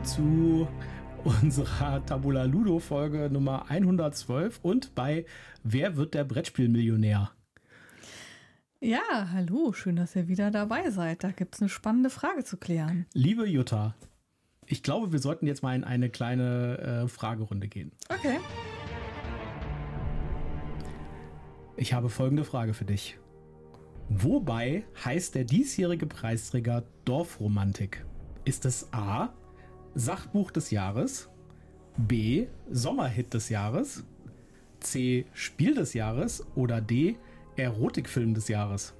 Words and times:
willkommen 0.00 0.04
zu 0.04 0.68
unserer 1.24 2.04
Tabula 2.06 2.44
Ludo 2.44 2.78
Folge 2.78 3.28
Nummer 3.30 3.70
112 3.70 4.60
und 4.62 4.94
bei 4.94 5.26
Wer 5.62 5.96
wird 5.96 6.14
der 6.14 6.24
Brettspielmillionär? 6.24 7.30
Ja, 8.80 9.28
hallo, 9.32 9.72
schön, 9.72 9.96
dass 9.96 10.16
ihr 10.16 10.28
wieder 10.28 10.50
dabei 10.50 10.90
seid. 10.90 11.22
Da 11.22 11.32
gibt 11.32 11.54
es 11.54 11.60
eine 11.60 11.68
spannende 11.68 12.08
Frage 12.08 12.44
zu 12.44 12.56
klären. 12.56 13.06
Liebe 13.12 13.46
Jutta, 13.46 13.94
ich 14.66 14.82
glaube, 14.82 15.12
wir 15.12 15.18
sollten 15.18 15.46
jetzt 15.46 15.62
mal 15.62 15.74
in 15.74 15.84
eine 15.84 16.08
kleine 16.08 17.04
äh, 17.04 17.08
Fragerunde 17.08 17.68
gehen. 17.68 17.92
Okay. 18.08 18.38
Ich 21.76 21.92
habe 21.92 22.08
folgende 22.08 22.44
Frage 22.44 22.72
für 22.74 22.84
dich. 22.84 23.18
Wobei 24.08 24.84
heißt 25.04 25.34
der 25.34 25.44
diesjährige 25.44 26.06
Preisträger 26.06 26.84
Dorfromantik? 27.04 28.04
Ist 28.44 28.64
es 28.64 28.92
A. 28.92 29.34
Sachbuch 29.94 30.50
des 30.50 30.70
Jahres, 30.70 31.28
B. 31.96 32.46
Sommerhit 32.70 33.34
des 33.34 33.48
Jahres, 33.48 34.04
C. 34.80 35.26
Spiel 35.32 35.74
des 35.74 35.94
Jahres 35.94 36.46
oder 36.54 36.80
D. 36.80 37.16
Erotikfilm 37.56 38.34
des 38.34 38.48
Jahres? 38.48 38.94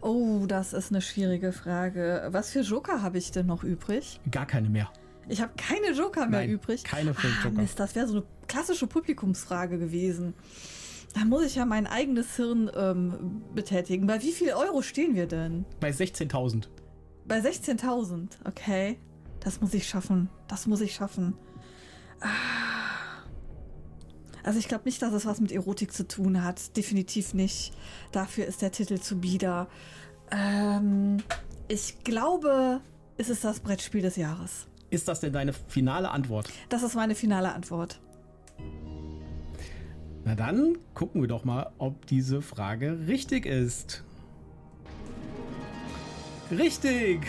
Oh, 0.00 0.46
das 0.48 0.72
ist 0.72 0.90
eine 0.90 1.02
schwierige 1.02 1.52
Frage. 1.52 2.28
Was 2.30 2.50
für 2.50 2.60
Joker 2.60 3.02
habe 3.02 3.18
ich 3.18 3.30
denn 3.32 3.46
noch 3.46 3.62
übrig? 3.62 4.18
Gar 4.30 4.46
keine 4.46 4.68
mehr. 4.68 4.90
Ich 5.28 5.40
habe 5.40 5.52
keine 5.56 5.94
Joker 5.94 6.26
mehr 6.26 6.40
Nein, 6.40 6.50
übrig. 6.50 6.82
keine 6.82 7.10
ah, 7.10 7.22
Joker. 7.22 7.50
Mist, 7.50 7.78
das 7.78 7.94
wäre 7.94 8.06
so 8.06 8.14
eine 8.14 8.24
klassische 8.48 8.86
Publikumsfrage 8.86 9.78
gewesen. 9.78 10.34
Da 11.14 11.24
muss 11.24 11.44
ich 11.44 11.56
ja 11.56 11.66
mein 11.66 11.86
eigenes 11.86 12.36
Hirn 12.36 12.70
ähm, 12.74 13.42
betätigen. 13.54 14.06
Bei 14.06 14.22
wie 14.22 14.32
viel 14.32 14.52
Euro 14.52 14.80
stehen 14.82 15.14
wir 15.14 15.26
denn? 15.26 15.64
Bei 15.80 15.90
16.000. 15.90 16.68
Bei 17.26 17.38
16.000, 17.40 18.28
okay. 18.46 18.98
Das 19.40 19.60
muss 19.60 19.74
ich 19.74 19.88
schaffen. 19.88 20.28
Das 20.48 20.66
muss 20.66 20.80
ich 20.80 20.94
schaffen. 20.94 21.34
Ah. 22.20 22.60
Also 24.42 24.58
ich 24.58 24.68
glaube 24.68 24.84
nicht, 24.84 25.02
dass 25.02 25.12
es 25.12 25.26
was 25.26 25.40
mit 25.40 25.52
Erotik 25.52 25.92
zu 25.92 26.06
tun 26.06 26.42
hat. 26.42 26.76
Definitiv 26.76 27.34
nicht. 27.34 27.72
Dafür 28.12 28.46
ist 28.46 28.62
der 28.62 28.72
Titel 28.72 28.98
zu 28.98 29.20
bieder. 29.20 29.68
Ähm, 30.30 31.18
ich 31.68 32.02
glaube, 32.04 32.80
es 33.16 33.28
ist 33.28 33.44
das 33.44 33.60
Brettspiel 33.60 34.02
des 34.02 34.16
Jahres. 34.16 34.66
Ist 34.90 35.08
das 35.08 35.20
denn 35.20 35.32
deine 35.32 35.52
finale 35.52 36.10
Antwort? 36.10 36.48
Das 36.68 36.82
ist 36.82 36.94
meine 36.94 37.14
finale 37.14 37.52
Antwort. 37.52 38.00
Na 40.24 40.34
dann 40.34 40.76
gucken 40.94 41.20
wir 41.20 41.28
doch 41.28 41.44
mal, 41.44 41.72
ob 41.78 42.06
diese 42.06 42.42
Frage 42.42 43.06
richtig 43.06 43.46
ist. 43.46 44.04
Richtig! 46.50 47.20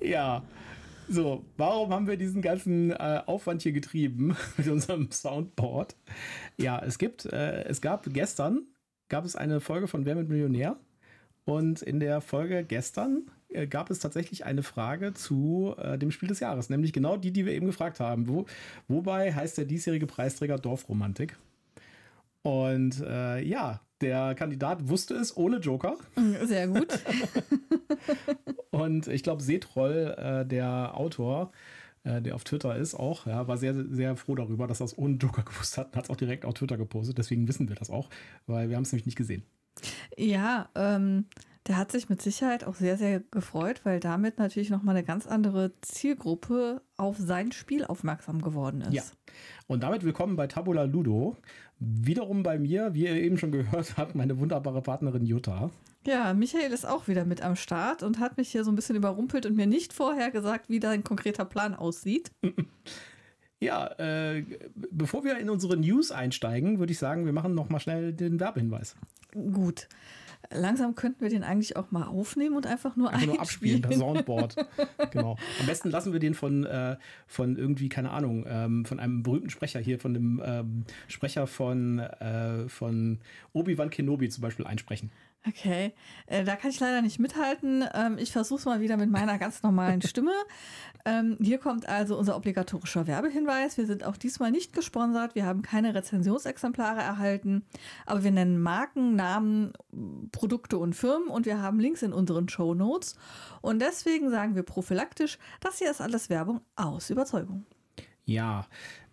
ja. 0.00 0.42
So, 1.08 1.44
warum 1.56 1.92
haben 1.92 2.06
wir 2.06 2.16
diesen 2.16 2.40
ganzen 2.40 2.90
äh, 2.90 3.20
Aufwand 3.26 3.62
hier 3.62 3.72
getrieben 3.72 4.36
mit 4.56 4.68
unserem 4.68 5.10
Soundboard? 5.10 5.94
Ja, 6.56 6.82
es 6.82 6.98
gibt, 6.98 7.26
äh, 7.26 7.64
es 7.64 7.80
gab 7.80 8.06
gestern, 8.12 8.62
gab 9.08 9.24
es 9.24 9.36
eine 9.36 9.60
Folge 9.60 9.88
von 9.88 10.06
Wer 10.06 10.14
mit 10.14 10.28
Millionär? 10.28 10.78
Und 11.44 11.82
in 11.82 12.00
der 12.00 12.20
Folge 12.20 12.64
gestern 12.64 13.30
äh, 13.48 13.66
gab 13.66 13.90
es 13.90 13.98
tatsächlich 13.98 14.44
eine 14.44 14.62
Frage 14.62 15.12
zu 15.12 15.74
äh, 15.76 15.98
dem 15.98 16.12
Spiel 16.12 16.28
des 16.28 16.40
Jahres, 16.40 16.70
nämlich 16.70 16.92
genau 16.92 17.16
die, 17.16 17.32
die 17.32 17.44
wir 17.44 17.52
eben 17.52 17.66
gefragt 17.66 18.00
haben. 18.00 18.28
Wo, 18.28 18.46
wobei 18.88 19.34
heißt 19.34 19.58
der 19.58 19.64
diesjährige 19.64 20.06
Preisträger 20.06 20.58
Dorfromantik? 20.58 21.36
Und 22.42 23.00
äh, 23.00 23.42
ja, 23.42 23.80
der 24.02 24.34
Kandidat 24.34 24.88
wusste 24.88 25.14
es 25.14 25.36
ohne 25.36 25.58
Joker. 25.58 25.96
Sehr 26.44 26.68
gut. 26.68 26.88
Und 28.70 29.06
ich 29.08 29.22
glaube, 29.22 29.42
Setroll, 29.42 30.14
äh, 30.18 30.46
der 30.46 30.96
Autor, 30.96 31.52
äh, 32.04 32.20
der 32.20 32.34
auf 32.34 32.44
Twitter 32.44 32.76
ist, 32.76 32.94
auch, 32.94 33.26
ja, 33.26 33.46
war 33.48 33.56
sehr, 33.56 33.74
sehr 33.74 34.16
froh 34.16 34.34
darüber, 34.34 34.66
dass 34.66 34.80
er 34.80 34.86
es 34.86 34.98
ohne 34.98 35.16
Joker 35.16 35.42
gewusst 35.46 35.78
hat 35.78 35.88
und 35.88 35.96
hat 35.96 36.04
es 36.04 36.10
auch 36.10 36.16
direkt 36.16 36.44
auf 36.44 36.54
Twitter 36.54 36.76
gepostet. 36.76 37.18
Deswegen 37.18 37.48
wissen 37.48 37.68
wir 37.68 37.76
das 37.76 37.90
auch, 37.90 38.10
weil 38.46 38.68
wir 38.68 38.76
haben 38.76 38.82
es 38.82 38.92
nämlich 38.92 39.06
nicht 39.06 39.16
gesehen. 39.16 39.44
Ja, 40.16 40.68
ähm, 40.74 41.26
der 41.66 41.76
hat 41.76 41.92
sich 41.92 42.08
mit 42.08 42.20
Sicherheit 42.20 42.64
auch 42.64 42.74
sehr, 42.74 42.96
sehr 42.96 43.20
gefreut, 43.20 43.82
weil 43.84 44.00
damit 44.00 44.38
natürlich 44.38 44.70
nochmal 44.70 44.96
eine 44.96 45.04
ganz 45.04 45.26
andere 45.26 45.72
Zielgruppe 45.80 46.82
auf 46.96 47.16
sein 47.18 47.52
Spiel 47.52 47.84
aufmerksam 47.84 48.42
geworden 48.42 48.80
ist. 48.80 48.92
Ja. 48.92 49.02
Und 49.68 49.82
damit 49.82 50.04
willkommen 50.04 50.34
bei 50.34 50.48
Tabula 50.48 50.84
Ludo. 50.84 51.36
Wiederum 51.78 52.42
bei 52.42 52.58
mir, 52.58 52.94
wie 52.94 53.04
ihr 53.04 53.14
eben 53.14 53.38
schon 53.38 53.52
gehört 53.52 53.96
habt, 53.96 54.14
meine 54.14 54.38
wunderbare 54.38 54.82
Partnerin 54.82 55.24
Jutta. 55.24 55.70
Ja, 56.04 56.34
Michael 56.34 56.72
ist 56.72 56.84
auch 56.84 57.06
wieder 57.06 57.24
mit 57.24 57.42
am 57.42 57.54
Start 57.54 58.02
und 58.02 58.18
hat 58.18 58.36
mich 58.36 58.50
hier 58.50 58.64
so 58.64 58.72
ein 58.72 58.76
bisschen 58.76 58.96
überrumpelt 58.96 59.46
und 59.46 59.54
mir 59.54 59.66
nicht 59.66 59.92
vorher 59.92 60.32
gesagt, 60.32 60.68
wie 60.68 60.80
dein 60.80 61.04
konkreter 61.04 61.44
Plan 61.44 61.74
aussieht. 61.74 62.32
Ja, 63.62 63.86
äh, 63.98 64.44
bevor 64.90 65.22
wir 65.22 65.38
in 65.38 65.48
unsere 65.48 65.76
News 65.76 66.10
einsteigen, 66.10 66.80
würde 66.80 66.90
ich 66.90 66.98
sagen, 66.98 67.26
wir 67.26 67.32
machen 67.32 67.54
noch 67.54 67.68
mal 67.68 67.78
schnell 67.78 68.12
den 68.12 68.40
Werbehinweis. 68.40 68.96
Gut. 69.32 69.86
Langsam 70.50 70.94
könnten 70.94 71.20
wir 71.20 71.28
den 71.28 71.44
eigentlich 71.44 71.76
auch 71.76 71.90
mal 71.90 72.04
aufnehmen 72.04 72.56
und 72.56 72.66
einfach 72.66 72.96
nur 72.96 73.10
Einfach 73.10 73.26
nur 73.26 73.40
abspielen 73.40 73.84
einspielen. 73.84 74.00
Soundboard. 74.00 74.56
genau. 75.10 75.36
Am 75.60 75.66
besten 75.66 75.90
lassen 75.90 76.12
wir 76.12 76.20
den 76.20 76.34
von, 76.34 76.64
äh, 76.64 76.96
von 77.26 77.56
irgendwie, 77.56 77.88
keine 77.88 78.10
Ahnung, 78.10 78.44
ähm, 78.48 78.84
von 78.84 79.00
einem 79.00 79.22
berühmten 79.22 79.50
Sprecher 79.50 79.80
hier, 79.80 79.98
von 79.98 80.14
dem 80.14 80.42
ähm, 80.44 80.84
Sprecher 81.08 81.46
von, 81.46 82.00
äh, 82.00 82.68
von 82.68 83.18
Obi-Wan 83.52 83.90
Kenobi 83.90 84.28
zum 84.28 84.42
Beispiel 84.42 84.66
einsprechen. 84.66 85.10
Okay, 85.46 85.92
äh, 86.26 86.44
da 86.44 86.54
kann 86.54 86.70
ich 86.70 86.78
leider 86.78 87.02
nicht 87.02 87.18
mithalten. 87.18 87.84
Ähm, 87.94 88.16
ich 88.16 88.30
versuche 88.30 88.60
es 88.60 88.64
mal 88.64 88.80
wieder 88.80 88.96
mit 88.96 89.10
meiner 89.10 89.38
ganz 89.38 89.62
normalen 89.64 90.00
Stimme. 90.06 90.32
Ähm, 91.04 91.36
hier 91.40 91.58
kommt 91.58 91.88
also 91.88 92.16
unser 92.16 92.36
obligatorischer 92.36 93.08
Werbehinweis. 93.08 93.76
Wir 93.76 93.86
sind 93.86 94.04
auch 94.04 94.16
diesmal 94.16 94.52
nicht 94.52 94.72
gesponsert. 94.72 95.34
Wir 95.34 95.44
haben 95.44 95.62
keine 95.62 95.96
Rezensionsexemplare 95.96 97.00
erhalten, 97.00 97.64
aber 98.06 98.22
wir 98.22 98.30
nennen 98.30 98.62
Marken, 98.62 99.16
Namen, 99.16 99.72
Produkte 100.30 100.78
und 100.78 100.94
Firmen 100.94 101.26
und 101.26 101.44
wir 101.44 101.60
haben 101.60 101.80
Links 101.80 102.02
in 102.02 102.12
unseren 102.12 102.48
Show 102.48 102.74
Notes. 102.74 103.16
Und 103.62 103.80
deswegen 103.82 104.30
sagen 104.30 104.54
wir 104.54 104.62
prophylaktisch, 104.62 105.38
das 105.58 105.78
hier 105.78 105.90
ist 105.90 106.00
alles 106.00 106.30
Werbung 106.30 106.60
aus 106.76 107.10
Überzeugung. 107.10 107.66
Ja, 108.24 108.66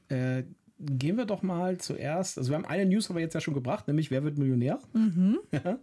äh, 0.09 0.43
gehen 0.79 1.17
wir 1.17 1.25
doch 1.25 1.41
mal 1.41 1.77
zuerst. 1.77 2.37
Also, 2.37 2.51
wir 2.51 2.57
haben 2.57 2.65
eine 2.65 2.85
News 2.85 3.09
aber 3.09 3.19
jetzt 3.19 3.33
ja 3.33 3.41
schon 3.41 3.53
gebracht, 3.53 3.87
nämlich 3.87 4.11
Wer 4.11 4.23
wird 4.23 4.37
Millionär? 4.37 4.79
Ja. 5.51 5.79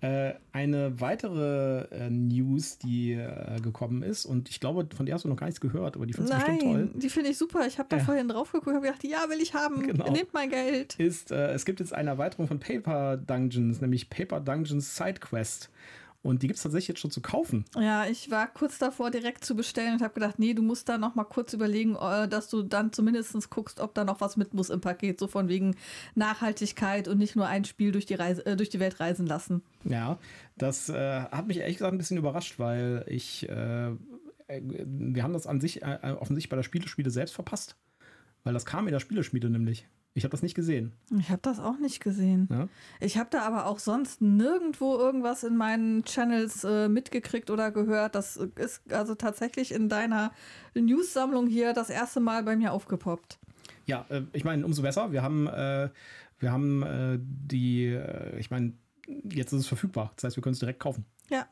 Äh, 0.00 0.34
eine 0.52 1.00
weitere 1.00 1.86
äh, 1.90 2.10
News, 2.10 2.76
die 2.76 3.12
äh, 3.12 3.58
gekommen 3.62 4.02
ist, 4.02 4.26
und 4.26 4.50
ich 4.50 4.60
glaube, 4.60 4.86
von 4.94 5.06
der 5.06 5.14
hast 5.14 5.24
du 5.24 5.28
noch 5.28 5.36
gar 5.36 5.46
nichts 5.46 5.62
gehört, 5.62 5.96
aber 5.96 6.04
die 6.04 6.12
findest 6.12 6.34
du 6.34 6.38
bestimmt 6.38 6.60
toll. 6.62 6.90
Die 6.94 7.08
finde 7.08 7.30
ich 7.30 7.38
super. 7.38 7.66
Ich 7.66 7.78
habe 7.78 7.88
da 7.88 7.98
vorhin 8.00 8.28
drauf 8.28 8.52
geguckt 8.52 8.66
und 8.66 8.74
habe 8.74 8.86
gedacht, 8.86 9.02
ja, 9.04 9.30
will 9.30 9.40
ich 9.40 9.54
haben. 9.54 9.82
Genau. 9.86 10.10
Nehmt 10.10 10.34
mein 10.34 10.50
Geld. 10.50 10.96
ist, 10.96 11.30
es 11.30 11.64
gibt 11.64 11.80
jetzt 11.80 11.94
eine 11.94 12.10
Erweiterung 12.10 12.48
von 12.48 12.60
Paper 12.60 13.16
Dungeons, 13.16 13.80
nämlich 13.80 14.10
Paper 14.10 14.40
Dungeons 14.40 14.94
Side 14.94 15.20
Quest. 15.20 15.70
Und 16.24 16.42
die 16.42 16.46
gibt 16.46 16.56
es 16.56 16.62
tatsächlich 16.62 16.88
jetzt 16.88 17.00
schon 17.00 17.10
zu 17.10 17.20
kaufen. 17.20 17.66
Ja, 17.78 18.06
ich 18.06 18.30
war 18.30 18.46
kurz 18.46 18.78
davor, 18.78 19.10
direkt 19.10 19.44
zu 19.44 19.54
bestellen 19.54 19.92
und 19.92 20.02
habe 20.02 20.14
gedacht, 20.14 20.38
nee, 20.38 20.54
du 20.54 20.62
musst 20.62 20.88
da 20.88 20.96
noch 20.96 21.14
mal 21.14 21.24
kurz 21.24 21.52
überlegen, 21.52 21.96
äh, 21.96 22.26
dass 22.26 22.48
du 22.48 22.62
dann 22.62 22.94
zumindest 22.94 23.50
guckst, 23.50 23.78
ob 23.78 23.94
da 23.94 24.04
noch 24.04 24.22
was 24.22 24.38
mit 24.38 24.54
muss 24.54 24.70
im 24.70 24.80
Paket, 24.80 25.20
so 25.20 25.26
von 25.26 25.48
wegen 25.48 25.76
Nachhaltigkeit 26.14 27.08
und 27.08 27.18
nicht 27.18 27.36
nur 27.36 27.46
ein 27.46 27.66
Spiel 27.66 27.92
durch 27.92 28.06
die, 28.06 28.14
Reise, 28.14 28.46
äh, 28.46 28.56
durch 28.56 28.70
die 28.70 28.80
Welt 28.80 29.00
reisen 29.00 29.26
lassen. 29.26 29.62
Ja, 29.84 30.18
das 30.56 30.88
äh, 30.88 31.24
hat 31.24 31.46
mich 31.46 31.58
ehrlich 31.58 31.76
gesagt 31.76 31.92
ein 31.92 31.98
bisschen 31.98 32.16
überrascht, 32.16 32.58
weil 32.58 33.04
ich, 33.06 33.46
äh, 33.50 33.88
äh, 33.88 34.62
wir 34.62 35.22
haben 35.22 35.34
das 35.34 35.46
an 35.46 35.60
sich 35.60 35.82
äh, 35.82 36.16
offensichtlich 36.18 36.48
bei 36.48 36.56
der 36.56 36.62
Spieleschmiede 36.62 37.10
selbst 37.10 37.34
verpasst. 37.34 37.76
Weil 38.44 38.54
das 38.54 38.64
kam 38.64 38.86
in 38.86 38.94
der 38.94 39.00
Spieleschmiede 39.00 39.50
nämlich. 39.50 39.86
Ich 40.16 40.22
habe 40.22 40.30
das 40.30 40.42
nicht 40.42 40.54
gesehen. 40.54 40.92
Ich 41.18 41.30
habe 41.30 41.42
das 41.42 41.58
auch 41.58 41.76
nicht 41.78 42.00
gesehen. 42.00 42.48
Ja? 42.48 42.68
Ich 43.00 43.18
habe 43.18 43.30
da 43.30 43.42
aber 43.42 43.66
auch 43.66 43.80
sonst 43.80 44.22
nirgendwo 44.22 44.96
irgendwas 44.96 45.42
in 45.42 45.56
meinen 45.56 46.04
Channels 46.04 46.62
äh, 46.62 46.88
mitgekriegt 46.88 47.50
oder 47.50 47.72
gehört. 47.72 48.14
Das 48.14 48.36
ist 48.36 48.92
also 48.92 49.16
tatsächlich 49.16 49.72
in 49.72 49.88
deiner 49.88 50.30
News-Sammlung 50.74 51.48
hier 51.48 51.72
das 51.72 51.90
erste 51.90 52.20
Mal 52.20 52.44
bei 52.44 52.54
mir 52.54 52.72
aufgepoppt. 52.72 53.40
Ja, 53.86 54.06
äh, 54.08 54.22
ich 54.32 54.44
meine, 54.44 54.64
umso 54.64 54.82
besser. 54.82 55.10
Wir 55.10 55.22
haben, 55.22 55.48
äh, 55.48 55.90
wir 56.38 56.52
haben 56.52 56.82
äh, 56.84 57.18
die, 57.20 57.86
äh, 57.86 58.38
ich 58.38 58.52
meine, 58.52 58.72
jetzt 59.08 59.52
ist 59.52 59.60
es 59.60 59.66
verfügbar. 59.66 60.12
Das 60.14 60.24
heißt, 60.24 60.36
wir 60.36 60.42
können 60.44 60.54
es 60.54 60.60
direkt 60.60 60.78
kaufen. 60.78 61.04
Ja. 61.28 61.48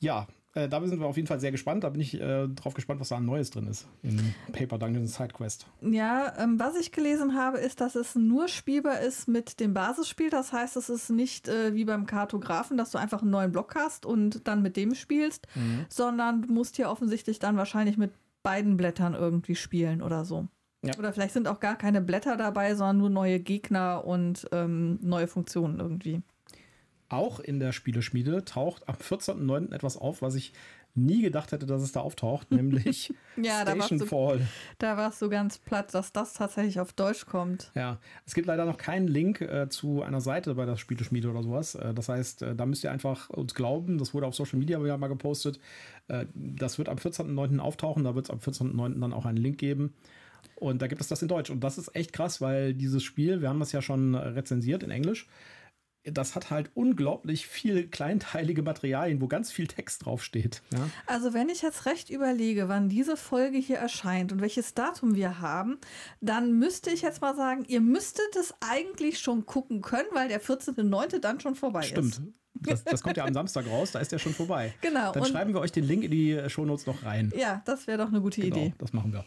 Ja, 0.00 0.26
äh, 0.54 0.68
da 0.68 0.84
sind 0.86 1.00
wir 1.00 1.06
auf 1.06 1.16
jeden 1.16 1.28
Fall 1.28 1.40
sehr 1.40 1.50
gespannt. 1.50 1.84
Da 1.84 1.90
bin 1.90 2.00
ich 2.00 2.20
äh, 2.20 2.48
drauf 2.48 2.74
gespannt, 2.74 3.00
was 3.00 3.08
da 3.08 3.16
an 3.16 3.24
Neues 3.24 3.50
drin 3.50 3.66
ist 3.66 3.88
in 4.02 4.34
Paper 4.52 4.78
Dungeons 4.78 5.14
Side 5.14 5.32
Quest. 5.32 5.66
Ja, 5.80 6.32
ähm, 6.38 6.58
was 6.58 6.76
ich 6.76 6.92
gelesen 6.92 7.34
habe, 7.34 7.58
ist, 7.58 7.80
dass 7.80 7.94
es 7.94 8.14
nur 8.14 8.48
spielbar 8.48 9.00
ist 9.00 9.28
mit 9.28 9.60
dem 9.60 9.74
Basisspiel. 9.74 10.30
Das 10.30 10.52
heißt, 10.52 10.76
es 10.76 10.88
ist 10.88 11.10
nicht 11.10 11.48
äh, 11.48 11.74
wie 11.74 11.84
beim 11.84 12.06
Kartografen, 12.06 12.76
dass 12.76 12.90
du 12.90 12.98
einfach 12.98 13.22
einen 13.22 13.30
neuen 13.30 13.52
Block 13.52 13.74
hast 13.74 14.06
und 14.06 14.46
dann 14.46 14.62
mit 14.62 14.76
dem 14.76 14.94
spielst, 14.94 15.46
sondern 15.88 16.42
du 16.42 16.52
musst 16.52 16.76
hier 16.76 16.90
offensichtlich 16.90 17.38
dann 17.38 17.56
wahrscheinlich 17.56 17.96
mit 17.96 18.12
beiden 18.42 18.76
Blättern 18.76 19.14
irgendwie 19.14 19.54
spielen 19.54 20.02
oder 20.02 20.24
so. 20.24 20.48
Ja. 20.84 20.98
Oder 20.98 21.12
vielleicht 21.12 21.34
sind 21.34 21.46
auch 21.46 21.60
gar 21.60 21.76
keine 21.76 22.00
Blätter 22.00 22.36
dabei, 22.36 22.74
sondern 22.74 22.98
nur 22.98 23.10
neue 23.10 23.38
Gegner 23.38 24.04
und 24.04 24.48
ähm, 24.52 24.98
neue 25.00 25.28
Funktionen 25.28 25.78
irgendwie. 25.78 26.22
Auch 27.12 27.40
in 27.40 27.60
der 27.60 27.72
Spieleschmiede 27.72 28.44
taucht 28.44 28.88
am 28.88 28.96
14.09. 28.96 29.72
etwas 29.72 29.96
auf, 29.96 30.22
was 30.22 30.34
ich 30.34 30.52
nie 30.94 31.22
gedacht 31.22 31.52
hätte, 31.52 31.66
dass 31.66 31.82
es 31.82 31.92
da 31.92 32.00
auftaucht, 32.00 32.50
nämlich 32.50 33.12
ja, 33.36 33.62
Station 33.62 33.98
da 33.98 34.06
Fall. 34.06 34.38
Du, 34.38 34.44
da 34.78 34.96
warst 34.96 35.22
du 35.22 35.28
ganz 35.28 35.58
platt, 35.58 35.94
dass 35.94 36.12
das 36.12 36.34
tatsächlich 36.34 36.80
auf 36.80 36.92
Deutsch 36.92 37.26
kommt. 37.26 37.70
Ja, 37.74 37.98
es 38.26 38.34
gibt 38.34 38.46
leider 38.46 38.64
noch 38.64 38.76
keinen 38.76 39.08
Link 39.08 39.40
äh, 39.40 39.68
zu 39.68 40.02
einer 40.02 40.20
Seite 40.20 40.54
bei 40.54 40.66
der 40.66 40.76
Spieleschmiede 40.76 41.30
oder 41.30 41.42
sowas. 41.42 41.74
Äh, 41.74 41.94
das 41.94 42.08
heißt, 42.08 42.42
äh, 42.42 42.54
da 42.54 42.66
müsst 42.66 42.84
ihr 42.84 42.92
einfach 42.92 43.30
uns 43.30 43.54
glauben, 43.54 43.98
das 43.98 44.12
wurde 44.14 44.26
auf 44.26 44.34
Social 44.34 44.58
Media 44.58 44.78
mal 44.78 45.08
gepostet. 45.08 45.60
Äh, 46.08 46.26
das 46.34 46.78
wird 46.78 46.88
am 46.88 46.96
14.09. 46.96 47.58
auftauchen, 47.58 48.04
da 48.04 48.14
wird 48.14 48.26
es 48.26 48.30
am 48.30 48.38
14.09. 48.38 49.00
dann 49.00 49.12
auch 49.12 49.24
einen 49.24 49.38
Link 49.38 49.58
geben. 49.58 49.94
Und 50.56 50.80
da 50.82 50.86
gibt 50.86 51.00
es 51.00 51.08
das 51.08 51.22
in 51.22 51.28
Deutsch. 51.28 51.50
Und 51.50 51.64
das 51.64 51.78
ist 51.78 51.94
echt 51.96 52.12
krass, 52.12 52.40
weil 52.40 52.74
dieses 52.74 53.02
Spiel, 53.02 53.40
wir 53.40 53.48
haben 53.48 53.58
das 53.58 53.72
ja 53.72 53.82
schon 53.82 54.14
rezensiert 54.14 54.82
in 54.82 54.90
Englisch, 54.90 55.26
das 56.04 56.34
hat 56.34 56.50
halt 56.50 56.70
unglaublich 56.74 57.46
viel 57.46 57.86
kleinteilige 57.86 58.62
Materialien, 58.62 59.20
wo 59.20 59.28
ganz 59.28 59.52
viel 59.52 59.66
Text 59.66 60.04
draufsteht. 60.04 60.62
Ja? 60.72 60.88
Also 61.06 61.32
wenn 61.32 61.48
ich 61.48 61.62
jetzt 61.62 61.86
recht 61.86 62.10
überlege, 62.10 62.68
wann 62.68 62.88
diese 62.88 63.16
Folge 63.16 63.58
hier 63.58 63.78
erscheint 63.78 64.32
und 64.32 64.40
welches 64.40 64.74
Datum 64.74 65.14
wir 65.14 65.40
haben, 65.40 65.78
dann 66.20 66.58
müsste 66.58 66.90
ich 66.90 67.02
jetzt 67.02 67.20
mal 67.20 67.36
sagen, 67.36 67.64
ihr 67.68 67.80
müsstet 67.80 68.36
es 68.38 68.54
eigentlich 68.60 69.20
schon 69.20 69.46
gucken 69.46 69.80
können, 69.80 70.08
weil 70.12 70.28
der 70.28 70.42
14.09. 70.42 71.18
dann 71.20 71.40
schon 71.40 71.54
vorbei 71.54 71.82
Stimmt. 71.82 72.12
ist. 72.12 72.22
Das, 72.54 72.84
das, 72.84 73.02
kommt 73.02 73.16
ja 73.16 73.24
am 73.24 73.34
Samstag 73.34 73.66
raus, 73.66 73.92
da 73.92 73.98
ist 73.98 74.12
der 74.12 74.18
schon 74.18 74.34
vorbei. 74.34 74.72
Genau. 74.82 75.10
Dann 75.12 75.24
schreiben 75.24 75.52
wir 75.52 75.60
euch 75.60 75.72
den 75.72 75.84
Link 75.84 76.04
in 76.04 76.10
die 76.10 76.38
Shownotes 76.48 76.86
noch 76.86 77.02
rein. 77.02 77.32
Ja, 77.36 77.62
das 77.64 77.86
wäre 77.86 77.98
doch 77.98 78.08
eine 78.08 78.20
gute 78.20 78.40
genau, 78.40 78.56
Idee. 78.56 78.74
Das 78.78 78.92
machen 78.92 79.12
wir 79.12 79.24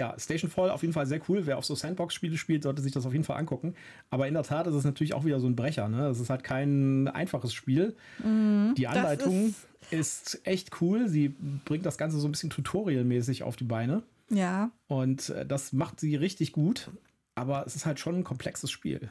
ja, 0.00 0.18
Station 0.18 0.50
Fall 0.50 0.70
auf 0.70 0.80
jeden 0.80 0.94
Fall 0.94 1.06
sehr 1.06 1.20
cool. 1.28 1.44
Wer 1.44 1.58
auf 1.58 1.66
so 1.66 1.74
Sandbox-Spiele 1.74 2.38
spielt, 2.38 2.62
sollte 2.62 2.80
sich 2.80 2.92
das 2.92 3.04
auf 3.04 3.12
jeden 3.12 3.24
Fall 3.24 3.36
angucken. 3.36 3.74
Aber 4.08 4.26
in 4.26 4.32
der 4.32 4.42
Tat 4.42 4.66
ist 4.66 4.74
es 4.74 4.84
natürlich 4.84 5.12
auch 5.12 5.26
wieder 5.26 5.40
so 5.40 5.46
ein 5.46 5.54
Brecher. 5.54 5.88
Ne? 5.88 5.98
Das 5.98 6.18
ist 6.18 6.30
halt 6.30 6.42
kein 6.42 7.06
einfaches 7.08 7.52
Spiel. 7.52 7.94
Mhm, 8.24 8.74
Die 8.78 8.88
Anleitung 8.88 9.54
ist, 9.90 10.34
ist, 10.34 10.46
echt 10.46 10.80
cool. 10.80 11.06
Sie 11.06 11.28
bringt 11.66 11.84
das 11.84 11.98
Ganze 11.98 12.18
so 12.18 12.26
ein 12.26 12.32
bisschen 12.32 12.48
tutorialmäßig 12.48 13.42
auf 13.42 13.56
die 13.56 13.64
Beine. 13.64 14.02
Ja. 14.30 14.70
Und 14.88 15.28
äh, 15.28 15.44
das 15.44 15.74
macht 15.74 16.00
sie 16.00 16.16
richtig 16.16 16.52
gut. 16.52 16.90
Aber 17.34 17.66
es 17.66 17.76
ist 17.76 17.84
halt 17.84 18.00
schon 18.00 18.16
ein 18.16 18.24
komplexes 18.24 18.70
Spiel. 18.70 19.10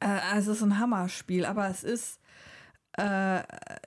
Äh, 0.00 0.08
also 0.30 0.52
es 0.52 0.58
ist 0.58 0.62
ein 0.62 0.78
Hammerspiel, 0.78 1.46
aber 1.46 1.70
es 1.70 1.84
ist 1.84 2.20
äh, 2.98 3.42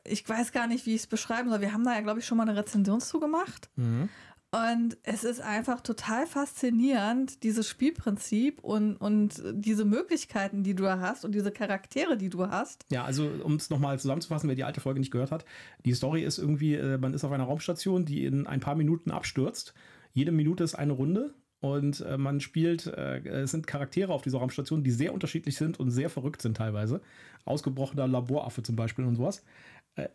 ich 0.06 0.28
weiß 0.28 0.54
gar 0.54 0.68
nicht, 0.68 0.86
wie 0.86 0.96
ich 0.96 1.02
es 1.02 1.08
beschreiben 1.08 1.50
soll. 1.50 1.62
Wir 1.62 1.74
haben 1.74 1.84
da 1.84 1.94
ja, 1.94 2.02
glaube 2.02 2.20
ich, 2.20 2.26
schon 2.26 2.38
mal 2.38 2.48
eine 2.48 2.58
Rezension 2.58 3.02
zu 3.02 3.20
gemacht. 3.20 3.70
Mhm. 3.76 4.10
Und 4.54 4.98
es 5.04 5.24
ist 5.24 5.40
einfach 5.40 5.80
total 5.80 6.28
faszinierend, 6.28 7.42
dieses 7.44 7.70
Spielprinzip 7.70 8.60
und, 8.62 8.98
und 8.98 9.42
diese 9.54 9.86
Möglichkeiten, 9.86 10.62
die 10.64 10.76
du 10.76 10.84
da 10.84 11.00
hast 11.00 11.24
und 11.24 11.34
diese 11.34 11.52
Charaktere, 11.52 12.18
die 12.18 12.30
du 12.30 12.46
hast. 12.46 12.86
Ja, 12.92 13.06
also 13.06 13.30
um 13.46 13.56
es 13.56 13.70
nochmal 13.70 13.98
zusammenzufassen, 13.98 14.50
wer 14.50 14.58
die 14.58 14.66
alte 14.66 14.82
Folge 14.82 15.00
nicht 15.00 15.12
gehört 15.12 15.32
hat, 15.32 15.46
die 15.86 15.94
Story 15.94 16.24
ist 16.24 16.38
irgendwie, 16.38 16.76
äh, 16.76 16.98
man 16.98 17.14
ist 17.14 17.24
auf 17.24 17.32
einer 17.32 17.46
Raumstation, 17.46 18.04
die 18.04 18.26
in 18.26 18.46
ein 18.46 18.60
paar 18.60 18.76
Minuten 18.76 19.12
abstürzt. 19.12 19.74
Jede 20.14 20.34
Minute 20.34 20.66
ist 20.66 20.76
eine 20.76 20.92
Runde 20.92 21.34
und 21.62 22.02
äh, 22.02 22.18
man 22.18 22.42
spielt, 22.42 22.88
äh, 22.88 23.20
es 23.20 23.52
sind 23.52 23.68
Charaktere 23.68 24.12
auf 24.12 24.22
dieser 24.22 24.40
Raumstation, 24.40 24.84
die 24.84 24.92
sehr 24.92 25.14
unterschiedlich 25.14 25.56
sind 25.56 25.80
und 25.80 25.92
sehr 25.92 26.10
verrückt 26.10 26.42
sind 26.42 26.58
teilweise. 26.58 27.00
Ausgebrochener 27.46 28.06
Laboraffe 28.06 28.64
zum 28.64 28.76
Beispiel 28.76 29.06
und 29.06 29.16
sowas. 29.16 29.46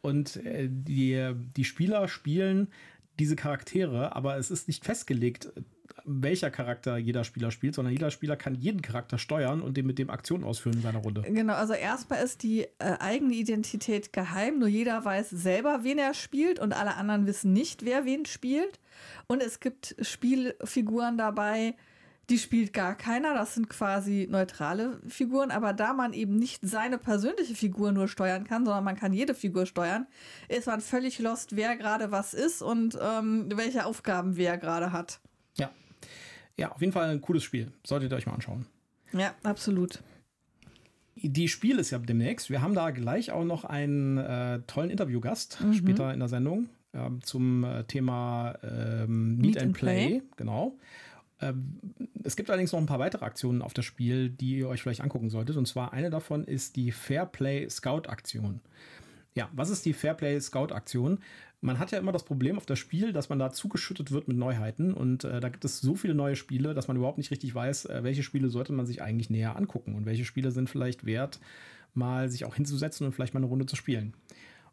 Und 0.01 0.41
die, 0.43 1.35
die 1.55 1.65
Spieler 1.65 2.09
spielen 2.09 2.69
diese 3.19 3.37
Charaktere, 3.37 4.15
aber 4.15 4.37
es 4.37 4.51
ist 4.51 4.69
nicht 4.69 4.85
festgelegt, 4.85 5.53
welcher 6.05 6.51
Charakter 6.51 6.97
jeder 6.97 7.25
Spieler 7.25 7.51
spielt, 7.51 7.75
sondern 7.75 7.93
jeder 7.93 8.11
Spieler 8.11 8.37
kann 8.37 8.55
jeden 8.55 8.83
Charakter 8.83 9.19
steuern 9.19 9.61
und 9.61 9.77
dem 9.77 9.87
mit 9.87 9.99
dem 9.99 10.09
Aktionen 10.09 10.45
ausführen 10.45 10.77
in 10.77 10.83
seiner 10.83 11.01
Runde. 11.01 11.23
Genau, 11.23 11.55
also 11.55 11.73
erstmal 11.73 12.23
ist 12.23 12.43
die 12.43 12.63
äh, 12.79 12.97
eigene 13.01 13.35
Identität 13.35 14.13
geheim, 14.13 14.59
nur 14.59 14.69
jeder 14.69 15.05
weiß 15.05 15.31
selber, 15.31 15.81
wen 15.83 15.99
er 15.99 16.15
spielt 16.15 16.61
und 16.61 16.73
alle 16.73 16.95
anderen 16.97 17.27
wissen 17.27 17.53
nicht, 17.53 17.85
wer 17.85 18.05
wen 18.05 18.25
spielt. 18.25 18.79
Und 19.27 19.43
es 19.43 19.61
gibt 19.61 19.97
Spielfiguren 20.01 21.19
dabei, 21.19 21.75
die 22.29 22.39
spielt 22.39 22.73
gar 22.73 22.97
keiner. 22.97 23.35
Das 23.35 23.55
sind 23.55 23.69
quasi 23.69 24.27
neutrale 24.31 24.99
Figuren. 25.09 25.51
Aber 25.51 25.73
da 25.73 25.93
man 25.93 26.13
eben 26.13 26.37
nicht 26.37 26.61
seine 26.63 26.99
persönliche 26.99 27.55
Figur 27.55 27.93
nur 27.93 28.09
steuern 28.09 28.45
kann, 28.45 28.65
sondern 28.65 28.85
man 28.85 28.97
kann 28.97 29.13
jede 29.13 29.35
Figur 29.35 29.67
steuern, 29.67 30.07
ist 30.49 30.67
man 30.67 30.81
völlig 30.81 31.19
lost, 31.19 31.55
wer 31.55 31.77
gerade 31.77 32.11
was 32.11 32.35
ist 32.35 32.63
und 32.63 32.99
ähm, 33.01 33.49
welche 33.55 33.87
Aufgaben 33.87 34.37
wer 34.37 34.59
gerade 34.59 34.93
hat. 34.93 35.21
Ja. 35.57 35.71
Ja, 36.57 36.73
auf 36.73 36.81
jeden 36.81 36.93
Fall 36.93 37.11
ein 37.11 37.21
cooles 37.21 37.45
Spiel. 37.45 37.73
Solltet 37.85 38.11
ihr 38.13 38.17
euch 38.17 38.27
mal 38.27 38.35
anschauen. 38.35 38.67
Ja, 39.13 39.35
absolut. 39.45 40.03
Die 41.15 41.49
Spiel 41.49 41.79
ist 41.79 41.91
ja 41.91 41.99
demnächst. 41.99 42.51
Wir 42.51 42.61
haben 42.61 42.75
da 42.75 42.91
gleich 42.91 43.31
auch 43.31 43.45
noch 43.45 43.65
einen 43.65 44.19
äh, 44.19 44.61
tollen 44.67 44.91
Interviewgast 44.91 45.61
mhm. 45.61 45.75
später 45.75 46.13
in 46.13 46.19
der 46.19 46.29
Sendung 46.29 46.69
äh, 46.93 47.09
zum 47.23 47.67
Thema 47.87 48.55
ähm, 48.63 49.37
Meet, 49.37 49.41
Meet, 49.41 49.63
and 49.63 49.73
Play. 49.75 50.07
Play. 50.09 50.23
Genau. 50.37 50.77
Ähm, 51.41 51.79
es 52.25 52.37
gibt 52.37 52.51
allerdings 52.51 52.73
noch 52.73 52.81
ein 52.81 52.87
paar 52.87 52.99
weitere 52.99 53.25
Aktionen 53.25 53.63
auf 53.63 53.75
das 53.75 53.85
Spiel, 53.85 54.31
die 54.31 54.59
ihr 54.59 54.69
euch 54.69 54.83
vielleicht 54.83 55.01
angucken 55.01 55.31
solltet. 55.31 55.57
Und 55.57 55.67
zwar 55.67 55.93
eine 55.93 56.11
davon 56.11 56.45
ist 56.45 56.77
die 56.77 56.93
Fairplay 56.93 57.69
Scout 57.69 58.09
Aktion. 58.09 58.61
Ja, 59.35 59.51
was 59.53 59.71
ist 59.71 59.85
die 59.85 59.93
Fairplay 59.93 60.41
Scout 60.41 60.73
Aktion? 60.73 61.19
Man 61.61 61.79
hat 61.79 61.91
ja 61.91 61.99
immer 61.99 62.13
das 62.13 62.25
Problem 62.25 62.57
auf 62.57 62.67
das 62.67 62.79
Spiel, 62.79 63.13
dass 63.13 63.29
man 63.29 63.39
da 63.39 63.51
zugeschüttet 63.53 64.11
wird 64.11 64.29
mit 64.29 64.37
Neuheiten. 64.37 64.95
Und 64.95 65.25
äh, 65.25 65.41
da 65.41 65.49
gibt 65.49 65.65
es 65.65 65.81
so 65.81 65.95
viele 65.95 66.15
neue 66.15 66.37
Spiele, 66.37 66.75
dass 66.75 66.89
man 66.89 66.97
überhaupt 66.97 67.19
nicht 67.19 67.31
richtig 67.31 67.55
weiß, 67.55 67.87
äh, 67.87 68.03
welche 68.03 68.23
Spiele 68.23 68.49
sollte 68.49 68.73
man 68.73 68.87
sich 68.87 69.03
eigentlich 69.03 69.31
näher 69.31 69.57
angucken 69.57 69.95
und 69.95 70.07
welche 70.07 70.25
Spiele 70.25 70.51
sind 70.51 70.71
vielleicht 70.71 71.05
wert, 71.05 71.39
mal 71.95 72.31
sich 72.31 72.45
auch 72.45 72.55
hinzusetzen 72.55 73.07
und 73.07 73.13
vielleicht 73.13 73.35
mal 73.35 73.41
eine 73.41 73.47
Runde 73.47 73.67
zu 73.67 73.77
spielen. 73.77 74.15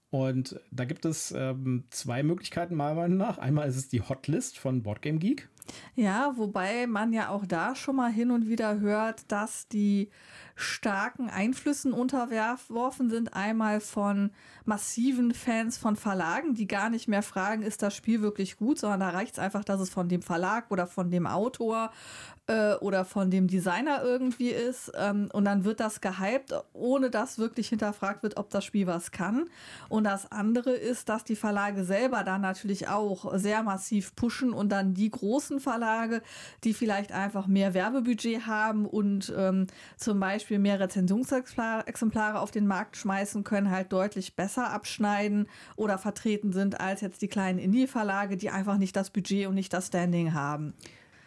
Und 0.10 0.60
da 0.70 0.86
gibt 0.86 1.06
es 1.06 1.34
ähm, 1.36 1.86
zwei 1.90 2.22
Möglichkeiten, 2.22 2.76
meiner 2.76 2.94
Meinung 2.94 3.18
nach. 3.18 3.40
Einmal 3.40 3.68
ist 3.68 3.78
es 3.78 3.90
die 3.90 4.02
Hotlist 4.02 4.60
von 4.60 4.84
Boardgame 4.84 5.18
Geek. 5.18 5.50
Ja, 5.96 6.38
wobei 6.38 6.88
man 6.88 7.14
ja 7.14 7.30
auch 7.30 7.46
da 7.46 7.76
schon 7.76 7.96
mal 7.96 8.12
hin 8.12 8.32
und 8.32 8.48
wieder 8.48 8.80
hört, 8.80 9.32
dass 9.32 9.68
die 9.68 10.10
starken 10.56 11.30
Einflüssen 11.30 11.94
unterworfen 11.94 13.10
sind. 13.10 13.34
Einmal 13.34 13.80
von 13.80 14.32
massiven 14.66 15.34
Fans 15.34 15.78
von 15.78 15.96
Verlagen, 15.96 16.54
die 16.54 16.68
gar 16.68 16.90
nicht 16.90 17.08
mehr 17.08 17.24
fragen, 17.24 17.64
ist 17.64 17.82
das 17.82 17.96
Spiel 17.96 18.22
wirklich 18.22 18.58
gut, 18.58 18.80
sondern 18.80 19.00
da 19.00 19.10
reicht 19.10 19.34
es 19.34 19.40
einfach, 19.40 19.64
dass 19.64 19.82
es 19.82 19.90
von 19.90 20.10
dem 20.10 20.22
Verlag 20.22 20.72
oder 20.72 20.88
von 20.88 21.12
dem 21.12 21.28
Autor 21.28 21.92
äh, 22.48 22.76
oder 22.76 23.06
von 23.06 23.32
dem 23.32 23.48
Designer 23.48 24.04
irgendwie 24.04 24.50
ist. 24.50 24.92
Ähm, 24.98 25.30
und 25.34 25.46
dann 25.46 25.64
wird 25.64 25.80
das 25.80 26.02
gehypt, 26.02 26.54
ohne 26.74 27.10
dass 27.10 27.40
wirklich 27.40 27.70
hinterfragt 27.70 28.24
wird, 28.24 28.38
ob 28.38 28.50
das 28.50 28.64
Spiel 28.64 28.88
was 28.88 29.12
kann. 29.12 29.50
Und 29.90 30.04
das 30.06 30.32
andere 30.32 30.72
ist, 30.72 31.10
dass 31.10 31.24
die 31.24 31.36
Verlage 31.36 31.84
selber 31.84 32.24
dann 32.24 32.42
natürlich 32.42 32.88
auch 32.88 33.38
sehr 33.38 33.64
massiv 33.64 34.16
pushen 34.16 34.54
und 34.54 34.70
dann 34.70 34.94
die 34.94 35.10
großen 35.10 35.60
Verlage, 35.60 36.22
die 36.64 36.74
vielleicht 36.74 37.12
einfach 37.12 37.48
mehr 37.48 37.74
Werbebudget 37.74 38.46
haben 38.46 38.86
und 38.86 39.34
ähm, 39.36 39.68
zum 39.98 40.20
Beispiel 40.20 40.43
mehr 40.50 40.80
Rezensionsexemplare 40.80 42.40
auf 42.40 42.52
den 42.52 42.68
Markt 42.68 42.98
schmeißen 42.98 43.44
können, 43.44 43.72
halt 43.72 43.92
deutlich 43.92 44.36
besser 44.36 44.72
abschneiden 44.72 45.48
oder 45.76 45.98
vertreten 45.98 46.54
sind 46.54 46.80
als 46.80 47.02
jetzt 47.02 47.22
die 47.22 47.28
kleinen 47.28 47.60
Indie-Verlage, 47.60 48.38
die 48.38 48.50
einfach 48.50 48.78
nicht 48.78 48.96
das 48.96 49.10
Budget 49.10 49.48
und 49.48 49.56
nicht 49.56 49.74
das 49.74 49.88
Standing 49.88 50.34
haben. 50.34 50.74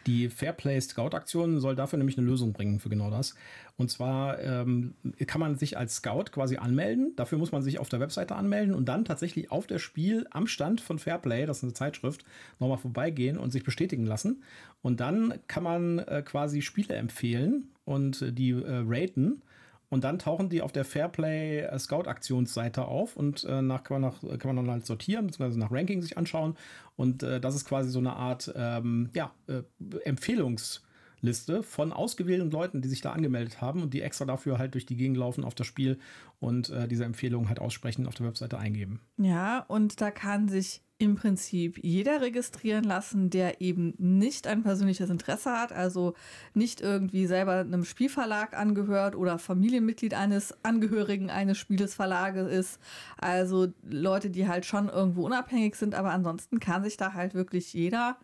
Die 0.07 0.29
Fairplay 0.29 0.81
Scout 0.81 1.17
Aktion 1.17 1.59
soll 1.59 1.75
dafür 1.75 1.99
nämlich 1.99 2.17
eine 2.17 2.27
Lösung 2.27 2.53
bringen 2.53 2.79
für 2.79 2.89
genau 2.89 3.11
das. 3.11 3.35
Und 3.77 3.91
zwar 3.91 4.39
ähm, 4.39 4.95
kann 5.27 5.41
man 5.41 5.57
sich 5.57 5.77
als 5.77 5.97
Scout 5.97 6.27
quasi 6.31 6.59
anmelden. 6.59 7.15
Dafür 7.17 7.39
muss 7.39 7.51
man 7.51 7.63
sich 7.63 7.81
auf 7.81 7.89
der 7.89 7.99
Webseite 7.99 8.37
anmelden 8.37 8.73
und 8.73 8.87
dann 8.87 9.05
tatsächlich 9.05 9.51
auf 9.51 9.67
der 9.67 9.81
Spiel 9.81 10.27
am 10.31 10.47
Stand 10.47 10.81
von 10.81 11.01
Fairplay, 11.01 11.45
das 11.45 11.59
ist 11.59 11.65
eine 11.65 11.73
Zeitschrift, 11.73 12.25
nochmal 12.61 12.79
vorbeigehen 12.79 13.37
und 13.37 13.51
sich 13.51 13.65
bestätigen 13.65 14.07
lassen. 14.07 14.45
Und 14.81 15.01
dann 15.01 15.35
kann 15.49 15.65
man 15.65 15.99
äh, 15.99 16.23
quasi 16.25 16.63
Spiele 16.63 16.95
empfehlen 16.95 17.69
und 17.87 18.39
die 18.39 18.51
äh, 18.51 18.85
raten. 18.87 19.43
Und 19.89 20.03
dann 20.03 20.19
tauchen 20.19 20.49
die 20.49 20.63
auf 20.63 20.73
der 20.73 20.85
Fairplay 20.85 21.61
äh, 21.61 21.79
Scout 21.79 22.09
Aktionsseite 22.09 22.85
auf 22.85 23.17
und 23.17 23.45
äh, 23.45 23.63
nach, 23.63 23.85
kann, 23.85 24.01
man 24.01 24.11
nach, 24.11 24.39
kann 24.39 24.55
man 24.55 24.65
dann 24.65 24.71
halt 24.71 24.87
sortieren, 24.87 25.27
beziehungsweise 25.27 25.59
nach 25.59 25.71
Ranking 25.71 26.03
sich 26.03 26.19
anschauen. 26.19 26.57
Und 26.97 27.23
äh, 27.23 27.41
das 27.41 27.55
ist 27.55 27.67
quasi 27.67 27.91
so 27.91 28.01
eine 28.01 28.15
Art 28.15 28.53
ähm, 28.57 29.11
ja, 29.15 29.33
äh, 29.47 29.63
Empfehlungsliste 30.05 31.63
von 31.63 31.93
ausgewählten 31.93 32.51
Leuten, 32.51 32.83
die 32.83 32.89
sich 32.89 33.01
da 33.01 33.13
angemeldet 33.13 33.61
haben 33.61 33.83
und 33.83 33.95
die 33.95 34.03
extra 34.03 34.25
dafür 34.25 34.59
halt 34.59 34.75
durch 34.75 34.87
die 34.87 34.97
Gegend 34.97 35.19
laufen 35.19 35.45
auf 35.45 35.55
das 35.55 35.69
Spiel 35.69 36.01
und 36.41 36.69
äh, 36.71 36.89
diese 36.89 37.05
Empfehlungen 37.05 37.49
halt 37.49 37.61
aussprechen 37.61 38.09
auf 38.09 38.17
der 38.17 38.27
Webseite 38.27 38.59
eingeben. 38.59 39.01
Ja, 39.19 39.61
und 39.69 40.01
da 40.01 40.11
kann 40.11 40.49
sich 40.49 40.83
im 40.99 41.15
Prinzip 41.15 41.79
jeder 41.83 42.23
registrieren 42.23 42.85
lassen, 42.85 43.29
der 43.29 43.61
eben 43.61 43.95
nicht 43.99 44.47
ein 44.47 44.63
persönliches 44.63 45.11
Interesse 45.11 45.53
hat, 45.53 45.73
also 45.73 46.15
nicht 46.55 46.81
irgendwie 46.81 47.27
selber 47.27 47.57
einem 47.57 47.85
Spielverlag 47.85 48.57
angehört 48.57 49.15
oder 49.15 49.39
Familienmitglied 49.39 50.15
eines 50.15 50.55
Angehörigen 50.65 51.31
eines 51.31 51.59
Spielesverlages 51.59 52.51
ist. 52.51 52.81
Also 53.19 53.69
Leute, 53.83 54.31
die 54.31 54.49
halt 54.49 54.65
schon 54.65 54.89
irgendwo 54.89 55.27
unabhängig 55.27 55.77
sind, 55.77 55.95
aber 55.95 56.11
ansonsten 56.11 56.61
kann 56.61 56.83
sich 56.83 56.97
da 56.97 57.13
halt 57.13 57.35
wirklich 57.35 57.75
jeder 57.75 58.17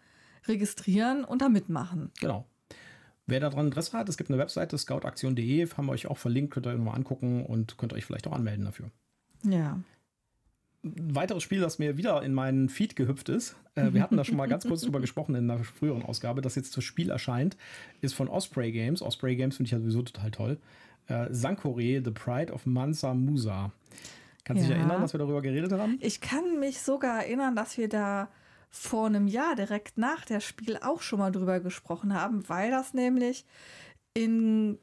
registrieren 0.46 1.24
und 1.24 1.42
da 1.42 1.48
mitmachen. 1.50 2.10
Genau. 2.20 2.46
Wer 3.26 3.40
daran 3.40 3.66
Interesse 3.66 3.96
hat, 3.96 4.08
es 4.08 4.16
gibt 4.16 4.30
eine 4.30 4.38
Webseite, 4.38 4.76
scoutaktion.de, 4.76 5.68
haben 5.70 5.86
wir 5.86 5.92
euch 5.92 6.06
auch 6.06 6.18
verlinkt, 6.18 6.52
könnt 6.54 6.66
ihr 6.66 6.70
euch 6.70 6.78
nochmal 6.78 6.96
angucken 6.96 7.44
und 7.44 7.78
könnt 7.78 7.92
euch 7.92 8.04
vielleicht 8.04 8.26
auch 8.26 8.32
anmelden 8.32 8.64
dafür. 8.64 8.90
Ja. 9.44 9.78
Ein 10.84 11.14
weiteres 11.14 11.42
Spiel, 11.44 11.60
das 11.60 11.78
mir 11.78 11.96
wieder 11.96 12.22
in 12.22 12.34
meinen 12.34 12.68
Feed 12.68 12.96
gehüpft 12.96 13.28
ist, 13.28 13.56
äh, 13.76 13.92
wir 13.92 14.02
hatten 14.02 14.16
da 14.16 14.24
schon 14.24 14.36
mal 14.36 14.48
ganz 14.48 14.66
kurz 14.66 14.80
drüber 14.82 15.00
gesprochen 15.00 15.34
in 15.36 15.48
einer 15.50 15.62
früheren 15.62 16.02
Ausgabe, 16.02 16.40
das 16.42 16.56
jetzt 16.56 16.76
das 16.76 16.82
Spiel 16.84 17.10
erscheint, 17.10 17.56
ist 18.00 18.14
von 18.14 18.28
Osprey 18.28 18.72
Games. 18.72 19.00
Osprey 19.00 19.36
Games 19.36 19.56
finde 19.56 19.68
ich 19.68 19.72
ja 19.72 19.78
sowieso 19.78 20.02
total 20.02 20.30
toll. 20.32 20.58
Äh, 21.06 21.26
Sankore, 21.30 22.02
The 22.04 22.10
Pride 22.10 22.52
of 22.52 22.66
Mansa 22.66 23.14
Musa. 23.14 23.70
Kannst 24.44 24.62
du 24.64 24.66
Ja. 24.68 24.72
dich 24.74 24.78
erinnern, 24.80 25.00
dass 25.02 25.14
wir 25.14 25.18
darüber 25.18 25.40
geredet 25.40 25.70
haben? 25.72 25.98
Ich 26.00 26.20
kann 26.20 26.58
mich 26.58 26.80
sogar 26.80 27.22
erinnern, 27.24 27.54
dass 27.54 27.78
wir 27.78 27.88
da 27.88 28.28
vor 28.70 29.06
einem 29.06 29.28
Jahr 29.28 29.54
direkt 29.54 29.98
nach 29.98 30.24
der 30.24 30.40
Spiel 30.40 30.78
auch 30.78 31.02
schon 31.02 31.20
mal 31.20 31.30
drüber 31.30 31.60
gesprochen 31.60 32.12
haben, 32.14 32.48
weil 32.48 32.70
das 32.72 32.92
nämlich 32.94 33.44
in 34.14 34.78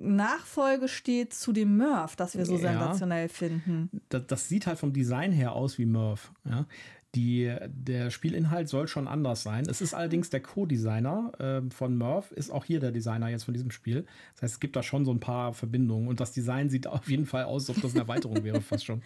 Nachfolge 0.00 0.88
steht 0.88 1.32
zu 1.34 1.52
dem 1.52 1.76
Murph, 1.76 2.16
das 2.16 2.36
wir 2.36 2.44
so 2.46 2.54
Ja. 2.54 2.72
sensationell 2.72 3.28
finden. 3.28 3.90
das, 4.08 4.26
das 4.26 4.48
sieht 4.48 4.66
halt 4.66 4.78
vom 4.78 4.92
Design 4.92 5.32
her 5.32 5.52
aus 5.52 5.78
wie 5.78 5.86
Murph. 5.86 6.32
Ja? 6.44 6.66
Die, 7.14 7.50
der 7.68 8.10
Spielinhalt 8.10 8.68
soll 8.68 8.86
schon 8.86 9.08
anders 9.08 9.42
sein. 9.42 9.64
Es 9.68 9.80
ist 9.80 9.94
allerdings 9.94 10.28
der 10.28 10.40
Co-Designer 10.40 11.32
äh, 11.66 11.70
von 11.74 11.96
Murph, 11.96 12.32
ist 12.32 12.50
auch 12.50 12.66
hier 12.66 12.80
der 12.80 12.92
Designer 12.92 13.28
jetzt 13.28 13.44
von 13.44 13.54
diesem 13.54 13.70
Spiel. 13.70 14.04
Das 14.34 14.42
heißt, 14.42 14.54
es 14.54 14.60
gibt 14.60 14.76
da 14.76 14.82
schon 14.82 15.06
so 15.06 15.10
ein 15.10 15.18
paar 15.20 15.54
Verbindungen 15.54 16.06
und 16.08 16.20
das 16.20 16.32
Design 16.32 16.68
sieht 16.68 16.86
auf 16.86 17.08
jeden 17.08 17.24
Fall 17.26 17.44
aus, 17.44 17.68
als 17.68 17.78
ob 17.78 17.82
das 17.82 17.92
eine 17.92 18.02
Erweiterung 18.02 18.44
wäre, 18.44 18.60
fast 18.60 18.84
schon. 18.84 19.02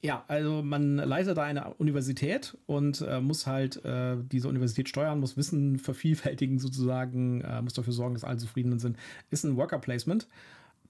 Ja, 0.00 0.24
also 0.28 0.62
man 0.62 0.96
leitet 0.96 1.36
da 1.36 1.42
eine 1.42 1.74
Universität 1.74 2.56
und 2.66 3.00
äh, 3.00 3.20
muss 3.20 3.48
halt 3.48 3.84
äh, 3.84 4.16
diese 4.30 4.48
Universität 4.48 4.88
steuern, 4.88 5.18
muss 5.18 5.36
Wissen 5.36 5.78
vervielfältigen 5.78 6.60
sozusagen, 6.60 7.40
äh, 7.40 7.60
muss 7.62 7.74
dafür 7.74 7.92
sorgen, 7.92 8.14
dass 8.14 8.22
alle 8.22 8.38
zufrieden 8.38 8.78
sind. 8.78 8.96
Ist 9.30 9.44
ein 9.44 9.56
Worker 9.56 9.78
Placement. 9.80 10.28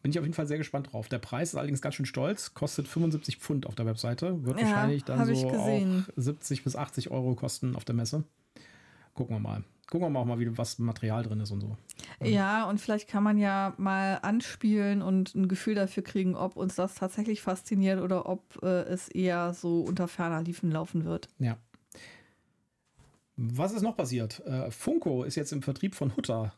Bin 0.03 0.13
ich 0.13 0.19
auf 0.19 0.25
jeden 0.25 0.35
Fall 0.35 0.47
sehr 0.47 0.59
gespannt 0.59 0.93
drauf. 0.93 1.09
Der 1.09 1.19
Preis 1.19 1.51
ist 1.51 1.55
allerdings 1.55 1.81
ganz 1.81 1.95
schön 1.95 2.07
stolz, 2.07 2.55
kostet 2.55 2.87
75 2.87 3.39
Pfund 3.39 3.67
auf 3.67 3.75
der 3.75 3.87
Webseite, 3.87 4.45
wird 4.45 4.61
Ja, 4.61 4.67
wahrscheinlich 4.67 5.05
dann 5.05 5.35
so 5.35 5.49
auch 5.49 5.81
70 6.17 6.63
bis 6.63 6.77
80 6.77 7.11
Euro 7.11 7.35
kosten 7.35 7.75
auf 7.77 7.85
der 7.85 7.95
Messe. 7.95 8.25
Gucken 9.15 9.35
wir 9.35 9.41
mal. 9.41 9.65
Gucken 9.91 10.07
wir 10.07 10.11
mal 10.11 10.21
auch 10.21 10.27
mal, 10.27 10.39
wie, 10.39 10.59
was 10.59 10.79
Material 10.79 11.23
drin 11.23 11.41
ist 11.41 11.51
und 11.51 11.63
so. 11.63 11.77
Ja, 12.23 12.69
und 12.69 12.79
vielleicht 12.79 13.09
kann 13.09 13.23
man 13.23 13.39
ja 13.39 13.73
mal 13.79 14.19
anspielen 14.21 15.01
und 15.01 15.35
ein 15.35 15.49
Gefühl 15.49 15.75
dafür 15.75 16.03
kriegen, 16.03 16.35
ob 16.35 16.57
uns 16.57 16.75
das 16.75 16.95
tatsächlich 16.95 17.41
fasziniert 17.41 18.01
oder 18.01 18.29
ob 18.29 18.63
äh, 18.63 18.83
es 18.83 19.09
eher 19.09 19.55
so 19.55 19.81
unter 19.81 20.07
ferner 20.07 20.43
Liefen 20.43 20.71
laufen 20.71 21.07
wird. 21.07 21.29
Ja. 21.39 21.57
Was 23.37 23.73
ist 23.73 23.83
noch 23.83 23.97
passiert? 23.97 24.45
Äh, 24.47 24.71
Funko 24.71 25.23
ist 25.23 25.37
jetzt 25.37 25.53
im 25.53 25.63
Vertrieb 25.63 25.95
von 25.95 26.15
Hutter. 26.17 26.53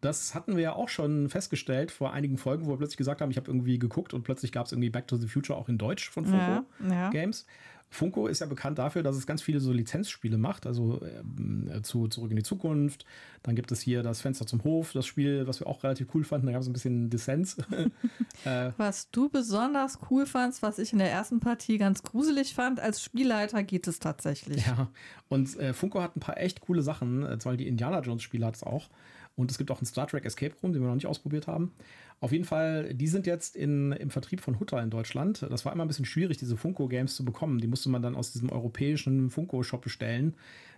Das 0.00 0.34
hatten 0.34 0.54
wir 0.54 0.62
ja 0.62 0.72
auch 0.74 0.88
schon 0.88 1.28
festgestellt 1.28 1.90
vor 1.90 2.12
einigen 2.12 2.36
Folgen, 2.36 2.66
wo 2.66 2.70
wir 2.70 2.76
plötzlich 2.76 2.98
gesagt 2.98 3.20
haben, 3.20 3.30
ich 3.30 3.36
habe 3.36 3.50
irgendwie 3.50 3.78
geguckt 3.78 4.14
und 4.14 4.22
plötzlich 4.22 4.52
gab 4.52 4.66
es 4.66 4.72
irgendwie 4.72 4.90
Back 4.90 5.08
to 5.08 5.16
the 5.16 5.26
Future 5.26 5.58
auch 5.58 5.68
in 5.68 5.78
Deutsch 5.78 6.10
von 6.10 6.24
Funko 6.26 6.38
Ja, 6.38 6.64
ja. 6.88 7.10
Games. 7.10 7.46
Funko 7.96 8.26
ist 8.26 8.40
ja 8.40 8.46
bekannt 8.46 8.78
dafür, 8.78 9.02
dass 9.02 9.16
es 9.16 9.26
ganz 9.26 9.42
viele 9.42 9.58
so 9.58 9.72
Lizenzspiele 9.72 10.38
macht, 10.38 10.66
also 10.66 11.00
ähm, 11.02 11.70
zu 11.82 12.08
Zurück 12.08 12.30
in 12.30 12.36
die 12.36 12.42
Zukunft. 12.42 13.04
Dann 13.42 13.56
gibt 13.56 13.72
es 13.72 13.80
hier 13.80 14.02
das 14.02 14.20
Fenster 14.20 14.46
zum 14.46 14.62
Hof, 14.64 14.92
das 14.92 15.06
Spiel, 15.06 15.46
was 15.46 15.60
wir 15.60 15.66
auch 15.66 15.82
relativ 15.82 16.08
cool 16.14 16.24
fanden. 16.24 16.46
Da 16.46 16.52
gab 16.52 16.62
es 16.62 16.68
ein 16.68 16.72
bisschen 16.72 17.10
Dissens. 17.10 17.56
äh, 18.44 18.70
Was 18.76 19.10
du 19.10 19.28
besonders 19.28 19.98
cool 20.10 20.26
fandst, 20.26 20.62
was 20.62 20.78
ich 20.78 20.92
in 20.92 20.98
der 20.98 21.10
ersten 21.10 21.40
Partie 21.40 21.78
ganz 21.78 22.02
gruselig 22.02 22.54
fand, 22.54 22.80
als 22.80 23.02
Spielleiter 23.02 23.62
geht 23.62 23.86
es 23.86 23.98
tatsächlich. 23.98 24.66
Ja, 24.66 24.88
und 25.28 25.58
äh, 25.58 25.72
Funko 25.72 26.02
hat 26.02 26.16
ein 26.16 26.20
paar 26.20 26.38
echt 26.38 26.60
coole 26.60 26.82
Sachen. 26.82 27.24
Äh, 27.24 27.38
zum 27.38 27.50
Beispiel 27.50 27.64
die 27.64 27.68
Indiana 27.68 28.00
Jones 28.00 28.22
Spiele 28.22 28.46
hat 28.46 28.56
es 28.56 28.62
auch. 28.62 28.88
Und 29.36 29.50
es 29.50 29.58
gibt 29.58 29.70
auch 29.70 29.78
einen 29.78 29.86
Star 29.86 30.06
Trek 30.06 30.24
Escape 30.24 30.54
Room, 30.62 30.72
den 30.72 30.82
wir 30.82 30.88
noch 30.88 30.94
nicht 30.94 31.06
ausprobiert 31.06 31.46
haben. 31.46 31.72
Auf 32.20 32.32
jeden 32.32 32.44
Fall, 32.44 32.94
die 32.94 33.06
sind 33.06 33.26
jetzt 33.26 33.54
in, 33.54 33.92
im 33.92 34.10
Vertrieb 34.10 34.40
von 34.40 34.58
Hutter 34.58 34.82
in 34.82 34.88
Deutschland. 34.88 35.46
Das 35.50 35.64
war 35.66 35.72
immer 35.72 35.84
ein 35.84 35.88
bisschen 35.88 36.06
schwierig, 36.06 36.38
diese 36.38 36.56
Funko-Games 36.56 37.14
zu 37.14 37.24
bekommen. 37.24 37.60
Die 37.60 37.66
musste 37.66 37.90
man 37.90 38.00
dann 38.00 38.16
aus 38.16 38.32
diesem 38.32 38.50
europäischen 38.50 39.28
Funko-Shop 39.28 39.82
bestellen, 39.82 40.34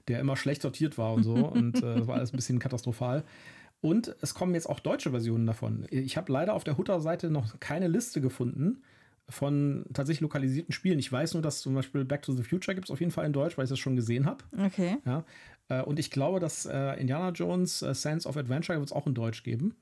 der 0.08 0.18
immer 0.18 0.36
schlecht 0.36 0.62
sortiert 0.62 0.98
war 0.98 1.14
und 1.14 1.22
so. 1.22 1.34
und 1.34 1.76
äh, 1.76 1.94
das 1.96 2.06
war 2.08 2.16
alles 2.16 2.32
ein 2.32 2.36
bisschen 2.36 2.58
katastrophal. 2.58 3.24
Und 3.80 4.16
es 4.20 4.34
kommen 4.34 4.54
jetzt 4.54 4.68
auch 4.68 4.80
deutsche 4.80 5.10
Versionen 5.10 5.46
davon. 5.46 5.86
Ich 5.90 6.16
habe 6.16 6.32
leider 6.32 6.54
auf 6.54 6.64
der 6.64 6.76
Hutter-Seite 6.76 7.30
noch 7.30 7.60
keine 7.60 7.86
Liste 7.86 8.20
gefunden 8.20 8.82
von 9.28 9.84
tatsächlich 9.92 10.20
lokalisierten 10.20 10.72
Spielen. 10.72 10.98
Ich 10.98 11.12
weiß 11.12 11.34
nur, 11.34 11.42
dass 11.42 11.60
zum 11.60 11.74
Beispiel 11.74 12.04
Back 12.04 12.22
to 12.22 12.32
the 12.32 12.42
Future 12.42 12.74
gibt 12.74 12.88
es 12.88 12.90
auf 12.90 13.00
jeden 13.00 13.12
Fall 13.12 13.26
in 13.26 13.32
Deutsch, 13.32 13.58
weil 13.58 13.64
ich 13.64 13.70
das 13.70 13.78
schon 13.78 13.96
gesehen 13.96 14.26
habe. 14.26 14.44
Okay. 14.58 14.96
Ja, 15.04 15.24
äh, 15.68 15.82
und 15.82 15.98
ich 15.98 16.10
glaube, 16.10 16.40
dass 16.40 16.66
äh, 16.66 17.00
Indiana 17.00 17.30
Jones 17.30 17.82
äh, 17.82 17.94
Sands 17.94 18.26
of 18.26 18.36
Adventure 18.36 18.78
wird 18.78 18.88
es 18.88 18.92
auch 18.92 19.06
in 19.06 19.14
Deutsch 19.14 19.42
geben. 19.42 19.76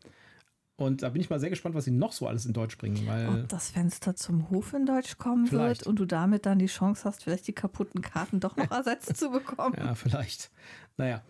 Und 0.78 1.02
da 1.02 1.08
bin 1.08 1.22
ich 1.22 1.30
mal 1.30 1.40
sehr 1.40 1.48
gespannt, 1.48 1.74
was 1.74 1.86
sie 1.86 1.90
noch 1.90 2.12
so 2.12 2.26
alles 2.26 2.44
in 2.44 2.52
Deutsch 2.52 2.76
bringen, 2.76 3.06
weil 3.06 3.28
Ob 3.28 3.48
das 3.48 3.70
Fenster 3.70 4.14
zum 4.14 4.50
Hof 4.50 4.74
in 4.74 4.84
Deutsch 4.84 5.16
kommen 5.16 5.46
Vielleicht. 5.46 5.80
wird 5.80 5.86
und 5.86 5.98
du 5.98 6.04
damit 6.04 6.44
dann 6.44 6.58
die 6.58 6.66
Chance 6.66 7.04
hast, 7.04 7.24
vielleicht 7.24 7.46
die 7.48 7.54
kaputten 7.54 8.02
Karten 8.02 8.40
doch 8.40 8.56
noch 8.56 8.70
ersetzt 8.70 9.16
zu 9.16 9.30
bekommen. 9.30 9.74
ja, 9.78 9.94
vielleicht. 9.94 10.50
Naja, 10.98 11.22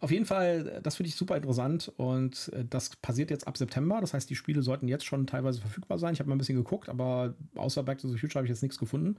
auf 0.00 0.10
jeden 0.10 0.24
Fall, 0.24 0.68
äh, 0.76 0.82
das 0.82 0.96
finde 0.96 1.08
ich 1.08 1.16
super 1.16 1.36
interessant 1.36 1.92
und 1.96 2.50
äh, 2.54 2.64
das 2.68 2.96
passiert 2.96 3.30
jetzt 3.30 3.46
ab 3.46 3.56
September. 3.56 4.00
Das 4.00 4.14
heißt, 4.14 4.28
die 4.28 4.36
Spiele 4.36 4.62
sollten 4.62 4.88
jetzt 4.88 5.04
schon 5.04 5.26
teilweise 5.26 5.60
verfügbar 5.60 5.98
sein. 5.98 6.12
Ich 6.12 6.20
habe 6.20 6.28
mal 6.28 6.36
ein 6.36 6.38
bisschen 6.38 6.56
geguckt, 6.56 6.88
aber 6.88 7.34
außer 7.56 7.82
Back 7.82 7.98
to 7.98 8.08
the 8.08 8.18
Future 8.18 8.36
habe 8.40 8.46
ich 8.46 8.50
jetzt 8.50 8.62
nichts 8.62 8.78
gefunden. 8.78 9.16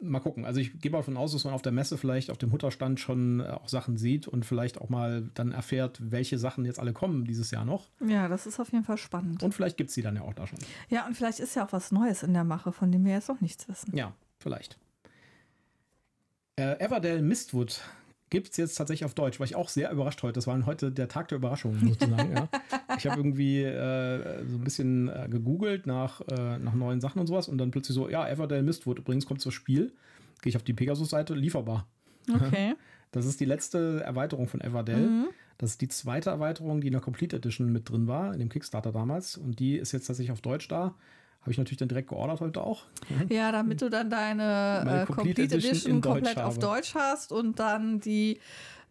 Mal 0.00 0.20
gucken. 0.20 0.44
Also 0.44 0.60
ich 0.60 0.80
gehe 0.80 0.90
mal 0.90 0.98
davon 0.98 1.16
aus, 1.16 1.32
dass 1.32 1.44
man 1.44 1.54
auf 1.54 1.62
der 1.62 1.72
Messe 1.72 1.96
vielleicht 1.96 2.30
auf 2.30 2.36
dem 2.36 2.52
Hutterstand 2.52 2.98
schon 2.98 3.40
äh, 3.40 3.44
auch 3.44 3.68
Sachen 3.68 3.96
sieht 3.96 4.26
und 4.26 4.44
vielleicht 4.44 4.80
auch 4.80 4.88
mal 4.88 5.30
dann 5.34 5.52
erfährt, 5.52 5.98
welche 6.10 6.38
Sachen 6.38 6.64
jetzt 6.64 6.80
alle 6.80 6.92
kommen 6.92 7.24
dieses 7.24 7.50
Jahr 7.50 7.64
noch. 7.64 7.88
Ja, 8.06 8.28
das 8.28 8.46
ist 8.46 8.60
auf 8.60 8.72
jeden 8.72 8.84
Fall 8.84 8.98
spannend. 8.98 9.42
Und 9.42 9.54
vielleicht 9.54 9.76
gibt 9.76 9.90
es 9.90 9.94
die 9.94 10.02
dann 10.02 10.16
ja 10.16 10.22
auch 10.22 10.34
da 10.34 10.46
schon. 10.46 10.58
Ja, 10.88 11.06
und 11.06 11.16
vielleicht 11.16 11.40
ist 11.40 11.54
ja 11.54 11.64
auch 11.64 11.72
was 11.72 11.92
Neues 11.92 12.22
in 12.22 12.32
der 12.32 12.44
Mache, 12.44 12.72
von 12.72 12.90
dem 12.90 13.04
wir 13.04 13.12
jetzt 13.12 13.28
noch 13.28 13.40
nichts 13.40 13.68
wissen. 13.68 13.96
Ja, 13.96 14.12
vielleicht. 14.38 14.78
Äh, 16.56 16.78
Everdell 16.84 17.22
Mistwood 17.22 17.80
gibt 18.30 18.50
es 18.50 18.56
jetzt 18.56 18.74
tatsächlich 18.76 19.04
auf 19.04 19.14
Deutsch. 19.14 19.38
War 19.38 19.46
ich 19.46 19.54
auch 19.54 19.68
sehr 19.68 19.90
überrascht 19.90 20.22
heute. 20.22 20.34
Das 20.34 20.46
war 20.46 20.66
heute 20.66 20.90
der 20.90 21.08
Tag 21.08 21.28
der 21.28 21.36
Überraschung, 21.36 21.78
sozusagen. 21.80 22.34
ja. 22.34 22.48
Ich 22.96 23.06
habe 23.06 23.18
irgendwie 23.18 23.62
äh, 23.62 24.46
so 24.46 24.56
ein 24.56 24.62
bisschen 24.62 25.08
äh, 25.08 25.26
gegoogelt 25.28 25.86
nach, 25.86 26.20
äh, 26.20 26.58
nach 26.58 26.74
neuen 26.74 27.00
Sachen 27.00 27.18
und 27.18 27.26
sowas 27.26 27.48
und 27.48 27.58
dann 27.58 27.72
plötzlich 27.72 27.94
so, 27.94 28.08
ja, 28.08 28.28
Everdell 28.28 28.62
Mistwood 28.62 29.00
übrigens 29.00 29.26
kommt 29.26 29.40
zum 29.40 29.50
Spiel. 29.50 29.92
Gehe 30.42 30.50
ich 30.50 30.56
auf 30.56 30.62
die 30.62 30.74
Pegasus-Seite, 30.74 31.34
lieferbar. 31.34 31.86
Okay. 32.32 32.74
Das 33.10 33.26
ist 33.26 33.38
die 33.38 33.44
letzte 33.44 34.02
Erweiterung 34.02 34.48
von 34.48 34.60
Everdell. 34.60 35.06
Mhm. 35.06 35.28
Das 35.56 35.70
ist 35.70 35.80
die 35.80 35.86
zweite 35.86 36.30
Erweiterung, 36.30 36.80
die 36.80 36.88
in 36.88 36.94
der 36.94 37.00
Complete 37.00 37.36
Edition 37.36 37.70
mit 37.70 37.88
drin 37.88 38.08
war, 38.08 38.32
in 38.32 38.40
dem 38.40 38.48
Kickstarter 38.48 38.90
damals. 38.90 39.36
Und 39.36 39.60
die 39.60 39.76
ist 39.76 39.92
jetzt 39.92 40.08
tatsächlich 40.08 40.32
auf 40.32 40.40
Deutsch 40.40 40.66
da. 40.66 40.96
Habe 41.44 41.52
ich 41.52 41.58
natürlich 41.58 41.76
dann 41.76 41.88
direkt 41.88 42.08
geordert 42.08 42.40
heute 42.40 42.62
auch. 42.62 42.84
Ja, 43.28 43.52
damit 43.52 43.82
du 43.82 43.90
dann 43.90 44.08
deine, 44.08 45.02
äh, 45.02 45.12
Complete 45.12 45.42
Edition 45.42 45.70
Edition, 45.72 45.92
in 45.96 46.00
Deutsch 46.00 46.14
komplett 46.24 46.38
auf. 46.38 46.58
Deutsch 46.58 46.94
hast 46.94 47.32
und 47.32 47.58
dann 47.58 48.00
die 48.00 48.40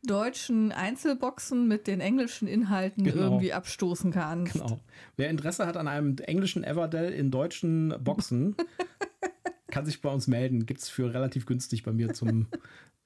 deutschen 0.05 0.71
Einzelboxen 0.71 1.67
mit 1.67 1.87
den 1.87 1.99
englischen 1.99 2.47
Inhalten 2.47 3.05
Genau. 3.05 3.17
irgendwie 3.23 3.53
abstoßen 3.53 4.11
kannst. 4.11 4.53
Genau. 4.53 4.79
Wer 5.17 5.31
Interesse 5.31 5.65
hat 5.65 5.77
an 5.77 5.87
einem 5.87 6.15
englischen 6.19 6.63
Everdell 6.63 7.11
in 7.11 7.31
deutschen 7.31 7.95
Boxen, 8.03 8.55
kann 9.71 9.85
sich 9.87 10.01
bei 10.01 10.09
uns 10.11 10.27
melden. 10.27 10.67
Gibt 10.67 10.81
es 10.81 10.89
für 10.89 11.11
relativ 11.11 11.47
günstig 11.47 11.81
bei 11.81 11.91
mir 11.91 12.13
zum, 12.13 12.45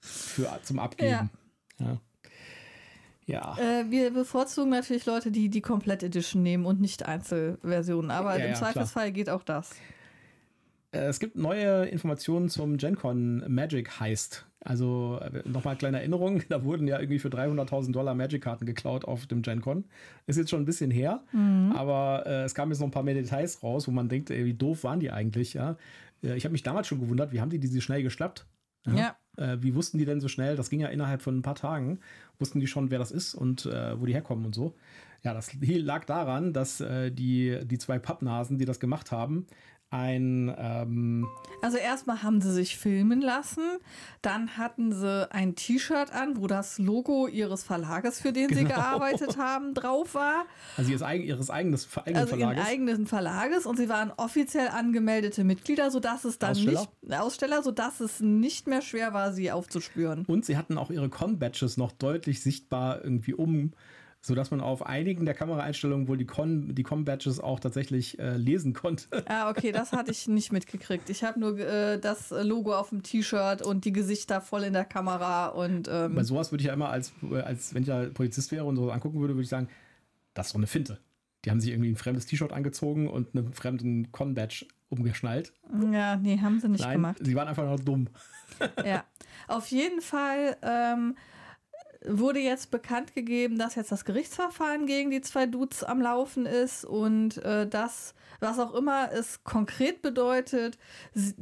für, 0.02 0.50
zum 0.64 0.80
Abgeben. 0.80 1.30
Ja. 1.80 1.86
Ja. 1.86 2.02
Äh, 3.58 3.90
wir 3.90 4.12
bevorzugen 4.12 4.70
natürlich 4.72 5.06
Leute, 5.06 5.32
die 5.32 5.50
die 5.50 5.62
Komplett 5.62 6.02
Edition 6.04 6.42
nehmen 6.44 6.66
und 6.66 6.80
nicht 6.82 7.06
Einzelversionen. 7.06 8.10
Aber 8.12 8.38
Ja, 8.40 8.46
im 8.46 8.52
ja, 8.52 8.58
klar. 8.58 8.72
Zweifelsfall 8.72 9.12
geht 9.12 9.30
auch 9.30 9.44
das. 9.44 9.72
Äh, 10.92 11.00
Es 11.08 11.20
gibt 11.20 11.36
neue 11.36 11.86
Informationen 11.88 12.50
zum 12.50 12.78
GenCon 12.78 13.44
Magic 13.54 14.00
Heist. 14.00 14.46
Also 14.62 15.20
nochmal 15.46 15.78
kleine 15.78 16.00
Erinnerung, 16.00 16.42
da 16.50 16.64
wurden 16.64 16.88
ja 16.88 17.00
irgendwie 17.00 17.20
für 17.20 17.30
300.000 17.30 17.92
Dollar 17.94 18.16
Magic-Karten 18.16 18.66
geklaut 18.66 19.06
auf 19.06 19.26
dem 19.28 19.42
GenCon. 19.42 19.86
Ist 20.26 20.38
jetzt 20.38 20.50
schon 20.50 20.62
ein 20.62 20.66
bisschen 20.66 20.92
her, 20.92 21.24
aber 21.76 22.24
äh, 22.26 22.44
es 22.44 22.54
kamen 22.56 22.72
jetzt 22.72 22.80
noch 22.80 22.88
ein 22.88 22.92
paar 22.92 23.04
mehr 23.04 23.14
Details 23.14 23.62
raus, 23.64 23.88
wo 23.88 23.92
man 23.92 24.10
denkt, 24.10 24.30
ey, 24.30 24.46
wie 24.46 24.54
doof 24.56 24.84
waren 24.84 25.00
die 25.00 25.12
eigentlich, 25.12 25.54
ja. 25.54 25.78
Äh, 26.24 26.36
Ich 26.36 26.44
habe 26.44 26.52
mich 26.52 26.64
damals 26.64 26.88
schon 26.88 27.00
gewundert, 27.00 27.32
wie 27.32 27.40
haben 27.40 27.50
die 27.50 27.60
die 27.60 27.68
so 27.68 27.80
schnell 27.80 28.04
geschnappt? 28.04 28.46
Ja. 28.88 29.16
Äh, 29.38 29.58
wie 29.62 29.76
wussten 29.76 29.98
die 29.98 30.06
denn 30.06 30.20
so 30.20 30.28
schnell? 30.28 30.56
Das 30.56 30.70
ging 30.70 30.80
ja 30.80 30.90
innerhalb 30.90 31.22
von 31.22 31.38
ein 31.38 31.42
paar 31.42 31.56
Tagen. 31.56 32.00
Wussten 32.40 32.60
die 32.60 32.68
schon, 32.68 32.92
wer 32.92 33.00
das 33.00 33.12
ist 33.12 33.34
und 33.36 33.66
äh, 33.66 34.00
wo 34.00 34.06
die 34.06 34.14
herkommen 34.14 34.46
und 34.46 34.54
so. 34.56 34.74
Ja, 35.24 35.34
das 35.34 35.52
lag 35.62 36.06
daran, 36.06 36.54
dass 36.54 36.80
äh, 36.82 37.12
die, 37.12 37.60
die 37.66 37.78
zwei 37.78 38.00
Pappnasen, 38.00 38.58
die 38.58 38.66
das 38.66 38.80
gemacht 38.80 39.12
haben, 39.12 39.48
ein 39.90 40.54
ähm, 40.58 41.28
Also 41.62 41.78
erstmal 41.78 42.22
haben 42.24 42.42
sie 42.42 42.52
sich 42.52 42.78
filmen 42.78 43.22
lassen, 43.22 43.64
dann 44.22 44.58
hatten 44.58 44.92
sie 44.92 45.32
ein 45.32 45.56
T-Shirt 45.56 46.12
an, 46.14 46.38
wo 46.38 46.48
das 46.48 46.78
Logo 46.78 47.28
ihres 47.28 47.64
Verlages, 47.64 48.20
für 48.20 48.34
den 48.34 48.50
sie 48.50 48.64
Genau. 48.64 48.76
gearbeitet 48.76 49.38
haben, 49.38 49.74
drauf 49.74 50.14
war. 50.14 50.46
also 50.76 50.92
ihres, 50.92 51.02
ihres 51.24 51.50
eigenes, 51.50 51.88
eigenen 51.98 52.16
Also 52.18 52.36
ihren 52.36 52.40
Verlages. 52.50 52.68
eigenen 52.68 53.08
Verlages 53.08 53.66
und 53.66 53.78
sie 53.78 53.88
waren 53.90 54.12
offiziell 54.18 54.68
angemeldete 54.68 55.44
Mitglieder, 55.44 55.90
sodass 55.90 56.26
es 56.26 56.38
dann 56.38 56.52
Aussteller? 56.52 56.88
nicht 57.02 57.20
Aussteller, 57.20 57.64
sodass 57.64 58.00
es 58.02 58.20
nicht 58.20 58.68
mehr 58.68 58.82
schwer 58.82 59.14
war, 59.14 59.32
sie 59.32 59.52
aufzuspüren. 59.52 60.26
Und 60.26 60.44
sie 60.46 60.58
hatten 60.58 60.78
auch 60.78 60.92
ihre 60.92 61.10
Con-Badges 61.10 61.78
noch 61.78 61.94
deutlich 61.94 62.42
sichtbar 62.42 63.02
irgendwie 63.04 63.34
um 63.34 63.72
sodass 64.28 64.52
man 64.52 64.62
auf 64.62 64.86
einigen 64.86 65.26
der 65.26 65.34
Kameraeinstellungen 65.34 66.08
wohl 66.08 66.18
die 66.18 66.26
Com, 66.26 66.76
die 66.76 66.84
Com-Badges 66.84 67.40
auch 67.40 67.60
tatsächlich 67.60 68.20
äh, 68.20 68.38
lesen 68.38 68.74
konnte. 68.74 69.08
Ah, 69.30 69.50
okay, 69.50 69.72
das 69.72 69.92
hatte 69.92 70.12
ich 70.12 70.28
nicht 70.28 70.52
mitgekriegt. 70.52 71.10
Ich 71.10 71.24
habe 71.24 71.40
nur 71.40 71.60
äh, 71.60 72.00
das 72.00 72.30
Logo 72.30 72.74
auf 72.74 72.90
dem 72.90 73.04
T-Shirt 73.04 73.62
und 73.62 73.86
die 73.86 73.92
Gesichter 73.92 74.42
voll 74.42 74.64
in 74.64 74.74
der 74.74 74.86
Kamera 74.86 75.48
und 75.48 75.90
ähm 75.92 76.16
Bei 76.16 76.24
sowas 76.24 76.52
würde 76.52 76.62
ich 76.62 76.68
ja 76.68 76.74
immer 76.74 76.90
als, 76.90 77.12
als 77.44 77.74
wenn 77.74 77.84
ich 77.84 77.90
ja 77.90 78.06
Polizist 78.06 78.52
wäre 78.52 78.66
und 78.66 78.76
so 78.78 78.90
angucken 78.92 79.20
würde, 79.20 79.34
würde 79.34 79.44
ich 79.44 79.50
sagen, 79.50 79.70
das 80.34 80.48
ist 80.48 80.54
doch 80.54 80.60
eine 80.60 80.68
Finte. 80.68 81.00
Die 81.46 81.52
haben 81.52 81.60
sich 81.60 81.72
irgendwie 81.72 81.90
ein 81.90 81.96
fremdes 81.96 82.26
T-Shirt 82.26 82.52
angezogen 82.52 83.08
und 83.10 83.36
einen 83.36 83.54
fremden 83.54 84.12
Con-Badge 84.12 84.66
umgeschnallt. 84.90 85.54
Ja, 85.92 86.16
nee, 86.18 86.40
haben 86.40 86.60
sie 86.60 86.70
nicht 86.70 86.82
Nein, 86.82 86.94
gemacht. 86.94 87.18
Sie 87.22 87.36
waren 87.36 87.48
einfach 87.48 87.66
nur 87.66 87.78
dumm. 87.78 88.10
Ja, 88.86 89.04
auf 89.48 89.68
jeden 89.68 90.02
Fall 90.02 90.58
ähm, 90.62 91.16
wurde 92.06 92.40
jetzt 92.40 92.72
bekannt 92.72 93.16
gegeben, 93.16 93.58
dass 93.58 93.76
jetzt 93.76 93.92
das 93.92 94.06
Gerichtsverfahren 94.06 94.86
gegen 94.86 95.12
die 95.12 95.22
zwei 95.22 95.46
Dudes 95.46 95.84
am 95.84 96.02
Laufen 96.02 96.46
ist 96.46 96.86
und 96.86 97.38
äh, 97.44 97.68
das, 97.68 98.14
was 98.40 98.60
auch 98.60 98.74
immer 98.74 99.12
es 99.12 99.44
konkret 99.44 100.02
bedeutet, 100.02 100.78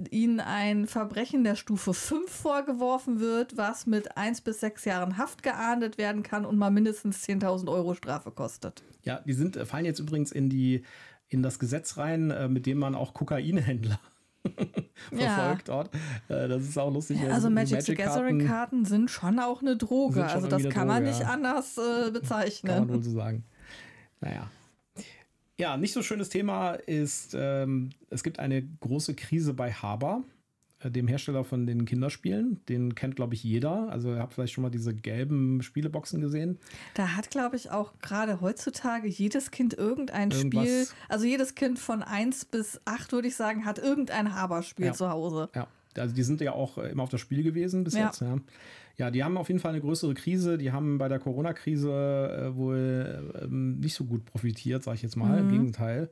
ihnen 0.10 0.40
ein 0.40 0.88
Verbrechen 0.88 1.44
der 1.44 1.56
Stufe 1.56 1.94
5 1.94 2.30
vorgeworfen 2.30 3.20
wird, 3.20 3.58
was 3.58 3.86
mit 3.86 4.18
1 4.18 4.42
bis 4.42 4.60
6 4.62 4.86
Jahren 4.86 5.18
Haft 5.18 5.44
geahndet 5.44 5.98
werden 5.98 6.24
kann 6.24 6.46
und 6.46 6.58
mal 6.58 6.72
mindestens 6.72 7.28
10.000 7.28 7.70
Euro 7.70 7.94
Strafe 7.94 8.32
kostet. 8.32 8.84
Ja, 9.04 9.22
die 9.26 9.34
sind, 9.34 9.58
äh, 9.58 9.66
fallen 9.66 9.86
jetzt 9.86 10.00
übrigens 10.00 10.32
in 10.32 10.50
die 10.50 10.84
in 11.28 11.42
das 11.42 11.58
Gesetz 11.58 11.98
rein, 11.98 12.30
äh, 12.30 12.48
mit 12.48 12.66
dem 12.66 12.78
man 12.78 12.96
auch 12.96 13.14
Kokainhändler 13.14 14.00
Ja. 15.12 15.36
verfolgt 15.36 15.70
dort. 15.70 15.96
Äh, 16.30 16.48
das 16.48 16.64
ist 16.64 16.78
auch 16.78 16.92
lustig. 16.92 17.22
Ja, 17.22 17.30
also 17.30 17.48
so 17.48 17.50
Magic 17.50 17.82
the 17.82 17.92
Magic-Karten 17.92 18.14
Gathering-Karten 18.16 18.86
sind 18.86 19.12
schon 19.12 19.40
auch 19.40 19.62
eine 19.62 19.78
Droge. 19.78 20.26
Also 20.26 20.48
das 20.48 20.68
kann 20.70 20.88
man 20.88 21.04
Droge, 21.04 21.10
nicht 21.10 21.22
ja. 21.22 21.28
anders 21.28 21.78
äh, 21.78 21.82
Kann 21.82 22.02
man 22.04 22.14
bezeichnen. 22.14 22.90
wohl 22.90 23.04
so 23.04 23.12
sagen. 23.12 23.44
Naja. 24.22 24.50
Ja, 25.58 25.78
nicht 25.78 25.94
so 25.94 26.02
schönes 26.02 26.30
Thema 26.30 26.74
ist, 26.74 27.36
ähm, 27.38 27.92
es 28.10 28.24
gibt 28.24 28.40
eine 28.40 28.62
große 28.82 29.14
Krise 29.16 29.54
bei 29.54 29.72
Haber, 29.72 30.24
dem 30.90 31.08
Hersteller 31.08 31.44
von 31.44 31.66
den 31.68 31.86
Kinderspielen. 31.86 32.62
Den 32.70 32.96
kennt, 32.96 33.16
glaube 33.16 33.34
ich, 33.34 33.44
jeder. 33.44 33.90
Also 33.90 34.10
ihr 34.14 34.20
habt 34.20 34.34
vielleicht 34.34 34.54
schon 34.54 34.62
mal 34.62 34.70
diese 34.70 34.94
gelben 34.94 35.62
Spieleboxen 35.62 36.22
gesehen. 36.22 36.58
Da 36.94 37.16
hat, 37.16 37.30
glaube 37.32 37.56
ich, 37.56 37.72
auch 37.72 37.94
gerade 38.02 38.42
heutzutage 38.42 39.08
jedes 39.08 39.52
Kind 39.52 39.74
irgendein 39.74 40.32
Irgendwas. 40.32 40.64
Spiel, 40.64 40.86
also 41.10 41.26
jedes 41.26 41.56
Kind 41.56 41.80
von 41.80 42.04
1 42.04 42.46
bis 42.46 42.80
8, 42.86 43.12
würde 43.12 43.28
ich 43.28 43.36
sagen, 43.36 43.66
hat 43.66 43.80
irgendein 43.80 44.34
Haberspiel 44.36 44.88
Ja. 44.88 44.94
zu 44.94 45.10
Hause. 45.10 45.50
Ja, 45.56 45.68
also 45.98 46.14
die 46.14 46.24
sind 46.24 46.42
ja 46.42 46.52
auch 46.52 46.78
äh, 46.78 46.90
immer 46.90 47.04
auf 47.04 47.10
das 47.10 47.22
Spiel 47.22 47.44
gewesen 47.44 47.84
bis 47.84 47.94
Ja. 47.96 48.08
jetzt. 48.08 48.22
Ja. 48.22 48.38
ja, 48.98 49.12
die 49.12 49.24
haben 49.24 49.38
auf 49.38 49.48
jeden 49.48 49.60
Fall 49.60 49.72
eine 49.72 49.82
größere 49.82 50.14
Krise. 50.14 50.58
Die 50.58 50.72
haben 50.72 50.98
bei 50.98 51.08
der 51.08 51.20
Corona-Krise 51.20 51.90
äh, 52.52 52.56
wohl 52.56 53.34
ähm, 53.42 53.80
nicht 53.80 53.94
so 53.96 54.04
gut 54.06 54.26
profitiert, 54.26 54.84
sage 54.84 54.96
ich 54.96 55.02
jetzt 55.04 55.16
mal. 55.16 55.40
Im 55.40 55.48
Gegenteil. 55.50 56.10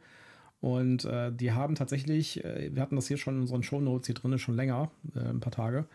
Und 0.63 1.03
äh, 1.03 1.29
die 1.29 1.51
haben 1.51 1.75
tatsächlich, 1.75 2.41
äh, 2.46 2.74
wir 2.74 2.82
hatten 2.82 2.96
das 2.96 3.10
hier 3.10 3.17
schon 3.17 3.36
in 3.36 3.41
unseren 3.41 3.63
Shownotes 3.63 4.05
hier 4.08 4.15
drin 4.15 4.39
schon 4.39 4.55
länger, 4.55 4.89
äh, 5.13 5.20
ein 5.20 5.41
paar 5.41 5.51
Tage. 5.51 5.88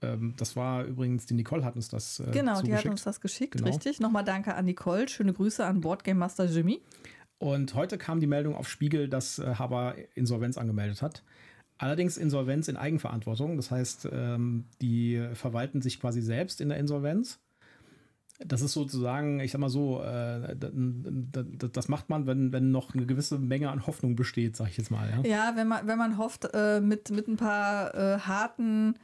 Ähm, 0.00 0.32
das 0.38 0.56
war 0.56 0.84
übrigens, 0.84 1.26
die 1.26 1.34
Nicole 1.34 1.62
hat 1.62 1.76
uns 1.76 1.90
das 1.90 2.18
äh, 2.20 2.30
Genau, 2.30 2.62
die 2.62 2.74
hat 2.74 2.86
uns 2.86 3.04
das 3.04 3.20
geschickt, 3.20 3.58
Genau. 3.58 3.66
richtig. 3.66 4.00
Nochmal 4.00 4.24
danke 4.24 4.54
an 4.54 4.64
Nicole. 4.64 5.08
Schöne 5.08 5.34
Grüße 5.34 5.62
an 5.62 5.82
Boardgame 5.82 6.18
Master 6.18 6.46
Jimmy. 6.46 6.80
Und 7.36 7.74
heute 7.74 7.98
kam 7.98 8.18
die 8.18 8.26
Meldung 8.26 8.54
auf 8.54 8.66
Spiegel, 8.70 9.10
dass 9.10 9.40
äh, 9.40 9.56
Haber 9.56 9.96
Insolvenz 10.14 10.56
angemeldet 10.56 11.02
hat. 11.02 11.22
Allerdings 11.76 12.16
Insolvenz 12.16 12.68
in 12.68 12.78
Eigenverantwortung. 12.78 13.58
Das 13.58 13.70
heißt, 13.70 14.08
ähm, 14.10 14.64
die 14.80 15.22
verwalten 15.34 15.82
sich 15.82 16.00
quasi 16.00 16.22
selbst 16.22 16.62
in 16.62 16.70
der 16.70 16.78
Insolvenz. 16.78 17.40
Das 18.40 18.60
ist 18.62 18.72
sozusagen, 18.72 19.40
ich 19.40 19.50
sag 19.50 19.60
mal 19.60 19.68
so, 19.68 20.00
äh, 20.02 20.54
das 21.72 21.88
macht 21.88 22.08
man, 22.08 22.26
wenn, 22.26 22.52
wenn 22.52 22.70
noch 22.70 22.94
eine 22.94 23.04
gewisse 23.04 23.38
Menge 23.38 23.70
an 23.70 23.86
Hoffnung 23.86 24.14
besteht, 24.14 24.56
sag 24.56 24.68
ich 24.68 24.76
jetzt 24.76 24.90
mal. 24.90 25.10
Ja? 25.10 25.28
Ja, 25.28 25.52
wenn 25.56 25.66
man, 25.66 25.86
wenn 25.88 25.98
man 25.98 26.18
hofft, 26.18 26.48
äh, 26.54 26.80
mit, 26.80 27.10
mit 27.10 27.26
ein 27.26 27.36
paar 27.36 27.94
äh, 27.94 28.18
harten 28.20 28.94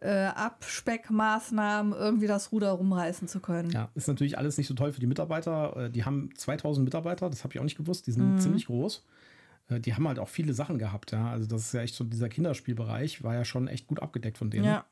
äh, 0.00 0.26
Abspeckmaßnahmen 0.26 1.92
irgendwie 1.92 2.26
das 2.26 2.52
Ruder 2.52 2.72
rumreißen 2.72 3.26
zu 3.28 3.40
können. 3.40 3.70
Ja, 3.70 3.88
ist 3.94 4.08
natürlich 4.08 4.36
alles 4.38 4.58
nicht 4.58 4.66
so 4.66 4.74
toll 4.74 4.92
für 4.92 5.00
die 5.00 5.06
Mitarbeiter. 5.06 5.76
Äh, 5.86 5.90
Die 5.90 6.04
haben 6.04 6.30
2000 6.36 6.84
Mitarbeiter, 6.84 7.30
das 7.30 7.42
habe 7.44 7.54
ich 7.54 7.60
auch 7.60 7.64
nicht 7.64 7.76
gewusst. 7.78 8.06
Die 8.06 8.12
sind 8.12 8.38
ziemlich 8.40 8.66
groß. 8.66 9.04
Äh, 9.70 9.80
Die 9.80 9.94
haben 9.94 10.06
halt 10.06 10.18
auch 10.18 10.28
viele 10.28 10.52
Sachen 10.52 10.78
gehabt. 10.78 11.12
Ja, 11.12 11.30
also 11.30 11.46
das 11.46 11.62
ist 11.62 11.72
ja 11.72 11.80
echt 11.80 11.94
so 11.94 12.04
dieser 12.04 12.28
Kinderspielbereich 12.28 13.24
war 13.24 13.34
ja 13.34 13.44
schon 13.46 13.66
echt 13.68 13.86
gut 13.86 14.02
abgedeckt 14.02 14.36
von 14.36 14.50
denen. 14.50 14.64
Ja. 14.64 14.84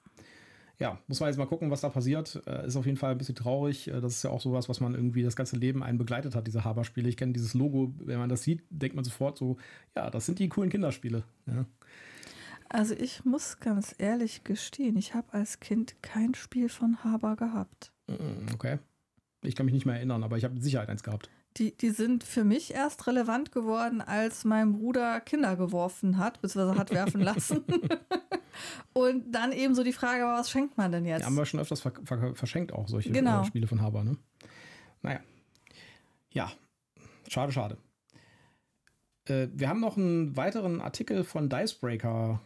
Ja, 0.79 0.99
muss 1.07 1.21
man 1.21 1.29
jetzt 1.29 1.39
mal 1.39 1.47
gucken, 1.47 1.71
was 1.71 1.81
da 1.83 1.89
passiert. 1.91 2.43
Äh, 2.47 2.67
Ist 2.67 2.77
auf 2.77 2.87
jeden 2.87 2.97
Fall 2.99 3.13
ein 3.13 3.19
bisschen 3.19 3.35
traurig. 3.37 3.89
Äh, 3.89 4.01
Das 4.01 4.15
ist 4.15 4.23
ja 4.25 4.31
auch 4.31 4.41
sowas, 4.41 4.69
was 4.69 4.81
man 4.81 4.95
irgendwie 4.95 5.23
das 5.23 5.37
ganze 5.37 5.57
Leben 5.57 5.83
einen 5.83 5.99
begleitet 5.99 6.35
hat, 6.35 6.47
diese 6.47 6.65
Haber-Spiele. 6.65 7.09
Ich 7.09 7.17
kenne 7.17 7.33
dieses 7.33 7.55
Logo, 7.55 7.95
wenn 7.99 8.19
man 8.19 8.29
das 8.29 8.43
sieht, 8.43 8.63
denkt 8.71 8.97
man 8.97 9.05
sofort 9.05 9.39
so, 9.39 9.57
ja, 9.97 10.11
das 10.11 10.27
sind 10.27 10.39
die 10.39 10.49
coolen 10.49 10.71
Kinderspiele. 10.71 11.23
Ja. 11.47 11.65
Also 12.69 12.95
ich 12.95 13.25
muss 13.25 13.61
ganz 13.61 13.95
ehrlich 13.99 14.45
gestehen, 14.45 14.97
ich 14.97 15.15
habe 15.15 15.33
als 15.35 15.61
Kind 15.61 16.03
kein 16.03 16.35
Spiel 16.35 16.69
von 16.71 17.05
Haber 17.05 17.37
gehabt. 17.37 17.93
Mm, 18.09 18.47
Okay. 18.55 18.79
Ich 19.45 19.57
kann 19.57 19.67
mich 19.67 19.75
nicht 19.75 19.87
mehr 19.87 19.97
erinnern, 19.97 20.23
aber 20.23 20.37
ich 20.39 20.45
habe 20.45 20.55
mit 20.55 20.63
Sicherheit 20.63 20.89
eins 20.89 21.03
gehabt. 21.03 21.29
Die, 21.59 21.77
die 21.77 21.91
sind 21.91 22.25
für 22.25 22.45
mich 22.45 22.73
erst 22.73 23.07
relevant 23.09 23.53
geworden, 23.53 24.01
als 24.01 24.45
mein 24.45 24.73
Bruder 24.73 25.21
Kinder 25.21 25.57
geworfen 25.57 26.17
hat, 26.17 26.41
beziehungsweise 26.41 26.79
hat 26.79 26.91
werfen 26.93 27.21
lassen. 27.21 27.65
Und 28.93 29.33
dann 29.33 29.53
eben 29.53 29.75
so 29.75 29.83
die 29.83 29.93
Frage, 29.93 30.25
was 30.25 30.51
schenkt 30.51 30.77
man 30.77 30.93
denn 30.93 31.05
Die 31.05 31.11
jetzt? 31.11 31.25
haben 31.25 31.37
wir 31.37 31.47
schon 31.47 31.61
öfters 31.61 31.81
ver 31.81 31.93
ver 32.05 32.35
verschenkt, 32.35 32.73
auch 32.73 32.89
solche 32.89 33.11
Genau. 33.11 33.43
äh, 33.43 33.45
Spiele 33.47 33.67
von 33.67 33.81
Haber. 33.81 34.05
Ne? 34.05 34.17
Naja. 35.03 35.21
Ja, 36.33 36.51
schade, 37.29 37.53
schade. 37.53 37.77
Äh, 39.27 39.49
wir 39.55 39.69
haben 39.69 39.81
noch 39.81 39.97
einen 39.97 40.37
weiteren 40.37 40.81
Artikel 40.81 41.25
von 41.25 41.49
Dicebreaker 41.49 42.41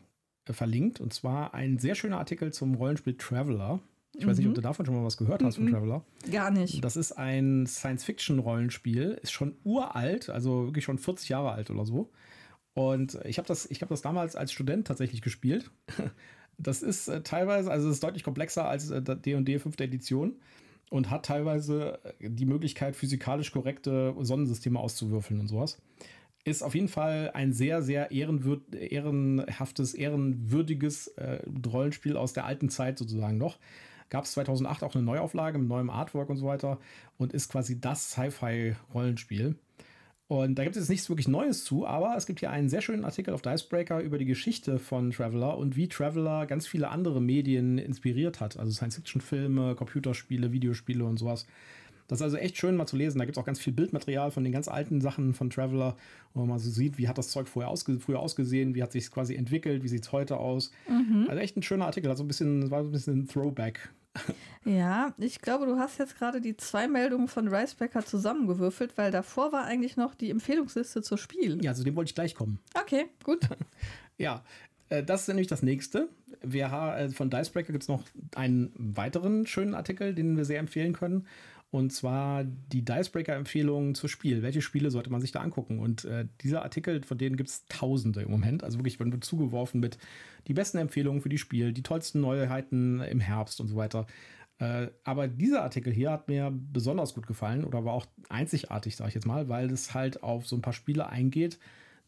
äh, 0.48 0.52
verlinkt. 0.52 1.00
Und 1.00 1.12
zwar 1.14 1.54
ein 1.54 1.78
sehr 1.78 1.94
schöner 1.94 2.18
Artikel 2.18 2.52
zum 2.52 2.74
Rollenspiel 2.74 3.16
Traveler. 3.16 3.80
Ich 4.18 4.26
weiß 4.26 4.38
nicht, 4.38 4.48
ob 4.48 4.54
du 4.54 4.62
davon 4.62 4.86
schon 4.86 4.94
mal 4.94 5.04
was 5.04 5.18
gehört 5.18 5.42
hast 5.42 5.56
von 5.56 5.70
Traveler. 5.70 6.02
Gar 6.32 6.50
nicht. 6.50 6.82
Das 6.82 6.96
ist 6.96 7.12
ein 7.12 7.66
Science-Fiction-Rollenspiel, 7.66 9.18
ist 9.22 9.30
schon 9.32 9.56
uralt, 9.62 10.30
also 10.30 10.64
wirklich 10.66 10.86
schon 10.86 10.96
40 10.98 11.28
Jahre 11.28 11.50
alt 11.52 11.70
oder 11.70 11.84
so. 11.84 12.10
Und 12.76 13.18
ich 13.24 13.38
habe 13.38 13.48
das, 13.48 13.66
hab 13.70 13.88
das 13.88 14.02
damals 14.02 14.36
als 14.36 14.52
Student 14.52 14.86
tatsächlich 14.86 15.22
gespielt. 15.22 15.70
Das 16.58 16.82
ist 16.82 17.08
äh, 17.08 17.20
teilweise, 17.20 17.70
also 17.70 17.86
es 17.86 17.96
ist 17.96 18.02
deutlich 18.02 18.24
komplexer 18.24 18.66
als 18.66 18.88
äh, 18.88 19.02
D&D 19.02 19.58
5. 19.58 19.78
Edition 19.78 20.36
und 20.88 21.10
hat 21.10 21.26
teilweise 21.26 21.98
äh, 22.18 22.30
die 22.30 22.46
Möglichkeit, 22.46 22.96
physikalisch 22.96 23.52
korrekte 23.52 24.14
Sonnensysteme 24.18 24.80
auszuwürfeln 24.80 25.38
und 25.38 25.48
sowas. 25.48 25.82
Ist 26.44 26.62
auf 26.62 26.74
jeden 26.74 26.88
Fall 26.88 27.30
ein 27.34 27.52
sehr, 27.52 27.82
sehr 27.82 28.10
ehrenhaftes, 28.10 29.92
ehrenwürdiges 29.92 31.08
äh, 31.08 31.40
Rollenspiel 31.70 32.16
aus 32.16 32.32
der 32.32 32.46
alten 32.46 32.70
Zeit 32.70 32.96
sozusagen 32.96 33.36
noch. 33.36 33.58
Gab 34.08 34.24
es 34.24 34.32
2008 34.32 34.82
auch 34.82 34.94
eine 34.94 35.04
Neuauflage 35.04 35.58
mit 35.58 35.68
neuem 35.68 35.90
Artwork 35.90 36.30
und 36.30 36.38
so 36.38 36.46
weiter 36.46 36.78
und 37.18 37.34
ist 37.34 37.52
quasi 37.52 37.78
das 37.78 38.12
Sci-Fi-Rollenspiel. 38.12 39.56
Und 40.28 40.56
da 40.56 40.64
gibt 40.64 40.74
es 40.74 40.82
jetzt 40.82 40.88
nichts 40.88 41.08
wirklich 41.08 41.28
Neues 41.28 41.62
zu, 41.62 41.86
aber 41.86 42.16
es 42.16 42.26
gibt 42.26 42.40
hier 42.40 42.50
einen 42.50 42.68
sehr 42.68 42.80
schönen 42.80 43.04
Artikel 43.04 43.32
auf 43.32 43.42
Dicebreaker 43.42 44.00
über 44.00 44.18
die 44.18 44.24
Geschichte 44.24 44.80
von 44.80 45.12
Traveler 45.12 45.56
und 45.56 45.76
wie 45.76 45.86
Traveler 45.86 46.46
ganz 46.46 46.66
viele 46.66 46.88
andere 46.88 47.20
Medien 47.20 47.78
inspiriert 47.78 48.40
hat. 48.40 48.58
Also 48.58 48.72
Science-Fiction-Filme, 48.72 49.76
Computerspiele, 49.76 50.50
Videospiele 50.50 51.04
und 51.04 51.18
sowas. 51.18 51.46
Das 52.08 52.18
ist 52.18 52.22
also 52.22 52.36
echt 52.36 52.56
schön 52.56 52.76
mal 52.76 52.86
zu 52.86 52.96
lesen. 52.96 53.18
Da 53.18 53.24
gibt 53.24 53.36
es 53.36 53.40
auch 53.40 53.46
ganz 53.46 53.60
viel 53.60 53.72
Bildmaterial 53.72 54.32
von 54.32 54.42
den 54.42 54.52
ganz 54.52 54.66
alten 54.66 55.00
Sachen 55.00 55.32
von 55.32 55.50
Traveler, 55.50 55.96
wo 56.34 56.44
man 56.44 56.58
so 56.58 56.70
sieht, 56.70 56.98
wie 56.98 57.08
hat 57.08 57.18
das 57.18 57.30
Zeug 57.30 57.48
vorher 57.48 57.70
ausge 57.70 57.98
früher 58.00 58.18
ausgesehen, 58.18 58.74
wie 58.74 58.82
hat 58.82 58.92
sich 58.92 59.10
quasi 59.10 59.34
entwickelt, 59.34 59.84
wie 59.84 59.88
sieht 59.88 60.04
es 60.04 60.12
heute 60.12 60.38
aus. 60.38 60.72
Also 61.28 61.40
echt 61.40 61.56
ein 61.56 61.62
schöner 61.62 61.86
Artikel, 61.86 62.10
also 62.10 62.24
ein 62.24 62.28
bisschen, 62.28 62.70
war 62.70 62.82
so 62.82 62.88
ein 62.88 62.92
bisschen 62.92 63.20
ein 63.20 63.28
Throwback. 63.28 63.90
Ja, 64.64 65.14
ich 65.18 65.40
glaube, 65.40 65.64
du 65.66 65.78
hast 65.78 65.98
jetzt 65.98 66.18
gerade 66.18 66.40
die 66.40 66.56
zwei 66.56 66.88
Meldungen 66.88 67.28
von 67.28 67.46
Ricebacker 67.46 68.04
zusammengewürfelt, 68.04 68.98
weil 68.98 69.12
davor 69.12 69.52
war 69.52 69.64
eigentlich 69.64 69.96
noch 69.96 70.16
die 70.16 70.28
Empfehlungsliste 70.30 71.02
zur 71.02 71.18
Spiel. 71.18 71.64
Ja, 71.64 71.72
zu 71.72 71.84
dem 71.84 71.94
wollte 71.94 72.08
ich 72.08 72.14
gleich 72.16 72.34
kommen. 72.34 72.58
Okay, 72.74 73.06
gut. 73.22 73.40
Ja, 74.18 74.42
äh, 74.88 75.02
das 75.02 75.22
ist 75.22 75.28
nämlich 75.28 75.46
das 75.46 75.62
nächste. 75.62 76.08
Wir 76.42 76.72
äh, 76.96 77.10
von 77.10 77.28
Dicebreaker 77.28 77.72
gibt 77.72 77.82
es 77.82 77.88
noch 77.88 78.02
einen 78.34 78.72
weiteren 78.76 79.46
schönen 79.46 79.74
Artikel, 79.74 80.14
den 80.14 80.38
wir 80.38 80.46
sehr 80.46 80.58
empfehlen 80.58 80.94
können. 80.94 81.26
Und 81.70 81.92
zwar 81.92 82.44
die 82.44 82.84
Dicebreaker-Empfehlungen 82.84 83.94
zur 83.94 84.08
Spiel. 84.08 84.42
Welche 84.42 84.62
Spiele 84.62 84.90
sollte 84.90 85.10
man 85.10 85.20
sich 85.20 85.32
da 85.32 85.40
angucken? 85.40 85.80
Und 85.80 86.04
äh, 86.04 86.26
dieser 86.40 86.62
Artikel, 86.62 87.02
von 87.02 87.18
denen 87.18 87.36
gibt 87.36 87.50
es 87.50 87.66
tausende 87.66 88.22
im 88.22 88.30
Moment. 88.30 88.64
Also 88.64 88.78
wirklich, 88.78 88.98
man 88.98 89.12
wird 89.12 89.24
zugeworfen 89.24 89.80
mit 89.80 89.98
die 90.46 90.54
besten 90.54 90.78
Empfehlungen 90.78 91.20
für 91.20 91.28
die 91.28 91.38
Spiel, 91.38 91.72
die 91.72 91.82
tollsten 91.82 92.20
Neuheiten 92.20 93.00
im 93.00 93.20
Herbst 93.20 93.60
und 93.60 93.68
so 93.68 93.76
weiter. 93.76 94.06
Äh, 94.58 94.88
aber 95.04 95.28
dieser 95.28 95.62
Artikel 95.62 95.92
hier 95.92 96.10
hat 96.10 96.28
mir 96.28 96.50
besonders 96.50 97.14
gut 97.14 97.26
gefallen 97.26 97.64
oder 97.64 97.84
war 97.84 97.92
auch 97.92 98.06
einzigartig, 98.28 98.96
sage 98.96 99.08
ich 99.08 99.14
jetzt 99.14 99.26
mal, 99.26 99.48
weil 99.48 99.70
es 99.70 99.92
halt 99.92 100.22
auf 100.22 100.46
so 100.46 100.56
ein 100.56 100.62
paar 100.62 100.72
Spiele 100.72 101.08
eingeht, 101.08 101.58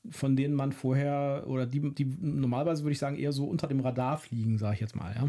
von 0.08 0.34
denen 0.34 0.54
man 0.54 0.72
vorher 0.72 1.44
oder 1.46 1.66
die, 1.66 1.94
die 1.94 2.06
normalerweise 2.20 2.84
würde 2.84 2.92
ich 2.92 2.98
sagen 2.98 3.16
eher 3.16 3.32
so 3.32 3.44
unter 3.44 3.66
dem 3.66 3.80
Radar 3.80 4.16
fliegen, 4.16 4.56
sage 4.56 4.74
ich 4.74 4.80
jetzt 4.80 4.96
mal. 4.96 5.14
Ja? 5.14 5.28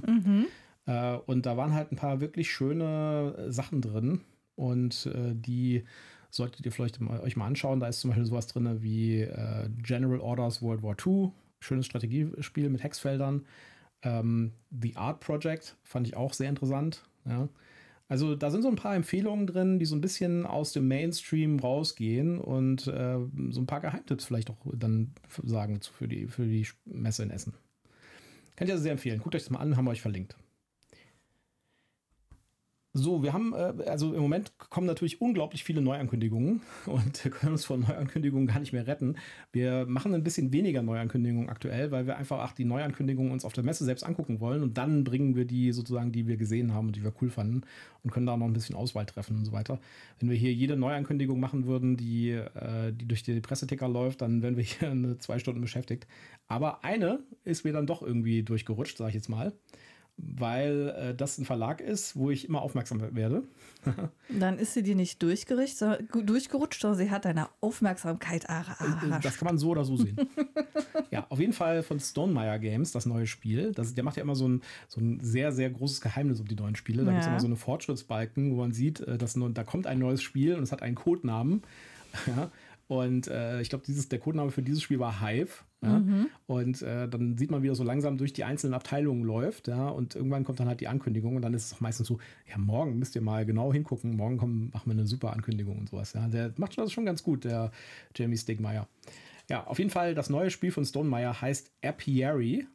Äh, 0.90 1.18
und 1.28 1.46
da 1.46 1.56
waren 1.56 1.74
halt 1.74 1.92
ein 1.92 1.96
paar 1.96 2.20
wirklich 2.20 2.52
schöne 2.52 3.46
Sachen 3.50 3.82
drin. 3.82 4.22
und 4.56 5.06
äh, 5.06 5.34
die 5.36 5.86
solltet 6.32 6.66
ihr 6.66 6.72
vielleicht 6.72 7.00
mal, 7.00 7.22
euch 7.22 7.36
mal 7.38 7.48
anschauen. 7.48 7.80
Da 7.80 7.88
ist 7.88 8.02
zum 8.02 8.10
Beispiel 8.10 8.26
sowas 8.26 8.48
drin 8.48 8.82
wie 8.82 9.22
äh, 9.22 9.70
General 9.78 10.20
Orders 10.20 10.62
World 10.62 10.84
War 10.84 10.96
II, 11.06 11.32
schönes 11.60 11.86
Strategiespiel 11.86 12.70
mit 12.70 12.84
Hexfeldern. 12.84 13.46
Ähm, 14.02 14.52
The 14.70 14.96
Art 14.96 15.22
Project 15.22 15.78
fand 15.84 16.08
ich 16.08 16.16
auch 16.16 16.34
sehr 16.34 16.50
interessant. 16.50 17.04
Ja. 17.26 17.50
Also 18.10 18.36
da 18.36 18.50
sind 18.50 18.64
so 18.64 18.70
ein 18.70 18.76
paar 18.76 18.96
Empfehlungen 18.96 19.48
drin, 19.48 19.80
die 19.80 19.86
so 19.86 19.96
ein 19.96 20.02
bisschen 20.02 20.46
aus 20.46 20.74
dem 20.74 20.88
Mainstream 20.88 21.60
rausgehen 21.60 22.40
und 22.40 22.88
äh, 22.88 23.18
so 23.50 23.62
ein 23.62 23.68
paar 23.68 23.82
Geheimtipps 23.82 24.26
vielleicht 24.26 24.50
auch 24.50 24.58
dann 24.74 25.14
sagen 25.44 25.80
für 25.82 26.08
die, 26.08 26.28
für 26.28 26.46
die 26.46 26.68
Messe 26.86 27.24
in 27.24 27.32
Essen. 27.32 27.54
Kann 28.56 28.68
ich 28.68 28.72
also 28.72 28.84
sehr 28.84 28.94
empfehlen. 28.94 29.20
Guckt 29.20 29.36
euch 29.36 29.44
das 29.44 29.52
mal 29.52 29.60
an, 29.60 29.78
haben 29.78 29.86
wir 29.86 29.92
euch 29.92 30.02
verlinkt. 30.02 30.36
So, 32.94 33.22
wir 33.22 33.34
haben, 33.34 33.54
äh, 33.54 33.84
also 33.86 34.16
im 34.16 34.22
Moment 34.22 34.58
kommen 34.58 34.88
natürlich 34.88 35.22
unglaublich 35.22 35.64
viele 35.64 35.80
Neuankündigungen 35.80 36.62
und 36.88 37.22
können 37.32 37.52
uns 37.52 37.64
von 37.64 37.82
Neuankündigungen 37.82 38.48
gar 38.48 38.60
nicht 38.60 38.74
mehr 38.74 38.88
retten. 38.88 39.16
Wir 39.52 39.86
machen 39.86 40.16
ein 40.16 40.24
bisschen 40.24 40.52
weniger 40.52 40.82
Neuankündigungen 40.82 41.50
aktuell, 41.50 41.92
weil 41.92 42.08
wir 42.08 42.18
einfach 42.18 42.44
auch 42.44 42.54
die 42.54 42.66
Neuankündigungen 42.66 43.32
uns 43.32 43.46
auf 43.46 43.54
der 43.54 43.64
Messe 43.64 43.86
selbst 43.86 44.04
angucken 44.04 44.40
wollen 44.40 44.64
und 44.64 44.80
dann 44.80 45.04
bringen 45.04 45.36
wir 45.36 45.46
die 45.46 45.72
sozusagen, 45.72 46.12
die 46.12 46.26
wir 46.26 46.38
gesehen 46.38 46.74
haben 46.74 46.88
und 46.88 46.96
die 46.96 47.04
wir 47.04 47.14
cool 47.22 47.30
fanden 47.30 47.62
und 48.04 48.10
können 48.10 48.26
da 48.26 48.36
noch 48.36 48.48
ein 48.48 48.54
bisschen 48.54 48.76
Auswahl 48.76 49.06
treffen 49.06 49.38
und 49.38 49.46
so 49.46 49.52
weiter. 49.52 49.80
Wenn 50.20 50.32
wir 50.32 50.38
hier 50.38 50.52
jede 50.52 50.76
Neuankündigung 50.76 51.40
machen 51.40 51.68
würden, 51.68 51.96
die, 51.96 52.32
äh, 52.32 52.92
die 52.92 53.08
durch 53.08 53.22
die 53.22 53.40
Presseticker 53.40 53.88
läuft, 53.88 54.22
dann 54.22 54.42
wären 54.42 54.58
wir 54.58 54.64
hier 54.64 54.90
eine 54.90 55.20
zwei 55.20 55.38
Stunden 55.38 55.62
beschäftigt. 55.62 56.08
Aber 56.48 56.84
eine 56.84 57.20
ist 57.44 57.66
mir 57.66 57.74
dann 57.74 57.86
doch 57.86 58.02
irgendwie 58.02 58.42
durchgerutscht, 58.42 58.98
sage 58.98 59.10
ich 59.10 59.16
jetzt 59.16 59.30
mal 59.30 59.54
weil 60.22 60.90
äh, 60.90 61.16
das 61.16 61.38
ein 61.38 61.46
Verlag 61.46 61.82
ist, 61.82 62.16
wo 62.16 62.30
ich 62.30 62.48
immer 62.48 62.62
aufmerksam 62.62 63.16
werde. 63.16 63.44
Dann 64.30 64.58
ist 64.58 64.74
sie 64.74 64.84
dir 64.84 64.96
nicht 64.96 65.22
durchgerutscht, 65.22 65.78
sondern 66.82 66.98
sie 66.98 67.12
hat 67.12 67.26
deine 67.26 67.48
Aufmerksamkeit 67.62 68.46
erhascht. 68.46 69.26
Das 69.26 69.38
kann 69.38 69.46
man 69.46 69.58
so 69.58 69.70
oder 69.70 69.86
so 69.86 69.98
sehen. 69.98 70.18
ja, 71.12 71.26
auf 71.30 71.40
jeden 71.40 71.54
Fall 71.54 71.84
von 71.84 72.00
Stonemeyer 72.00 72.60
Games, 72.60 72.92
das 72.92 73.06
neue 73.06 73.28
Spiel. 73.28 73.72
Das, 73.72 73.94
der 73.96 74.04
macht 74.04 74.18
ja 74.18 74.24
immer 74.24 74.36
so 74.36 74.48
ein, 74.48 74.62
so 74.88 75.00
ein 75.00 75.20
sehr, 75.22 75.52
sehr 75.52 75.70
großes 75.70 76.02
Geheimnis 76.02 76.40
um 76.40 76.48
die 76.48 76.56
neuen 76.56 76.76
Spiele. 76.76 77.04
Da 77.04 77.12
ja. 77.12 77.18
gibt 77.18 77.24
es 77.24 77.28
immer 77.28 77.40
so 77.40 77.48
eine 77.48 77.56
Fortschrittsbalken, 77.56 78.52
wo 78.52 78.58
man 78.58 78.74
sieht, 78.74 79.00
äh, 79.02 79.18
dass 79.18 79.34
da 79.40 79.64
kommt 79.64 79.88
ein 79.88 80.00
neues 80.00 80.22
Spiel 80.22 80.56
und 80.56 80.64
es 80.64 80.72
hat 80.72 80.82
einen 80.82 80.96
Codenamen. 80.96 81.64
ja, 82.28 82.52
und 82.88 83.28
äh, 83.28 83.62
ich 83.62 83.70
glaube, 83.70 83.86
der 83.88 84.20
Codename 84.20 84.52
für 84.52 84.64
dieses 84.64 84.82
Spiel 84.82 85.00
war 85.00 85.22
Hive. 85.22 85.64
Ja? 85.82 86.00
Mhm. 86.00 86.28
Und 86.48 86.82
äh, 86.82 87.08
dann 87.08 87.38
sieht 87.38 87.52
man, 87.52 87.64
wie 87.64 87.70
er 87.70 87.76
so 87.76 87.84
langsam 87.84 88.18
durch 88.18 88.34
die 88.34 88.44
einzelnen 88.44 88.74
Abteilungen 88.74 89.24
läuft. 89.24 89.68
Ja? 89.68 89.90
Und 89.90 90.16
irgendwann 90.16 90.44
kommt 90.44 90.60
dann 90.60 90.68
halt 90.68 90.82
die 90.82 90.88
Ankündigung 90.88 91.36
und 91.36 91.42
dann 91.42 91.54
ist 91.54 91.66
es 91.66 91.74
auch 91.74 91.82
meistens 91.82 92.08
so, 92.08 92.20
ja, 92.50 92.58
morgen 92.58 93.00
müsst 93.00 93.16
ihr 93.16 93.22
mal 93.22 93.46
genau 93.46 93.72
hingucken. 93.72 94.16
Morgen 94.16 94.38
kommen, 94.38 94.70
machen 94.74 94.88
wir 94.88 94.94
eine 94.94 95.08
super 95.08 95.32
Ankündigung 95.34 95.80
und 95.80 95.90
sowas. 95.90 96.14
Ja? 96.14 96.28
Der 96.28 96.54
macht 96.58 96.78
das 96.78 96.92
schon 96.92 97.06
ganz 97.06 97.24
gut, 97.24 97.46
der 97.46 97.72
Jamie 98.16 98.38
Stegmeier. 98.38 98.88
Ja, 99.50 99.66
auf 99.66 99.80
jeden 99.80 99.90
Fall, 99.90 100.14
das 100.14 100.30
neue 100.30 100.52
Spiel 100.52 100.72
von 100.72 100.86
Stonemeyer 100.86 101.42
heißt 101.42 101.72
Apiary 101.84 102.68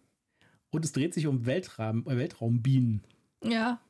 und 0.70 0.84
es 0.84 0.92
dreht 0.92 1.14
sich 1.14 1.26
um 1.26 1.46
Weltraum, 1.46 2.04
äh, 2.08 2.16
Weltraumbienen. 2.16 3.02
Ja, 3.44 3.80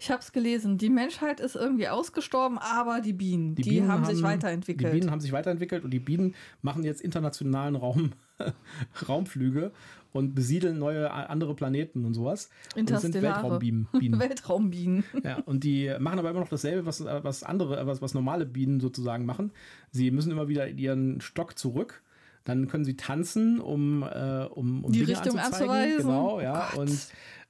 ich 0.00 0.10
habe 0.10 0.20
es 0.20 0.30
gelesen. 0.30 0.78
Die 0.78 0.90
Menschheit 0.90 1.40
ist 1.40 1.56
irgendwie 1.56 1.88
ausgestorben, 1.88 2.56
aber 2.58 3.00
die 3.00 3.12
Bienen, 3.12 3.56
die, 3.56 3.62
die 3.62 3.70
Bienen 3.70 3.88
haben, 3.88 4.04
haben, 4.04 4.14
sich 4.14 4.22
weiterentwickelt. 4.22 4.92
Die 4.92 4.98
Bienen 4.98 5.10
haben 5.10 5.20
sich 5.20 5.32
weiterentwickelt 5.32 5.82
und 5.84 5.90
die 5.90 5.98
Bienen 5.98 6.36
machen 6.62 6.84
jetzt 6.84 7.00
internationalen 7.00 7.74
Raum, 7.74 8.12
Raumflüge 9.08 9.72
und 10.12 10.36
besiedeln 10.36 10.78
neue 10.78 11.10
andere 11.10 11.54
Planeten 11.56 12.04
und 12.04 12.14
sowas. 12.14 12.48
Und 12.76 12.88
sind 13.00 13.14
Weltraumbienen. 13.14 13.88
Weltraumbienen. 13.92 15.02
Ja, 15.24 15.38
und 15.46 15.64
die 15.64 15.92
machen 15.98 16.20
aber 16.20 16.30
immer 16.30 16.40
noch 16.40 16.48
dasselbe, 16.48 16.86
was, 16.86 17.04
was 17.04 17.42
andere, 17.42 17.84
was, 17.86 18.00
was 18.00 18.14
normale 18.14 18.46
Bienen 18.46 18.78
sozusagen 18.78 19.26
machen. 19.26 19.50
Sie 19.90 20.12
müssen 20.12 20.30
immer 20.30 20.48
wieder 20.48 20.68
in 20.68 20.78
ihren 20.78 21.20
Stock 21.20 21.58
zurück 21.58 22.02
dann 22.44 22.66
können 22.66 22.86
sie 22.86 22.96
tanzen, 22.96 23.60
um, 23.60 24.02
äh, 24.02 24.44
um, 24.44 24.82
um 24.82 24.90
die 24.90 25.00
Dinge 25.00 25.10
Richtung 25.10 25.38
anzuweisen. 25.38 25.98
Genau, 25.98 26.40
ja. 26.40 26.70
Oh 26.74 26.80
und 26.80 26.88
äh, 26.88 26.94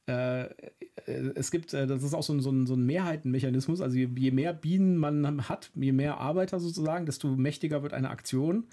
es 0.09 1.51
gibt, 1.51 1.75
äh, 1.75 1.87
das 1.87 2.03
ist 2.03 2.14
auch 2.14 2.23
so 2.23 2.33
ein, 2.33 2.40
so 2.40 2.51
ein, 2.51 2.66
so 2.66 2.75
ein 2.75 2.85
Mehrheitenmechanismus. 2.85 3.81
Also 3.81 3.97
je, 3.97 4.09
je, 4.16 4.31
mehr 4.31 4.53
Bienen 4.53 4.97
man 4.97 5.49
hat, 5.49 5.71
je 5.75 5.92
mehr 5.92 6.18
Arbeiter 6.18 6.61
sozusagen, 6.61 7.07
desto 7.07 7.29
mächtiger 7.29 7.83
wird 7.83 7.92
eine 7.92 8.11
Aktion. 8.11 8.66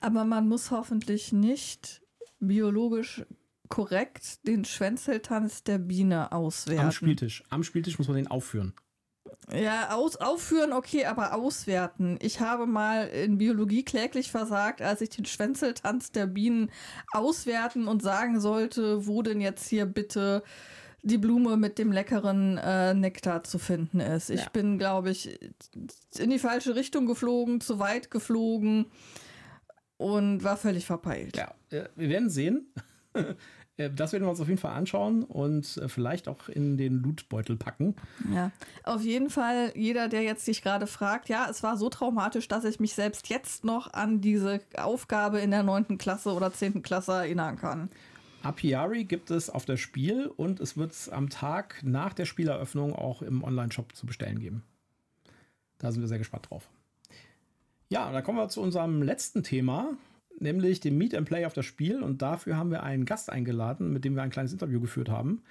Aber 0.00 0.24
man 0.24 0.48
muss 0.48 0.70
hoffentlich 0.70 1.32
nicht 1.32 2.02
biologisch 2.40 3.24
korrekt 3.68 4.46
den 4.46 4.64
Schwänzeltanz 4.64 5.64
der 5.64 5.78
Biene 5.78 6.32
auswerten. 6.32 6.86
Am 6.86 6.92
Spieltisch. 6.92 7.42
Am 7.48 7.62
Spieltisch 7.62 7.98
muss 7.98 8.08
man 8.08 8.16
den 8.16 8.28
aufführen. 8.28 8.74
Ja, 9.52 9.90
aus, 9.90 10.16
aufführen, 10.16 10.72
okay, 10.72 11.04
aber 11.04 11.34
auswerten. 11.34 12.18
Ich 12.20 12.40
habe 12.40 12.66
mal 12.66 13.06
in 13.08 13.38
Biologie 13.38 13.84
kläglich 13.84 14.30
versagt, 14.30 14.82
als 14.82 15.00
ich 15.00 15.10
den 15.10 15.24
Schwänzeltanz 15.24 16.12
der 16.12 16.26
Bienen 16.26 16.70
auswerten 17.12 17.88
und 17.88 18.02
sagen 18.02 18.40
sollte, 18.40 19.06
wo 19.06 19.22
denn 19.22 19.40
jetzt 19.40 19.68
hier 19.68 19.86
bitte 19.86 20.42
die 21.02 21.18
Blume 21.18 21.56
mit 21.56 21.78
dem 21.78 21.92
leckeren 21.92 22.56
äh, 22.56 22.94
Nektar 22.94 23.44
zu 23.44 23.58
finden 23.58 24.00
ist. 24.00 24.30
Ich 24.30 24.40
ja. 24.40 24.48
bin, 24.48 24.78
glaube 24.78 25.10
ich, 25.10 25.38
in 26.18 26.30
die 26.30 26.38
falsche 26.38 26.74
Richtung 26.74 27.06
geflogen, 27.06 27.60
zu 27.60 27.78
weit 27.78 28.10
geflogen 28.10 28.86
und 29.98 30.42
war 30.42 30.56
völlig 30.56 30.86
verpeilt. 30.86 31.36
Ja, 31.36 31.54
äh, 31.70 31.88
wir 31.94 32.08
werden 32.08 32.30
sehen. 32.30 32.72
Äh, 33.76 33.90
das 33.90 34.12
werden 34.12 34.24
wir 34.24 34.30
uns 34.30 34.40
auf 34.40 34.48
jeden 34.48 34.60
Fall 34.60 34.72
anschauen 34.72 35.22
und 35.22 35.76
äh, 35.78 35.88
vielleicht 35.88 36.28
auch 36.28 36.48
in 36.48 36.76
den 36.76 37.02
Lootbeutel 37.02 37.56
packen. 37.56 37.96
Ja, 38.32 38.50
auf 38.84 39.02
jeden 39.02 39.30
Fall, 39.30 39.72
jeder, 39.74 40.08
der 40.08 40.22
jetzt 40.22 40.44
sich 40.44 40.62
gerade 40.62 40.86
fragt, 40.86 41.28
ja, 41.28 41.48
es 41.50 41.62
war 41.62 41.76
so 41.76 41.88
traumatisch, 41.88 42.48
dass 42.48 42.64
ich 42.64 42.80
mich 42.80 42.94
selbst 42.94 43.28
jetzt 43.28 43.64
noch 43.64 43.92
an 43.92 44.20
diese 44.20 44.60
Aufgabe 44.76 45.40
in 45.40 45.50
der 45.50 45.62
9. 45.62 45.98
Klasse 45.98 46.32
oder 46.32 46.52
10. 46.52 46.82
Klasse 46.82 47.12
erinnern 47.12 47.56
kann. 47.56 47.90
Apiari 48.42 49.04
gibt 49.04 49.30
es 49.30 49.48
auf 49.48 49.64
das 49.64 49.80
Spiel 49.80 50.26
und 50.26 50.60
es 50.60 50.76
wird 50.76 50.92
es 50.92 51.08
am 51.08 51.30
Tag 51.30 51.80
nach 51.82 52.12
der 52.12 52.26
Spieleröffnung 52.26 52.94
auch 52.94 53.22
im 53.22 53.42
Online-Shop 53.42 53.96
zu 53.96 54.04
bestellen 54.04 54.38
geben. 54.38 54.62
Da 55.78 55.90
sind 55.90 56.02
wir 56.02 56.08
sehr 56.08 56.18
gespannt 56.18 56.50
drauf. 56.50 56.68
Ja, 57.88 58.10
dann 58.12 58.22
kommen 58.22 58.38
wir 58.38 58.48
zu 58.48 58.60
unserem 58.60 59.02
letzten 59.02 59.42
Thema 59.42 59.96
nämlich 60.38 60.80
dem 60.80 60.98
Meet 60.98 61.14
and 61.14 61.26
Play 61.26 61.46
auf 61.46 61.52
das 61.52 61.66
Spiel. 61.66 62.02
Und 62.02 62.22
dafür 62.22 62.56
haben 62.56 62.70
wir 62.70 62.82
einen 62.82 63.04
Gast 63.04 63.30
eingeladen, 63.30 63.92
mit 63.92 64.04
dem 64.04 64.14
wir 64.14 64.22
ein 64.22 64.30
kleines 64.30 64.52
Interview 64.52 64.80
geführt 64.80 65.08
haben. 65.08 65.42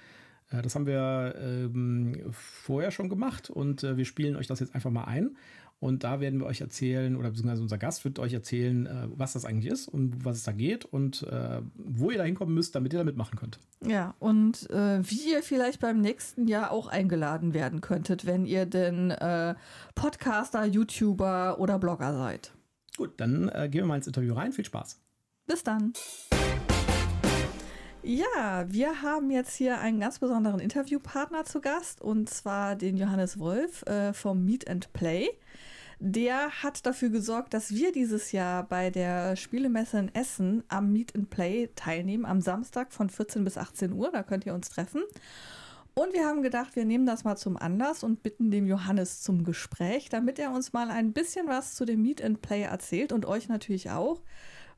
Äh, 0.50 0.62
das 0.62 0.74
haben 0.74 0.86
wir 0.86 1.34
ähm, 1.38 2.24
vorher 2.30 2.90
schon 2.90 3.08
gemacht 3.08 3.50
und 3.50 3.82
äh, 3.84 3.96
wir 3.96 4.04
spielen 4.04 4.36
euch 4.36 4.46
das 4.46 4.60
jetzt 4.60 4.74
einfach 4.74 4.90
mal 4.90 5.04
ein. 5.04 5.36
Und 5.80 6.02
da 6.02 6.18
werden 6.20 6.40
wir 6.40 6.46
euch 6.46 6.62
erzählen, 6.62 7.14
oder 7.14 7.28
beziehungsweise 7.28 7.60
unser 7.60 7.76
Gast 7.76 8.06
wird 8.06 8.18
euch 8.18 8.32
erzählen, 8.32 8.86
äh, 8.86 9.08
was 9.16 9.34
das 9.34 9.44
eigentlich 9.44 9.70
ist 9.70 9.88
und 9.88 10.24
was 10.24 10.38
es 10.38 10.44
da 10.44 10.52
geht 10.52 10.86
und 10.86 11.24
äh, 11.24 11.60
wo 11.74 12.10
ihr 12.10 12.16
da 12.16 12.24
hinkommen 12.24 12.54
müsst, 12.54 12.74
damit 12.74 12.92
ihr 12.94 13.00
da 13.00 13.04
mitmachen 13.04 13.38
könnt. 13.38 13.58
Ja, 13.86 14.14
und 14.18 14.70
äh, 14.70 15.00
wie 15.02 15.32
ihr 15.32 15.42
vielleicht 15.42 15.80
beim 15.80 16.00
nächsten 16.00 16.46
Jahr 16.46 16.70
auch 16.70 16.86
eingeladen 16.86 17.52
werden 17.52 17.82
könntet, 17.82 18.24
wenn 18.24 18.46
ihr 18.46 18.64
denn 18.64 19.10
äh, 19.10 19.54
Podcaster, 19.94 20.64
YouTuber 20.64 21.58
oder 21.58 21.78
Blogger 21.78 22.16
seid. 22.16 22.52
Gut, 22.96 23.12
dann 23.16 23.48
äh, 23.48 23.68
gehen 23.68 23.82
wir 23.82 23.86
mal 23.86 23.96
ins 23.96 24.06
Interview 24.06 24.34
rein. 24.34 24.52
Viel 24.52 24.64
Spaß. 24.64 25.00
Bis 25.46 25.62
dann. 25.62 25.92
Ja, 28.02 28.66
wir 28.68 29.00
haben 29.00 29.30
jetzt 29.30 29.56
hier 29.56 29.80
einen 29.80 29.98
ganz 29.98 30.18
besonderen 30.18 30.60
Interviewpartner 30.60 31.44
zu 31.44 31.60
Gast 31.60 32.02
und 32.02 32.28
zwar 32.28 32.76
den 32.76 32.98
Johannes 32.98 33.38
Wolf 33.38 33.82
äh, 33.86 34.12
vom 34.12 34.44
Meet 34.44 34.68
and 34.68 34.92
Play. 34.92 35.30
Der 36.00 36.50
hat 36.62 36.84
dafür 36.84 37.08
gesorgt, 37.08 37.54
dass 37.54 37.70
wir 37.70 37.92
dieses 37.92 38.32
Jahr 38.32 38.64
bei 38.68 38.90
der 38.90 39.36
Spielemesse 39.36 39.98
in 39.98 40.14
Essen 40.14 40.62
am 40.68 40.92
Meet 40.92 41.14
and 41.14 41.30
Play 41.30 41.70
teilnehmen, 41.76 42.26
am 42.26 42.42
Samstag 42.42 42.92
von 42.92 43.08
14 43.08 43.42
bis 43.42 43.56
18 43.56 43.92
Uhr. 43.92 44.10
Da 44.12 44.22
könnt 44.22 44.44
ihr 44.44 44.52
uns 44.52 44.68
treffen. 44.68 45.02
Und 45.94 46.12
wir 46.12 46.26
haben 46.26 46.42
gedacht, 46.42 46.74
wir 46.74 46.84
nehmen 46.84 47.06
das 47.06 47.22
mal 47.22 47.36
zum 47.36 47.56
Anlass 47.56 48.02
und 48.02 48.24
bitten 48.24 48.50
dem 48.50 48.66
Johannes 48.66 49.22
zum 49.22 49.44
Gespräch, 49.44 50.08
damit 50.08 50.40
er 50.40 50.50
uns 50.50 50.72
mal 50.72 50.90
ein 50.90 51.12
bisschen 51.12 51.46
was 51.46 51.76
zu 51.76 51.84
dem 51.84 52.02
Meet 52.02 52.22
and 52.22 52.42
Play 52.42 52.62
erzählt 52.62 53.12
und 53.12 53.26
euch 53.26 53.48
natürlich 53.48 53.90
auch, 53.90 54.20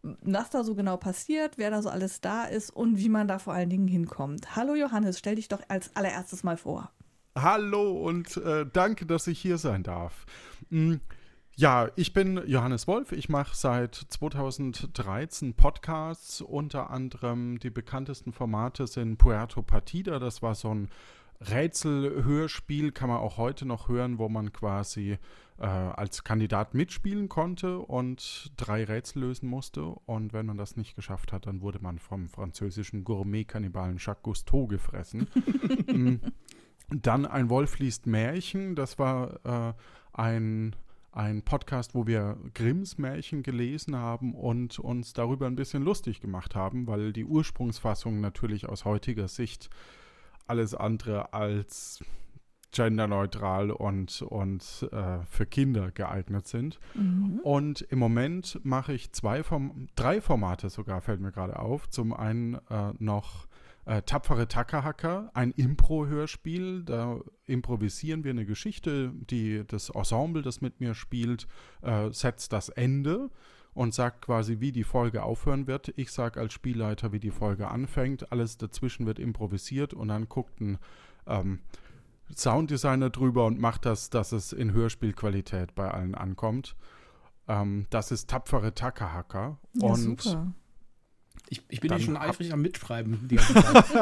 was 0.02 0.50
da 0.50 0.62
so 0.62 0.74
genau 0.74 0.98
passiert, 0.98 1.56
wer 1.56 1.70
da 1.70 1.80
so 1.80 1.88
alles 1.88 2.20
da 2.20 2.44
ist 2.44 2.68
und 2.68 2.98
wie 2.98 3.08
man 3.08 3.28
da 3.28 3.38
vor 3.38 3.54
allen 3.54 3.70
Dingen 3.70 3.88
hinkommt. 3.88 4.56
Hallo 4.56 4.74
Johannes, 4.74 5.18
stell 5.18 5.36
dich 5.36 5.48
doch 5.48 5.62
als 5.68 5.96
allererstes 5.96 6.44
mal 6.44 6.58
vor. 6.58 6.90
Hallo 7.34 7.92
und 7.92 8.36
äh, 8.36 8.66
danke, 8.70 9.06
dass 9.06 9.26
ich 9.26 9.38
hier 9.38 9.56
sein 9.56 9.82
darf. 9.82 10.26
Mhm. 10.68 11.00
Ja, 11.58 11.88
ich 11.96 12.12
bin 12.12 12.42
Johannes 12.46 12.86
Wolf. 12.86 13.12
Ich 13.12 13.30
mache 13.30 13.56
seit 13.56 13.94
2013 13.94 15.54
Podcasts. 15.54 16.42
Unter 16.42 16.90
anderem 16.90 17.58
die 17.58 17.70
bekanntesten 17.70 18.34
Formate 18.34 18.86
sind 18.86 19.16
Puerto 19.16 19.62
Partida. 19.62 20.18
Das 20.18 20.42
war 20.42 20.54
so 20.54 20.74
ein 20.74 20.90
Rätselhörspiel, 21.40 22.92
kann 22.92 23.08
man 23.08 23.20
auch 23.20 23.38
heute 23.38 23.64
noch 23.64 23.88
hören, 23.88 24.18
wo 24.18 24.28
man 24.28 24.52
quasi 24.52 25.16
äh, 25.58 25.64
als 25.64 26.24
Kandidat 26.24 26.74
mitspielen 26.74 27.30
konnte 27.30 27.78
und 27.78 28.52
drei 28.58 28.84
Rätsel 28.84 29.22
lösen 29.22 29.48
musste. 29.48 29.82
Und 29.82 30.34
wenn 30.34 30.44
man 30.44 30.58
das 30.58 30.76
nicht 30.76 30.94
geschafft 30.94 31.32
hat, 31.32 31.46
dann 31.46 31.62
wurde 31.62 31.78
man 31.80 31.98
vom 31.98 32.28
französischen 32.28 33.02
Gourmet-Kannibalen 33.02 33.96
Jacques 33.98 34.22
Cousteau 34.22 34.66
gefressen. 34.66 35.26
Mm. 35.86 36.16
Dann 36.88 37.26
ein 37.26 37.48
Wolf 37.48 37.78
liest 37.78 38.06
Märchen. 38.06 38.76
Das 38.76 38.98
war 38.98 39.44
äh, 39.44 39.72
ein, 40.12 40.76
ein 41.16 41.42
Podcast, 41.42 41.94
wo 41.94 42.06
wir 42.06 42.36
Grimms 42.54 42.98
Märchen 42.98 43.42
gelesen 43.42 43.96
haben 43.96 44.34
und 44.34 44.78
uns 44.78 45.14
darüber 45.14 45.46
ein 45.46 45.56
bisschen 45.56 45.82
lustig 45.82 46.20
gemacht 46.20 46.54
haben, 46.54 46.86
weil 46.86 47.12
die 47.14 47.24
Ursprungsfassung 47.24 48.20
natürlich 48.20 48.68
aus 48.68 48.84
heutiger 48.84 49.26
Sicht 49.26 49.70
alles 50.46 50.74
andere 50.74 51.32
als 51.32 52.04
genderneutral 52.70 53.70
und, 53.70 54.20
und 54.20 54.88
äh, 54.92 55.24
für 55.24 55.46
Kinder 55.46 55.90
geeignet 55.90 56.46
sind. 56.46 56.78
Mhm. 56.92 57.40
Und 57.42 57.80
im 57.80 57.98
Moment 57.98 58.60
mache 58.62 58.92
ich 58.92 59.12
zwei 59.12 59.42
Form 59.42 59.88
drei 59.96 60.20
Formate 60.20 60.68
sogar, 60.68 61.00
fällt 61.00 61.20
mir 61.20 61.32
gerade 61.32 61.58
auf. 61.58 61.88
Zum 61.88 62.12
einen 62.12 62.56
äh, 62.68 62.92
noch 62.98 63.45
äh, 63.86 64.02
Tapfere 64.02 64.48
Tackerhacker, 64.48 65.30
ein 65.32 65.52
Impro-Hörspiel. 65.52 66.82
Da 66.84 67.20
improvisieren 67.46 68.24
wir 68.24 68.32
eine 68.32 68.44
Geschichte, 68.44 69.12
die 69.14 69.64
das 69.66 69.90
Ensemble, 69.90 70.42
das 70.42 70.60
mit 70.60 70.80
mir 70.80 70.94
spielt, 70.94 71.46
äh, 71.82 72.10
setzt 72.10 72.52
das 72.52 72.68
Ende 72.68 73.30
und 73.74 73.94
sagt 73.94 74.22
quasi, 74.22 74.60
wie 74.60 74.72
die 74.72 74.84
Folge 74.84 75.22
aufhören 75.22 75.66
wird. 75.66 75.92
Ich 75.96 76.10
sage 76.10 76.40
als 76.40 76.52
Spielleiter, 76.52 77.12
wie 77.12 77.20
die 77.20 77.30
Folge 77.30 77.68
anfängt. 77.68 78.32
Alles 78.32 78.58
dazwischen 78.58 79.06
wird 79.06 79.18
improvisiert 79.18 79.94
und 79.94 80.08
dann 80.08 80.28
guckt 80.28 80.60
ein 80.60 80.78
ähm, 81.26 81.60
Sounddesigner 82.34 83.10
drüber 83.10 83.46
und 83.46 83.60
macht 83.60 83.86
das, 83.86 84.10
dass 84.10 84.32
es 84.32 84.52
in 84.52 84.72
Hörspielqualität 84.72 85.74
bei 85.74 85.90
allen 85.90 86.14
ankommt. 86.14 86.74
Ähm, 87.46 87.86
das 87.90 88.10
ist 88.10 88.30
tapfere 88.30 88.74
Tackerhacker. 88.74 89.58
Ja, 89.74 89.88
und 89.88 90.20
super. 90.20 90.52
Ich, 91.48 91.62
ich 91.68 91.80
bin 91.80 91.92
ja 91.92 92.00
schon 92.00 92.16
eifrig 92.16 92.52
am 92.52 92.60
Mitschreiben. 92.60 93.28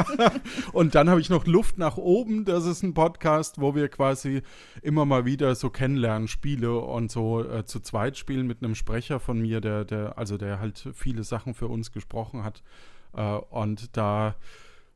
und 0.72 0.94
dann 0.94 1.10
habe 1.10 1.20
ich 1.20 1.28
noch 1.28 1.46
Luft 1.46 1.76
nach 1.76 1.98
oben. 1.98 2.44
Das 2.44 2.64
ist 2.64 2.82
ein 2.82 2.94
Podcast, 2.94 3.60
wo 3.60 3.74
wir 3.74 3.88
quasi 3.88 4.42
immer 4.80 5.04
mal 5.04 5.26
wieder 5.26 5.54
so 5.54 5.68
kennenlernen, 5.68 6.26
Spiele 6.26 6.78
und 6.78 7.10
so 7.10 7.44
äh, 7.44 7.66
zu 7.66 7.80
zweit 7.80 8.16
spielen 8.16 8.46
mit 8.46 8.62
einem 8.62 8.74
Sprecher 8.74 9.20
von 9.20 9.40
mir, 9.40 9.60
der, 9.60 9.84
der, 9.84 10.16
also 10.16 10.38
der 10.38 10.58
halt 10.58 10.88
viele 10.94 11.22
Sachen 11.22 11.52
für 11.54 11.68
uns 11.68 11.92
gesprochen 11.92 12.44
hat. 12.44 12.62
Äh, 13.12 13.22
und 13.22 13.96
da 13.96 14.36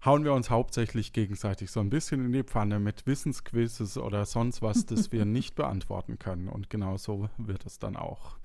hauen 0.05 0.25
wir 0.25 0.33
uns 0.33 0.49
hauptsächlich 0.49 1.13
gegenseitig 1.13 1.71
so 1.71 1.81
ein 1.81 1.91
bisschen 1.91 2.25
in 2.25 2.33
die 2.33 2.45
Pfanne 2.45 2.79
mit 2.79 3.07
Wissensquizzes 3.07 3.99
oder 3.99 4.25
sonst 4.25 4.63
was, 4.63 4.87
das 4.87 5.13
wir 5.13 5.25
nicht 5.27 5.55
beantworten 5.55 6.19
können. 6.19 6.49
Und 6.49 6.71
genau 6.71 6.97
so 6.97 7.29
wird 7.37 7.67
es 7.67 7.79
dann 7.79 7.97
auch. 7.97 8.39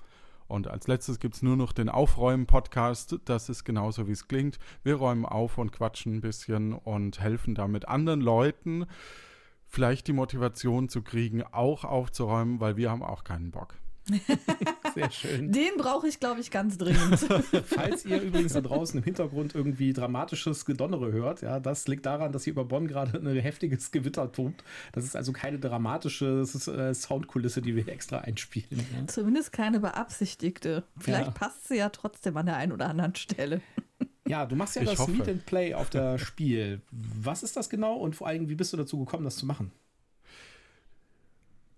Und 0.46 0.68
als 0.68 0.86
letztes 0.86 1.18
gibt 1.18 1.36
es 1.36 1.42
nur 1.42 1.56
noch 1.56 1.72
den 1.72 1.88
Aufräumen-Podcast. 1.88 3.16
Das 3.24 3.48
ist 3.48 3.64
genauso, 3.64 4.06
wie 4.06 4.12
es 4.12 4.28
klingt. 4.28 4.58
Wir 4.82 4.96
räumen 4.96 5.24
auf 5.24 5.58
und 5.58 5.72
quatschen 5.72 6.16
ein 6.16 6.20
bisschen 6.20 6.72
und 6.72 7.20
helfen 7.20 7.54
damit 7.54 7.88
anderen 7.88 8.20
Leuten, 8.20 8.86
vielleicht 9.66 10.06
die 10.06 10.12
Motivation 10.12 10.88
zu 10.88 11.02
kriegen, 11.02 11.42
auch 11.42 11.84
aufzuräumen, 11.84 12.60
weil 12.60 12.76
wir 12.76 12.90
haben 12.90 13.02
auch 13.02 13.24
keinen 13.24 13.50
Bock. 13.50 13.76
Sehr 14.94 15.10
schön. 15.10 15.50
Den 15.50 15.76
brauche 15.78 16.06
ich, 16.06 16.20
glaube 16.20 16.40
ich, 16.40 16.50
ganz 16.50 16.76
dringend. 16.76 17.18
Falls 17.66 18.04
ihr 18.04 18.20
übrigens 18.20 18.52
da 18.52 18.60
draußen 18.60 18.98
im 18.98 19.04
Hintergrund 19.04 19.54
irgendwie 19.54 19.92
dramatisches 19.92 20.64
Gedonnere 20.64 21.12
hört, 21.12 21.42
ja, 21.42 21.58
das 21.58 21.88
liegt 21.88 22.04
daran, 22.06 22.32
dass 22.32 22.44
hier 22.44 22.52
über 22.52 22.64
Bonn 22.64 22.86
gerade 22.86 23.18
ein 23.18 23.36
heftiges 23.36 23.90
Gewitter 23.92 24.30
tobt. 24.30 24.62
Das 24.92 25.04
ist 25.04 25.16
also 25.16 25.32
keine 25.32 25.58
dramatische 25.58 26.42
äh, 26.42 26.94
Soundkulisse, 26.94 27.62
die 27.62 27.74
wir 27.76 27.88
extra 27.88 28.18
einspielen. 28.18 28.86
Ja. 28.94 29.06
Zumindest 29.06 29.52
keine 29.52 29.80
beabsichtigte. 29.80 30.84
Vielleicht 30.98 31.26
ja. 31.26 31.32
passt 31.32 31.68
sie 31.68 31.76
ja 31.76 31.88
trotzdem 31.88 32.36
an 32.36 32.46
der 32.46 32.56
einen 32.56 32.72
oder 32.72 32.88
anderen 32.88 33.14
Stelle. 33.14 33.60
Ja, 34.26 34.46
du 34.46 34.56
machst 34.56 34.74
ja 34.74 34.80
ich 34.80 34.88
das 34.88 35.00
hoffe. 35.00 35.10
Meet 35.10 35.28
and 35.28 35.44
Play 35.44 35.74
auf 35.74 35.90
der 35.90 36.16
Spiel. 36.18 36.80
Was 36.90 37.42
ist 37.42 37.58
das 37.58 37.68
genau 37.68 37.96
und 37.96 38.16
vor 38.16 38.26
allem, 38.26 38.48
wie 38.48 38.54
bist 38.54 38.72
du 38.72 38.78
dazu 38.78 38.98
gekommen, 38.98 39.22
das 39.24 39.36
zu 39.36 39.44
machen? 39.44 39.70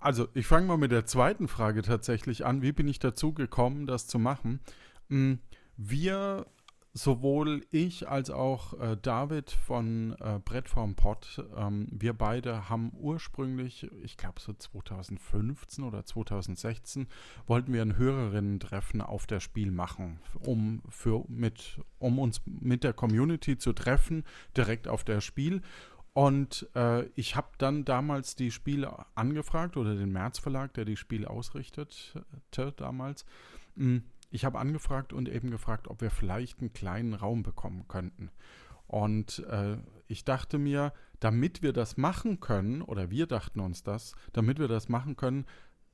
Also, 0.07 0.29
ich 0.35 0.47
fange 0.47 0.69
mal 0.69 0.77
mit 0.77 0.93
der 0.93 1.05
zweiten 1.05 1.49
Frage 1.49 1.83
tatsächlich 1.83 2.47
an. 2.47 2.63
Wie 2.63 2.71
bin 2.71 2.87
ich 2.87 3.01
dazu 3.01 3.33
gekommen, 3.33 3.89
das 3.89 4.07
zu 4.07 4.21
machen? 4.21 4.61
Hm, 5.09 5.41
wir, 5.77 6.47
sowohl 6.93 7.67
ich 7.73 8.09
als 8.09 8.31
auch 8.31 8.79
äh, 8.79 8.97
David 9.03 9.51
von 9.51 10.15
äh, 10.21 10.39
Brett 10.39 10.69
vom 10.69 10.95
Pott, 10.95 11.45
ähm, 11.57 11.89
wir 11.91 12.13
beide 12.13 12.69
haben 12.69 12.93
ursprünglich, 12.97 13.91
ich 14.05 14.17
glaube 14.17 14.39
so 14.39 14.53
2015 14.53 15.83
oder 15.83 16.05
2016, 16.05 17.09
wollten 17.49 17.73
wir 17.73 17.83
ein 17.83 17.99
Hörerinnen-Treffen 17.99 19.01
auf 19.01 19.27
der 19.27 19.41
Spiel 19.41 19.73
machen, 19.73 20.21
um, 20.39 20.83
für, 20.89 21.25
mit, 21.27 21.81
um 21.99 22.21
uns 22.21 22.43
mit 22.47 22.85
der 22.85 22.93
Community 22.93 23.59
zu 23.59 23.73
treffen, 23.73 24.23
direkt 24.57 24.87
auf 24.87 25.03
der 25.03 25.21
Spiel. 25.21 25.63
Und 26.17 26.67
äh, 26.75 27.05
ich 27.15 27.37
habe 27.37 27.49
dann 27.59 27.85
damals 27.85 28.37
die 28.37 28.51
Spiele 28.51 29.05
angefragt 29.15 29.77
oder 29.77 29.95
den 29.95 30.13
März 30.13 30.39
Verlag, 30.39 30.73
der 30.73 30.87
die 30.87 30.97
Spiele 30.97 31.29
ausrichtete 31.29 32.25
damals. 32.79 33.27
Hm, 33.77 34.03
ich 34.31 34.47
habe 34.47 34.59
angefragt 34.59 35.13
und 35.13 35.29
eben 35.29 35.51
gefragt, 35.51 35.89
ob 35.89 36.01
wir 36.01 36.11
vielleicht 36.11 36.61
einen 36.61 36.73
kleinen 36.73 37.13
Raum 37.13 37.43
bekommen 37.43 37.87
könnten. 37.87 38.31
Und 38.87 39.41
äh, 39.51 39.77
ich 40.07 40.25
dachte 40.25 40.57
mir, 40.57 40.95
damit 41.21 41.61
wir 41.61 41.75
das 41.75 41.99
machen 41.99 42.41
können, 42.41 42.81
oder 42.81 43.11
wir 43.11 43.27
dachten 43.27 43.61
uns 43.61 43.83
das, 43.83 44.15
damit 44.33 44.59
wir 44.59 44.69
das 44.69 44.89
machen 44.89 45.17
können, 45.17 45.45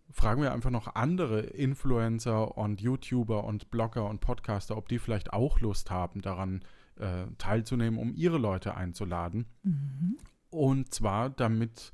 fragen 0.08 0.40
wir 0.40 0.52
einfach 0.52 0.70
noch 0.70 0.94
andere 0.94 1.40
Influencer 1.40 2.56
und 2.56 2.80
YouTuber 2.80 3.42
und 3.42 3.72
Blogger 3.72 4.08
und 4.08 4.20
Podcaster, 4.20 4.76
ob 4.76 4.88
die 4.88 5.00
vielleicht 5.00 5.32
auch 5.32 5.58
Lust 5.58 5.90
haben 5.90 6.22
daran, 6.22 6.62
äh, 7.02 7.26
teilzunehmen, 7.36 7.98
um 7.98 8.14
ihre 8.14 8.38
Leute 8.38 8.76
einzuladen. 8.76 9.46
Mhm. 9.64 10.18
Und 10.50 10.94
zwar, 10.94 11.30
damit 11.30 11.92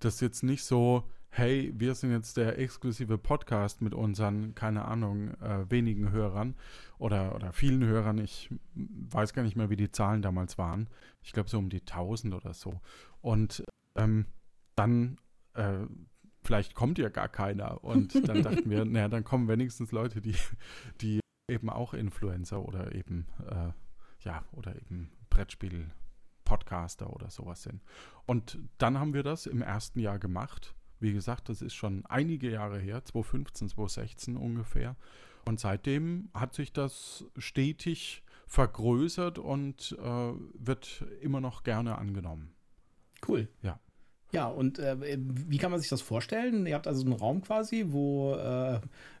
das 0.00 0.20
jetzt 0.20 0.42
nicht 0.42 0.64
so, 0.64 1.08
hey, 1.30 1.72
wir 1.76 1.94
sind 1.94 2.10
jetzt 2.10 2.36
der 2.36 2.58
exklusive 2.58 3.18
Podcast 3.18 3.82
mit 3.82 3.94
unseren, 3.94 4.54
keine 4.54 4.84
Ahnung, 4.86 5.34
äh, 5.40 5.70
wenigen 5.70 6.10
Hörern 6.10 6.56
oder, 6.98 7.34
oder 7.34 7.52
vielen 7.52 7.84
Hörern. 7.84 8.18
Ich 8.18 8.50
weiß 8.74 9.32
gar 9.32 9.42
nicht 9.42 9.56
mehr, 9.56 9.70
wie 9.70 9.76
die 9.76 9.92
Zahlen 9.92 10.22
damals 10.22 10.58
waren. 10.58 10.88
Ich 11.22 11.32
glaube 11.32 11.48
so 11.48 11.58
um 11.58 11.68
die 11.68 11.80
1000 11.80 12.34
oder 12.34 12.54
so. 12.54 12.80
Und 13.20 13.62
ähm, 13.94 14.26
dann, 14.74 15.18
äh, 15.54 15.86
vielleicht 16.42 16.74
kommt 16.74 16.98
ja 16.98 17.10
gar 17.10 17.28
keiner. 17.28 17.84
Und 17.84 18.14
dann 18.28 18.42
dachten 18.42 18.70
wir, 18.70 18.84
naja, 18.84 19.08
dann 19.08 19.24
kommen 19.24 19.46
wenigstens 19.46 19.92
Leute, 19.92 20.20
die, 20.20 20.34
die 21.00 21.20
eben 21.48 21.70
auch 21.70 21.94
Influencer 21.94 22.64
oder 22.64 22.94
eben 22.94 23.26
äh, 23.48 23.70
ja, 24.28 24.44
oder 24.52 24.76
eben 24.76 25.10
Brettspiel 25.30 25.90
Podcaster 26.44 27.12
oder 27.14 27.30
sowas 27.30 27.62
sind. 27.62 27.82
Und 28.26 28.58
dann 28.76 28.98
haben 28.98 29.14
wir 29.14 29.22
das 29.22 29.46
im 29.46 29.62
ersten 29.62 30.00
Jahr 30.00 30.18
gemacht. 30.18 30.74
Wie 31.00 31.14
gesagt, 31.14 31.48
das 31.48 31.62
ist 31.62 31.74
schon 31.74 32.04
einige 32.06 32.50
Jahre 32.50 32.78
her, 32.78 33.02
2015, 33.04 33.70
2016 33.70 34.36
ungefähr. 34.36 34.96
Und 35.46 35.60
seitdem 35.60 36.28
hat 36.34 36.54
sich 36.54 36.74
das 36.74 37.24
stetig 37.38 38.22
vergrößert 38.46 39.38
und 39.38 39.96
äh, 39.98 40.32
wird 40.54 41.06
immer 41.22 41.40
noch 41.40 41.62
gerne 41.62 41.96
angenommen. 41.96 42.54
Cool. 43.26 43.48
Ja. 43.62 43.80
Ja, 44.32 44.46
und 44.46 44.78
äh, 44.78 44.96
wie 45.18 45.58
kann 45.58 45.70
man 45.70 45.80
sich 45.80 45.88
das 45.88 46.02
vorstellen? 46.02 46.66
Ihr 46.66 46.74
habt 46.74 46.86
also 46.86 47.02
einen 47.02 47.14
Raum 47.14 47.40
quasi, 47.40 47.86
wo 47.88 48.34
äh, 48.34 48.78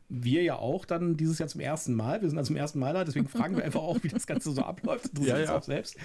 wir 0.08 0.42
ja 0.42 0.56
auch 0.56 0.84
dann 0.84 1.16
dieses 1.16 1.38
Jahr 1.38 1.48
zum 1.48 1.60
ersten 1.60 1.94
Mal. 1.94 2.20
Wir 2.20 2.28
sind 2.28 2.38
also 2.38 2.48
zum 2.48 2.56
ersten 2.56 2.78
Mal 2.78 2.94
da, 2.94 3.04
deswegen 3.04 3.28
fragen 3.28 3.56
wir 3.56 3.64
einfach 3.64 3.80
auch, 3.80 4.02
wie 4.02 4.08
das 4.08 4.26
Ganze 4.26 4.52
so 4.52 4.62
abläuft. 4.62 5.16
Du 5.16 5.22
ja, 5.24 5.38
ja. 5.38 5.56
auch 5.56 5.62
selbst. 5.62 5.96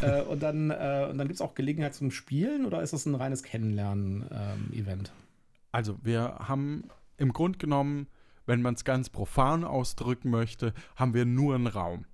Äh, 0.00 0.22
und 0.22 0.42
dann, 0.42 0.70
äh, 0.70 0.76
dann 0.76 1.18
gibt 1.18 1.34
es 1.34 1.40
auch 1.40 1.54
Gelegenheit 1.54 1.94
zum 1.94 2.10
Spielen 2.10 2.66
oder 2.66 2.82
ist 2.82 2.92
das 2.92 3.06
ein 3.06 3.14
reines 3.14 3.42
Kennenlernen-Event? 3.42 5.08
Ähm, 5.08 5.22
also, 5.70 5.96
wir 6.02 6.36
haben 6.40 6.84
im 7.16 7.32
Grunde 7.32 7.58
genommen, 7.58 8.08
wenn 8.46 8.62
man 8.62 8.74
es 8.74 8.84
ganz 8.84 9.08
profan 9.08 9.64
ausdrücken 9.64 10.30
möchte, 10.30 10.74
haben 10.96 11.14
wir 11.14 11.24
nur 11.24 11.54
einen 11.54 11.68
Raum. 11.68 12.04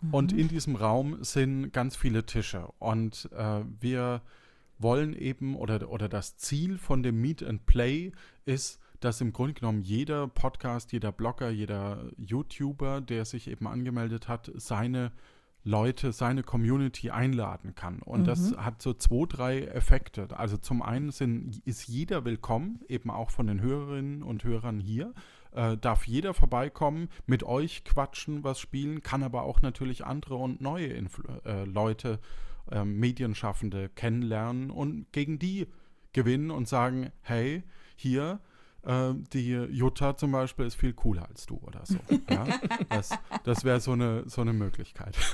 Mhm. 0.00 0.14
Und 0.14 0.32
in 0.32 0.48
diesem 0.48 0.76
Raum 0.76 1.22
sind 1.22 1.72
ganz 1.72 1.96
viele 1.96 2.26
Tische. 2.26 2.68
Und 2.78 3.28
äh, 3.36 3.60
wir 3.80 4.22
wollen 4.78 5.14
eben, 5.14 5.56
oder, 5.56 5.90
oder 5.90 6.08
das 6.08 6.36
Ziel 6.36 6.78
von 6.78 7.02
dem 7.02 7.20
Meet 7.20 7.42
and 7.42 7.66
Play 7.66 8.12
ist, 8.44 8.80
dass 9.00 9.20
im 9.20 9.32
Grunde 9.32 9.54
genommen 9.54 9.82
jeder 9.82 10.26
Podcast, 10.26 10.92
jeder 10.92 11.12
Blogger, 11.12 11.50
jeder 11.50 12.10
YouTuber, 12.16 13.00
der 13.00 13.24
sich 13.24 13.48
eben 13.48 13.66
angemeldet 13.66 14.28
hat, 14.28 14.50
seine 14.56 15.12
Leute, 15.64 16.12
seine 16.12 16.42
Community 16.42 17.10
einladen 17.10 17.74
kann. 17.74 18.00
Und 18.00 18.22
mhm. 18.22 18.24
das 18.24 18.56
hat 18.56 18.80
so 18.80 18.94
zwei, 18.94 19.26
drei 19.28 19.60
Effekte. 19.64 20.28
Also 20.36 20.56
zum 20.56 20.82
einen 20.82 21.10
sind, 21.10 21.58
ist 21.66 21.86
jeder 21.86 22.24
willkommen, 22.24 22.80
eben 22.88 23.10
auch 23.10 23.30
von 23.30 23.46
den 23.46 23.60
Hörerinnen 23.60 24.22
und 24.22 24.44
Hörern 24.44 24.80
hier. 24.80 25.12
Äh, 25.52 25.76
darf 25.76 26.06
jeder 26.06 26.34
vorbeikommen, 26.34 27.08
mit 27.26 27.42
euch 27.42 27.84
quatschen, 27.84 28.44
was 28.44 28.60
spielen, 28.60 29.02
kann 29.02 29.22
aber 29.22 29.42
auch 29.42 29.62
natürlich 29.62 30.04
andere 30.04 30.36
und 30.36 30.60
neue 30.60 30.88
Influ 30.88 31.24
äh, 31.44 31.64
Leute, 31.64 32.14
äh, 32.14 32.47
Medienschaffende 32.84 33.88
kennenlernen 33.90 34.70
und 34.70 35.12
gegen 35.12 35.38
die 35.38 35.66
gewinnen 36.12 36.50
und 36.50 36.68
sagen, 36.68 37.10
hey, 37.22 37.62
hier, 37.96 38.40
äh, 38.82 39.12
die 39.32 39.50
Jutta 39.50 40.16
zum 40.16 40.32
Beispiel 40.32 40.66
ist 40.66 40.74
viel 40.74 40.92
cooler 40.92 41.28
als 41.28 41.46
du 41.46 41.56
oder 41.56 41.84
so. 41.84 41.98
Ja? 42.30 42.46
Das, 42.88 43.10
das 43.44 43.64
wäre 43.64 43.80
so 43.80 43.92
eine, 43.92 44.28
so 44.28 44.40
eine 44.40 44.52
Möglichkeit. 44.52 45.16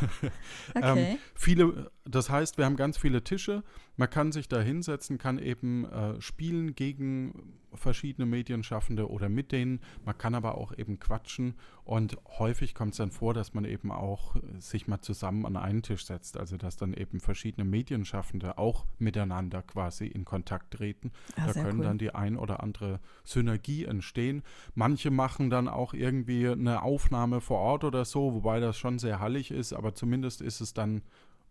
Ähm, 0.76 0.82
okay. 0.82 1.10
ähm, 1.12 1.18
viele, 1.34 1.90
das 2.04 2.30
heißt, 2.30 2.58
wir 2.58 2.64
haben 2.64 2.76
ganz 2.76 2.96
viele 2.96 3.22
Tische 3.22 3.62
man 3.96 4.10
kann 4.10 4.32
sich 4.32 4.48
da 4.48 4.60
hinsetzen, 4.60 5.18
kann 5.18 5.38
eben 5.38 5.84
äh, 5.84 6.20
spielen 6.20 6.74
gegen 6.74 7.58
verschiedene 7.74 8.26
Medienschaffende 8.26 9.10
oder 9.10 9.28
mit 9.28 9.52
denen. 9.52 9.80
Man 10.04 10.16
kann 10.16 10.34
aber 10.34 10.56
auch 10.56 10.76
eben 10.76 10.98
quatschen 10.98 11.54
und 11.84 12.16
häufig 12.38 12.74
kommt 12.74 12.92
es 12.92 12.98
dann 12.98 13.10
vor, 13.10 13.34
dass 13.34 13.54
man 13.54 13.64
eben 13.64 13.90
auch 13.90 14.36
sich 14.58 14.86
mal 14.86 15.00
zusammen 15.00 15.44
an 15.44 15.56
einen 15.56 15.82
Tisch 15.82 16.06
setzt. 16.06 16.36
Also 16.36 16.56
dass 16.56 16.76
dann 16.76 16.94
eben 16.94 17.20
verschiedene 17.20 17.64
Medienschaffende 17.64 18.58
auch 18.58 18.86
miteinander 18.98 19.62
quasi 19.62 20.06
in 20.06 20.24
Kontakt 20.24 20.74
treten. 20.74 21.12
Ah, 21.36 21.46
da 21.46 21.52
können 21.52 21.80
cool. 21.80 21.84
dann 21.84 21.98
die 21.98 22.14
ein 22.14 22.36
oder 22.36 22.62
andere 22.62 23.00
Synergie 23.24 23.84
entstehen. 23.84 24.42
Manche 24.74 25.10
machen 25.10 25.50
dann 25.50 25.68
auch 25.68 25.94
irgendwie 25.94 26.48
eine 26.48 26.82
Aufnahme 26.82 27.40
vor 27.40 27.58
Ort 27.58 27.84
oder 27.84 28.04
so, 28.04 28.34
wobei 28.34 28.60
das 28.60 28.78
schon 28.78 28.98
sehr 28.98 29.20
hallig 29.20 29.50
ist, 29.50 29.72
aber 29.72 29.94
zumindest 29.94 30.40
ist 30.40 30.60
es 30.60 30.74
dann 30.74 31.02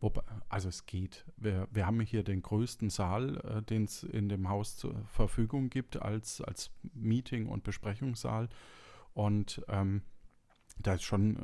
Wobei, 0.04 0.22
also 0.50 0.68
es 0.68 0.86
geht. 0.86 1.24
Wir, 1.38 1.70
wir 1.72 1.86
haben 1.86 2.02
hier 2.02 2.24
den 2.24 2.42
größten 2.42 2.90
Saal, 2.90 3.38
äh, 3.38 3.62
den 3.62 3.86
es 3.86 4.04
in 4.04 4.28
dem 4.28 4.50
Haus 4.50 4.76
zur 4.76 4.96
Verfügung 5.06 5.70
gibt, 5.70 6.02
als, 6.02 6.42
als 6.42 6.72
Meeting- 6.94 7.48
und 7.48 7.64
Besprechungssaal. 7.64 8.50
Und 9.14 9.64
ähm, 9.70 10.02
da 10.78 10.96
ist 10.96 11.04
schon 11.04 11.38
äh, 11.38 11.42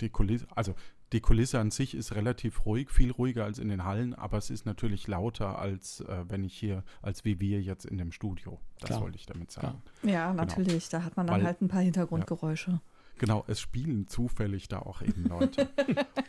die 0.00 0.08
Kulisse, 0.10 0.48
also 0.56 0.74
die 1.12 1.20
Kulisse 1.20 1.60
an 1.60 1.70
sich 1.70 1.94
ist 1.94 2.16
relativ 2.16 2.66
ruhig, 2.66 2.90
viel 2.90 3.12
ruhiger 3.12 3.44
als 3.44 3.60
in 3.60 3.68
den 3.68 3.84
Hallen, 3.84 4.12
aber 4.12 4.38
es 4.38 4.50
ist 4.50 4.66
natürlich 4.66 5.06
lauter, 5.06 5.60
als 5.60 6.00
äh, 6.00 6.24
wenn 6.26 6.42
ich 6.42 6.58
hier, 6.58 6.82
als 7.00 7.24
wie 7.24 7.38
wir 7.38 7.62
jetzt 7.62 7.84
in 7.86 7.96
dem 7.96 8.10
Studio. 8.10 8.58
Das 8.80 8.88
Klar. 8.88 9.02
wollte 9.02 9.18
ich 9.18 9.26
damit 9.26 9.52
sagen. 9.52 9.80
Ja, 10.02 10.32
natürlich. 10.32 10.88
Da 10.88 11.04
hat 11.04 11.16
man 11.16 11.28
dann 11.28 11.36
Weil- 11.36 11.46
halt 11.46 11.62
ein 11.62 11.68
paar 11.68 11.82
Hintergrundgeräusche. 11.82 12.80
Genau, 13.18 13.44
es 13.46 13.60
spielen 13.60 14.08
zufällig 14.08 14.68
da 14.68 14.80
auch 14.80 15.00
eben 15.00 15.24
Leute. 15.28 15.68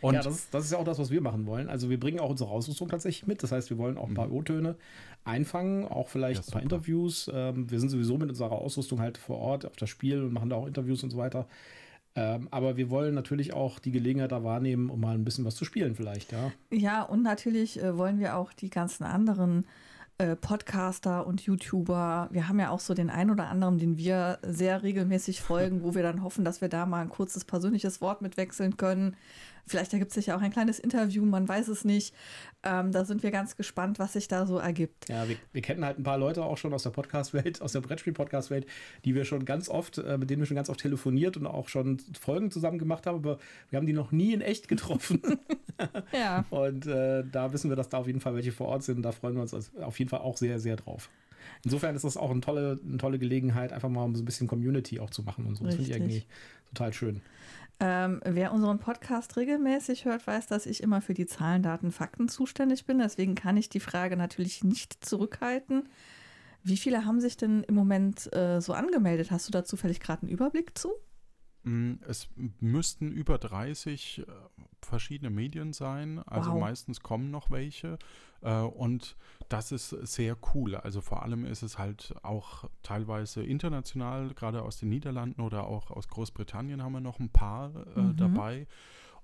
Und 0.01 0.13
ja, 0.15 0.21
das 0.21 0.35
ist, 0.35 0.53
das 0.53 0.65
ist 0.65 0.71
ja 0.71 0.77
auch 0.77 0.83
das, 0.83 0.99
was 0.99 1.09
wir 1.09 1.19
machen 1.21 1.45
wollen. 1.47 1.67
Also 1.67 1.89
wir 1.89 1.99
bringen 1.99 2.19
auch 2.19 2.29
unsere 2.29 2.49
Ausrüstung 2.49 2.87
tatsächlich 2.89 3.25
mit. 3.27 3.41
Das 3.43 3.51
heißt, 3.51 3.69
wir 3.69 3.77
wollen 3.77 3.97
auch 3.97 4.07
ein 4.07 4.13
paar 4.13 4.31
O-Töne 4.31 4.75
einfangen, 5.23 5.85
auch 5.87 6.09
vielleicht 6.09 6.41
Ja, 6.41 6.47
ein 6.47 6.51
paar. 6.53 6.61
Interviews. 6.61 7.29
Ähm, 7.33 7.69
wir 7.71 7.79
sind 7.79 7.89
sowieso 7.89 8.17
mit 8.17 8.29
unserer 8.29 8.51
Ausrüstung 8.51 8.99
halt 9.01 9.17
vor 9.17 9.37
Ort 9.39 9.65
auf 9.65 9.75
das 9.75 9.89
Spiel 9.89 10.21
und 10.21 10.31
machen 10.33 10.49
da 10.49 10.57
auch 10.57 10.67
Interviews 10.67 11.03
und 11.03 11.09
so 11.09 11.17
weiter. 11.17 11.47
Ähm, 12.17 12.47
aber 12.51 12.77
wir 12.77 12.89
wollen 12.89 13.13
natürlich 13.13 13.53
auch 13.53 13.79
die 13.79 13.91
Gelegenheit 13.91 14.31
da 14.31 14.43
wahrnehmen, 14.43 14.89
um 14.89 15.01
mal 15.01 15.15
ein 15.15 15.25
bisschen 15.25 15.43
was 15.43 15.55
zu 15.55 15.65
spielen 15.65 15.95
vielleicht, 15.95 16.31
ja. 16.31 16.51
Ja, 16.71 17.01
und 17.03 17.23
natürlich 17.23 17.81
äh, 17.81 17.97
wollen 17.97 18.19
wir 18.19 18.37
auch 18.37 18.53
die 18.53 18.69
ganzen 18.69 19.03
anderen 19.03 19.65
äh, 20.17 20.35
Podcaster 20.37 21.27
und 21.27 21.41
YouTuber, 21.41 22.29
wir 22.31 22.47
haben 22.47 22.59
ja 22.59 22.69
auch 22.69 22.79
so 22.79 22.93
den 22.93 23.09
einen 23.09 23.31
oder 23.31 23.49
anderen, 23.49 23.79
den 23.79 23.97
wir 23.97 24.39
sehr 24.43 24.81
regelmäßig 24.81 25.41
folgen, 25.41 25.83
wo 25.83 25.93
wir 25.93 26.03
dann 26.03 26.23
hoffen, 26.23 26.45
dass 26.45 26.61
wir 26.61 26.69
da 26.69 26.85
mal 26.85 27.01
ein 27.01 27.09
kurzes 27.09 27.43
persönliches 27.43 27.99
Wort 27.99 28.21
mitwechseln 28.21 28.77
können. 28.77 29.17
Vielleicht 29.67 29.93
ergibt 29.93 30.11
sich 30.11 30.27
ja 30.27 30.37
auch 30.37 30.41
ein 30.41 30.51
kleines 30.51 30.77
Interview, 30.79 31.25
man 31.25 31.47
weiß 31.47 31.69
es 31.69 31.85
nicht. 31.85 32.13
Ähm, 32.63 32.91
da 32.91 33.03
sind 33.03 33.23
wir 33.23 33.31
ganz 33.31 33.55
gespannt, 33.57 33.97
was 33.97 34.13
sich 34.13 34.27
da 34.27 34.45
so 34.45 34.57
ergibt. 34.59 35.09
Ja, 35.09 35.27
wir, 35.27 35.37
wir 35.53 35.61
kennen 35.61 35.83
halt 35.83 35.97
ein 35.99 36.03
paar 36.03 36.17
Leute 36.19 36.43
auch 36.43 36.57
schon 36.57 36.73
aus 36.73 36.83
der 36.83 36.91
Podcast-Welt, 36.91 37.61
aus 37.61 37.71
der 37.71 37.81
Brettspiel-Podcast-Welt, 37.81 38.67
die 39.05 39.15
wir 39.15 39.25
schon 39.25 39.43
ganz 39.45 39.67
oft, 39.69 39.97
äh, 39.97 40.17
mit 40.19 40.29
denen 40.29 40.41
wir 40.41 40.45
schon 40.45 40.55
ganz 40.55 40.69
oft 40.69 40.79
telefoniert 40.79 41.35
und 41.37 41.47
auch 41.47 41.67
schon 41.67 41.99
Folgen 42.19 42.51
zusammen 42.51 42.77
gemacht 42.77 43.07
haben, 43.07 43.17
aber 43.17 43.39
wir 43.69 43.77
haben 43.77 43.87
die 43.87 43.93
noch 43.93 44.11
nie 44.11 44.33
in 44.33 44.41
echt 44.41 44.67
getroffen. 44.67 45.21
Ja. 46.13 46.45
Und 46.51 46.85
äh, 46.87 47.25
da 47.29 47.51
wissen 47.51 47.69
wir, 47.69 47.75
dass 47.75 47.89
da 47.89 47.97
auf 47.97 48.07
jeden 48.07 48.21
Fall 48.21 48.33
welche 48.33 48.53
vor 48.53 48.67
Ort 48.67 48.83
sind. 48.83 49.01
Da 49.01 49.11
freuen 49.11 49.35
wir 49.35 49.41
uns 49.41 49.53
als- 49.53 49.75
auf 49.75 49.99
jeden 49.99 50.07
Fall 50.09 50.21
auch 50.21 50.37
sehr, 50.37 50.57
sehr 50.57 50.77
drauf. 50.77 51.09
Insofern 51.65 51.95
ist 51.97 52.05
das 52.05 52.15
auch 52.15 52.31
eine 52.31 52.39
tolle, 52.39 52.79
eine 52.87 52.97
tolle 52.97 53.19
Gelegenheit, 53.19 53.73
einfach 53.73 53.89
mal 53.89 54.09
so 54.15 54.21
ein 54.21 54.25
bisschen 54.25 54.47
Community 54.47 55.01
auch 55.01 55.09
zu 55.09 55.23
machen 55.23 55.45
und 55.45 55.55
so. 55.55 55.65
Das 55.65 55.75
finde 55.75 55.89
ich 55.89 55.95
eigentlich 55.95 56.27
total 56.69 56.93
schön. 56.93 57.21
Ähm, 57.79 58.21
wer 58.23 58.53
unseren 58.53 58.79
Podcast 58.79 59.35
regelmäßig 59.35 60.05
hört, 60.05 60.25
weiß, 60.25 60.47
dass 60.47 60.65
ich 60.65 60.81
immer 60.81 61.01
für 61.01 61.13
die 61.13 61.25
Zahlen, 61.25 61.61
Daten, 61.61 61.91
Fakten 61.91 62.29
zuständig 62.29 62.85
bin. 62.85 62.99
Deswegen 62.99 63.35
kann 63.35 63.57
ich 63.57 63.69
die 63.69 63.81
Frage 63.81 64.15
natürlich 64.15 64.63
nicht 64.63 65.03
zurückhalten. 65.03 65.89
Wie 66.63 66.77
viele 66.77 67.05
haben 67.05 67.19
sich 67.19 67.37
denn 67.37 67.63
im 67.63 67.75
Moment 67.75 68.33
äh, 68.33 68.61
so 68.61 68.73
angemeldet? 68.73 69.29
Hast 69.29 69.47
du 69.47 69.51
da 69.51 69.65
zufällig 69.65 69.99
gerade 69.99 70.23
einen 70.23 70.31
Überblick 70.31 70.77
zu? 70.77 70.93
Mm, 71.65 71.95
Es 72.07 72.29
müssten 72.59 73.11
über 73.11 73.37
30 73.37 74.19
äh, 74.19 74.25
verschiedene 74.81 75.29
Medien 75.31 75.73
sein. 75.73 76.19
Also 76.27 76.51
Wow. 76.51 76.59
meistens 76.61 77.01
kommen 77.01 77.31
noch 77.31 77.49
welche. 77.51 77.97
Äh, 78.41 78.59
und 78.61 79.17
das 79.49 79.71
ist 79.71 79.89
sehr 79.89 80.37
cool. 80.53 80.75
Also 80.75 81.01
vor 81.01 81.23
allem 81.23 81.43
ist 81.45 81.63
es 81.63 81.77
halt 81.77 82.13
auch 82.23 82.69
teilweise 82.83 83.43
international, 83.43 84.33
gerade 84.35 84.61
aus 84.61 84.77
den 84.77 84.89
Niederlanden 84.89 85.41
oder 85.41 85.65
auch 85.65 85.89
aus 85.91 86.07
Großbritannien 86.07 86.83
haben 86.83 86.93
wir 86.93 87.01
noch 87.01 87.19
ein 87.19 87.29
paar 87.29 87.75
äh, 87.97 87.99
Mhm. 87.99 88.17
dabei. 88.17 88.67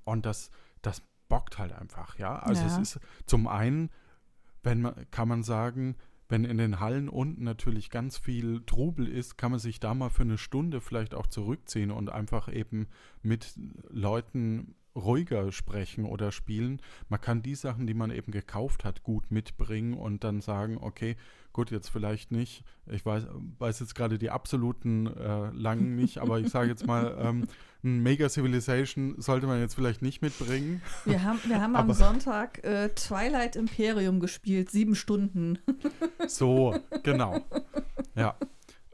Und 0.03 0.25
das, 0.25 0.49
das 0.81 1.03
bockt 1.29 1.59
halt 1.59 1.71
einfach, 1.73 2.17
ja. 2.17 2.39
Also 2.39 2.65
Ja. 2.65 2.67
es 2.67 2.77
ist 2.95 2.99
zum 3.27 3.47
einen, 3.47 3.91
wenn 4.63 4.81
man, 4.81 5.09
kann 5.11 5.27
man 5.27 5.43
sagen, 5.43 5.95
wenn 6.31 6.45
in 6.45 6.57
den 6.57 6.79
Hallen 6.79 7.09
unten 7.09 7.43
natürlich 7.43 7.89
ganz 7.89 8.17
viel 8.17 8.63
Trubel 8.65 9.07
ist, 9.07 9.37
kann 9.37 9.51
man 9.51 9.59
sich 9.59 9.79
da 9.81 9.93
mal 9.93 10.09
für 10.09 10.23
eine 10.23 10.37
Stunde 10.37 10.79
vielleicht 10.79 11.13
auch 11.13 11.27
zurückziehen 11.27 11.91
und 11.91 12.09
einfach 12.09 12.51
eben 12.51 12.87
mit 13.21 13.53
Leuten 13.89 14.75
ruhiger 14.95 15.51
sprechen 15.51 16.05
oder 16.05 16.31
spielen. 16.31 16.81
Man 17.09 17.21
kann 17.21 17.41
die 17.41 17.55
Sachen, 17.55 17.87
die 17.87 17.93
man 17.93 18.11
eben 18.11 18.31
gekauft 18.31 18.83
hat, 18.83 19.03
gut 19.03 19.31
mitbringen 19.31 19.93
und 19.93 20.23
dann 20.23 20.41
sagen, 20.41 20.77
okay, 20.79 21.15
gut, 21.53 21.71
jetzt 21.71 21.89
vielleicht 21.89 22.31
nicht. 22.31 22.63
Ich 22.87 23.05
weiß, 23.05 23.27
weiß 23.59 23.79
jetzt 23.79 23.95
gerade 23.95 24.17
die 24.17 24.29
absoluten 24.29 25.07
äh, 25.07 25.49
langen 25.51 25.95
nicht, 25.95 26.19
aber 26.19 26.39
ich 26.39 26.49
sage 26.49 26.69
jetzt 26.69 26.85
mal, 26.85 27.17
ähm, 27.19 27.47
ein 27.83 28.03
Mega 28.03 28.29
Civilization 28.29 29.15
sollte 29.17 29.47
man 29.47 29.59
jetzt 29.59 29.73
vielleicht 29.73 30.01
nicht 30.01 30.21
mitbringen. 30.21 30.81
Wir 31.05 31.23
haben, 31.23 31.39
wir 31.45 31.61
haben 31.61 31.75
am 31.75 31.93
Sonntag 31.93 32.63
äh, 32.63 32.89
Twilight 32.89 33.55
Imperium 33.55 34.19
gespielt, 34.19 34.69
sieben 34.69 34.95
Stunden. 34.95 35.57
So, 36.27 36.75
genau. 37.03 37.41
Ja. 38.15 38.35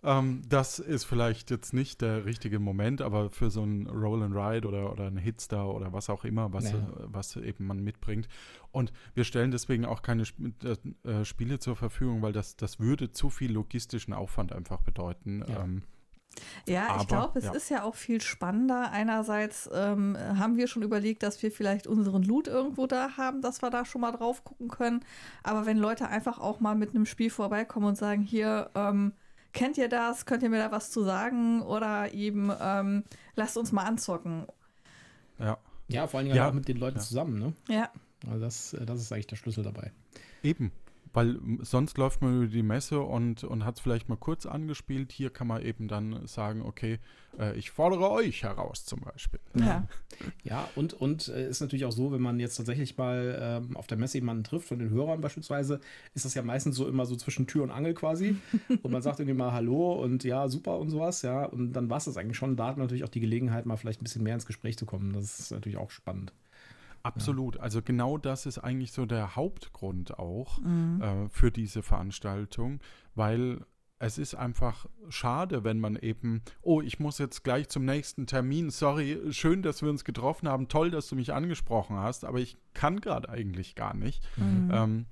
Ähm, 0.07 0.41
das 0.47 0.79
ist 0.79 1.03
vielleicht 1.03 1.51
jetzt 1.51 1.73
nicht 1.73 2.01
der 2.01 2.23
richtige 2.25 2.59
Moment, 2.59 3.01
aber 3.01 3.29
für 3.29 3.49
so 3.51 3.63
ein 3.63 3.87
Roll 3.87 4.23
and 4.23 4.33
Ride 4.33 4.65
oder, 4.67 4.91
oder 4.91 5.07
ein 5.07 5.17
Hitstar 5.17 5.67
oder 5.73 5.91
was 5.91 6.09
auch 6.09 6.23
immer, 6.23 6.53
was, 6.53 6.71
Ja. 6.71 6.77
äh, 6.77 6.81
was 6.99 7.35
eben 7.35 7.67
man 7.67 7.83
mitbringt. 7.83 8.27
Und 8.71 8.93
wir 9.15 9.25
stellen 9.25 9.51
deswegen 9.51 9.85
auch 9.85 10.01
keine 10.01 10.23
Sp 10.23 10.39
äh, 10.63 11.09
äh, 11.09 11.25
Spiele 11.25 11.59
zur 11.59 11.75
Verfügung, 11.75 12.21
weil 12.21 12.31
das, 12.31 12.55
das 12.55 12.79
würde 12.79 13.11
zu 13.11 13.29
viel 13.29 13.51
logistischen 13.51 14.13
Aufwand 14.13 14.53
einfach 14.53 14.79
bedeuten. 14.81 15.43
Ja. 15.47 15.63
Ähm, 15.63 15.83
Ja, 16.67 16.87
Aber, 16.89 17.01
ich 17.01 17.07
glaube, 17.07 17.39
es 17.39 17.45
ja. 17.45 17.51
ist 17.53 17.69
ja 17.69 17.83
auch 17.83 17.95
viel 17.95 18.21
spannender. 18.21 18.91
Einerseits 18.91 19.67
ähm, 19.73 20.15
haben 20.17 20.55
wir 20.55 20.67
schon 20.67 20.83
überlegt, 20.83 21.23
dass 21.23 21.41
wir 21.41 21.51
vielleicht 21.51 21.87
unseren 21.87 22.21
Loot 22.23 22.47
irgendwo 22.47 22.85
da 22.85 23.17
haben, 23.17 23.41
dass 23.41 23.61
wir 23.63 23.71
da 23.71 23.85
schon 23.85 24.01
mal 24.01 24.11
drauf 24.11 24.43
gucken 24.43 24.67
können. 24.67 24.99
Aber 25.43 25.65
wenn 25.65 25.77
Leute 25.77 26.07
einfach 26.07 26.37
auch 26.39 26.59
mal 26.59 26.75
mit 26.75 26.91
einem 26.91 27.05
Spiel 27.07 27.29
vorbeikommen 27.31 27.87
und 27.87 27.97
sagen, 27.97 28.21
hier, 28.21 28.69
ähm, 28.75 29.13
kennt 29.57 29.77
ihr 29.77 29.89
das? 29.89 30.25
Könnt 30.25 30.43
ihr 30.43 30.49
mir 30.49 30.59
da 30.59 30.71
was 30.71 30.91
zu 30.91 31.03
sagen? 31.03 31.61
Oder 31.61 32.13
eben, 32.13 32.51
ähm, 32.61 33.03
lasst 33.35 33.57
uns 33.57 33.71
mal 33.71 33.83
anzocken. 33.83 34.45
ja. 35.39 35.57
Ja, 35.89 36.05
vor 36.05 36.17
allen 36.17 36.25
Dingen 36.27 36.35
Ja. 36.37 36.49
auch 36.49 36.53
mit 36.53 36.67
den 36.67 36.75
Leuten 36.77 36.97
Ja. 36.97 37.03
zusammen, 37.03 37.39
ne? 37.39 37.53
Ja, 37.69 37.89
Also 38.27 38.39
das, 38.41 38.73
äh, 38.73 38.85
das 38.85 38.99
ist 38.99 39.11
eigentlich 39.13 39.27
der 39.27 39.37
Schlüssel 39.37 39.63
dabei. 39.63 39.91
Eben, 40.43 40.71
weil 41.13 41.39
sonst 41.61 41.97
läuft 41.97 42.21
man 42.21 42.37
über 42.37 42.47
die 42.47 42.63
Messe 42.63 42.99
und, 42.99 43.43
und 43.43 43.65
hat 43.65 43.75
es 43.75 43.81
vielleicht 43.81 44.09
mal 44.09 44.17
kurz 44.17 44.45
angespielt. 44.45 45.11
Hier 45.11 45.29
kann 45.29 45.47
man 45.47 45.61
eben 45.61 45.87
dann 45.87 46.25
sagen, 46.27 46.61
okay, 46.61 46.99
äh, 47.39 47.57
ich 47.57 47.71
fordere 47.71 48.09
euch 48.09 48.43
heraus 48.43 48.85
zum 48.85 49.01
Beispiel. 49.01 49.39
ja. 49.55 49.87
Ja, 50.43 50.67
und, 50.75 50.93
und 50.93 51.27
äh, 51.27 51.49
ist 51.49 51.61
natürlich 51.61 51.85
auch 51.85 51.91
so, 51.91 52.11
wenn 52.11 52.21
man 52.21 52.39
jetzt 52.39 52.55
tatsächlich 52.55 52.97
mal 52.97 53.37
ähm, 53.39 53.77
auf 53.77 53.87
der 53.87 53.97
Messe 53.97 54.17
jemanden 54.17 54.43
trifft, 54.43 54.67
von 54.67 54.79
den 54.79 54.89
Hörern 54.89 55.21
beispielsweise, 55.21 55.79
ist 56.15 56.25
das 56.25 56.33
ja 56.33 56.41
meistens 56.41 56.75
so 56.75 56.87
immer 56.87 57.05
so 57.05 57.15
zwischen 57.15 57.47
Tür 57.47 57.63
und 57.63 57.71
Angel 57.71 57.93
quasi. 57.93 58.35
und 58.81 58.91
man 58.91 59.01
sagt 59.01 59.19
irgendwie 59.19 59.37
mal 59.37 59.51
Hallo 59.51 59.93
und 60.01 60.23
ja, 60.23 60.47
super 60.47 60.79
und 60.79 60.89
sowas, 60.89 61.21
ja. 61.21 61.45
Und 61.45 61.73
dann 61.73 61.89
war 61.89 61.97
es 61.97 62.05
das 62.05 62.17
eigentlich 62.17 62.37
schon. 62.37 62.55
Da 62.55 62.67
hat 62.67 62.77
man 62.77 62.85
natürlich 62.85 63.03
auch 63.03 63.09
die 63.09 63.19
Gelegenheit, 63.19 63.65
mal 63.65 63.77
vielleicht 63.77 64.01
ein 64.01 64.05
bisschen 64.05 64.23
mehr 64.23 64.33
ins 64.33 64.45
Gespräch 64.45 64.77
zu 64.77 64.85
kommen. 64.85 65.13
Das 65.13 65.39
ist 65.39 65.51
natürlich 65.51 65.77
auch 65.77 65.91
spannend. 65.91 66.33
Absolut. 67.07 67.59
Also 67.59 67.81
genau 67.81 68.17
das 68.17 68.45
ist 68.45 68.59
eigentlich 68.59 68.91
so 68.91 69.05
der 69.05 69.35
Hauptgrund 69.35 70.17
auch 70.19 70.59
Mhm. 70.59 71.01
äh, 71.01 71.29
für 71.29 71.51
diese 71.51 71.81
Veranstaltung, 71.83 72.79
weil 73.15 73.61
es 73.99 74.19
ist 74.19 74.35
einfach 74.35 74.85
schade, 75.09 75.63
wenn 75.63 75.79
man 75.79 75.95
eben, 75.95 76.43
oh, 76.61 76.81
ich 76.81 76.99
muss 76.99 77.17
jetzt 77.17 77.43
gleich 77.43 77.67
zum 77.67 77.83
nächsten 77.85 78.27
Termin, 78.27 78.69
sorry, 78.69 79.17
schön, 79.31 79.63
dass 79.63 79.81
wir 79.81 79.89
uns 79.89 80.03
getroffen 80.03 80.47
haben, 80.47 80.67
toll, 80.67 80.91
dass 80.91 81.07
du 81.07 81.15
mich 81.15 81.33
angesprochen 81.33 81.97
hast, 81.97 82.23
aber 82.23 82.39
ich 82.39 82.57
kann 82.75 83.01
gerade 83.01 83.27
eigentlich 83.29 83.73
gar 83.73 83.95
nicht. 83.95 84.23
Mhm. 84.37 84.69
Ähm, 84.71 85.05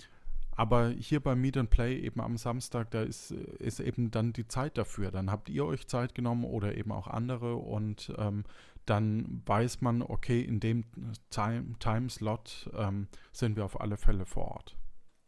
aber 0.58 0.90
hier 0.90 1.20
bei 1.20 1.36
Meet 1.36 1.58
and 1.58 1.70
Play 1.70 2.00
eben 2.00 2.22
am 2.22 2.38
Samstag, 2.38 2.92
da 2.92 3.02
ist, 3.02 3.32
ist 3.32 3.80
eben 3.80 4.12
dann 4.12 4.32
die 4.34 4.48
Zeit 4.48 4.78
dafür. 4.78 5.12
Dann 5.12 5.30
habt 5.30 5.50
ihr 5.50 5.66
euch 5.66 5.88
Zeit 5.88 6.16
genommen 6.16 6.46
oder 6.46 6.78
eben 6.78 6.92
auch 6.94 7.08
andere 7.08 7.56
und 7.56 8.14
ähm, 8.18 8.46
dann 8.86 9.42
weiß 9.46 9.82
man, 9.82 10.02
okay, 10.02 10.42
in 10.42 10.60
dem 10.60 10.86
Time, 11.30 11.74
Timeslot 11.80 12.70
ähm, 12.78 13.08
sind 13.32 13.56
wir 13.56 13.66
auf 13.66 13.80
alle 13.82 13.98
Fälle 13.98 14.26
vor 14.26 14.50
Ort. 14.52 14.78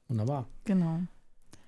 Wunderbar. 0.08 0.47
Genau. 0.66 1.01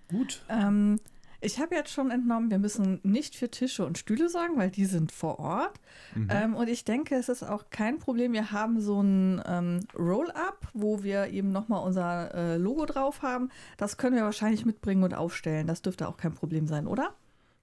Gut. 0.09 0.43
Ähm, 0.49 0.99
Ich 1.41 1.57
habe 1.57 1.73
jetzt 1.73 1.91
schon 1.93 2.11
entnommen, 2.11 2.51
wir 2.51 2.59
müssen 2.59 2.99
nicht 3.03 3.33
für 3.33 3.49
Tische 3.49 3.85
und 3.85 3.97
Stühle 3.97 4.27
sorgen, 4.27 4.57
weil 4.57 4.69
die 4.71 4.83
sind 4.83 5.11
vor 5.13 5.39
Ort. 5.39 5.79
Mhm. 6.13 6.27
Ähm, 6.29 6.53
und 6.55 6.67
ich 6.67 6.83
denke, 6.83 7.15
es 7.15 7.29
ist 7.29 7.43
auch 7.43 7.69
kein 7.69 7.97
Problem. 7.97 8.33
Wir 8.33 8.51
haben 8.51 8.81
so 8.81 9.01
ein 9.01 9.41
ähm, 9.45 9.79
Roll-Up, 9.97 10.67
wo 10.73 11.01
wir 11.01 11.27
eben 11.27 11.53
nochmal 11.53 11.81
unser 11.85 12.33
äh, 12.35 12.57
Logo 12.57 12.85
drauf 12.85 13.21
haben. 13.21 13.49
Das 13.77 13.95
können 13.95 14.17
wir 14.17 14.23
wahrscheinlich 14.23 14.65
mitbringen 14.65 15.03
und 15.03 15.13
aufstellen. 15.13 15.65
Das 15.65 15.81
dürfte 15.81 16.09
auch 16.09 16.17
kein 16.17 16.33
Problem 16.33 16.67
sein, 16.67 16.87
oder? 16.87 17.15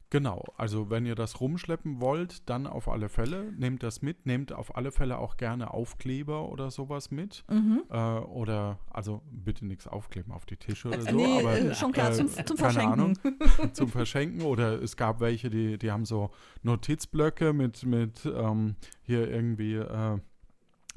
Genau, 0.09 0.45
also 0.57 0.89
wenn 0.89 1.05
ihr 1.05 1.17
das 1.17 1.41
rumschleppen 1.41 2.01
wollt, 2.01 2.49
dann 2.49 2.69
auf 2.69 2.89
alle 2.89 3.09
Fälle, 3.09 3.53
nehmt 3.59 3.83
das 3.83 4.03
mit, 4.03 4.25
nehmt 4.25 4.53
auf 4.53 4.77
alle 4.77 4.93
Fälle 4.93 5.19
auch 5.19 5.37
gerne 5.37 5.75
Aufkleber 5.75 6.49
oder 6.49 6.71
sowas 6.71 7.11
mit. 7.11 7.45
Mhm. 7.51 7.83
Äh, 7.91 7.97
oder, 7.97 8.79
also 8.89 9.21
bitte 9.33 9.67
nichts 9.67 9.89
aufkleben 9.89 10.33
auf 10.33 10.47
die 10.47 10.57
Tische 10.57 10.89
oder 10.89 10.99
äh, 10.99 11.03
so. 11.03 11.17
Nee, 11.17 11.41
aber, 11.41 11.59
äh, 11.59 11.75
schon 11.75 11.91
klar, 11.91 12.11
äh, 12.11 12.15
zum, 12.15 12.29
zum 12.29 12.57
Verschenken. 12.57 12.93
Ahnung, 12.93 13.19
zum 13.73 13.89
Verschenken. 13.89 14.43
Oder 14.43 14.81
es 14.81 14.97
gab 14.97 15.19
welche, 15.19 15.51
die, 15.51 15.77
die 15.77 15.91
haben 15.91 16.05
so 16.05 16.31
Notizblöcke 16.63 17.53
mit, 17.53 17.85
mit 17.85 18.25
ähm, 18.27 18.77
hier 19.03 19.29
irgendwie 19.29 19.75
äh, 19.75 20.19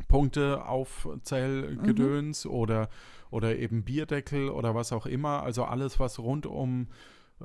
Punkte 0.08 0.66
Aufzählgedöns 0.66 2.46
mhm. 2.46 2.52
oder, 2.52 2.90
oder 3.32 3.58
eben 3.58 3.84
Bierdeckel 3.84 4.50
oder 4.50 4.76
was 4.76 4.94
auch 4.94 5.08
immer. 5.08 5.42
Also 5.42 5.64
alles, 5.64 6.00
was 6.00 6.20
rund 6.20 6.46
um 6.46 6.90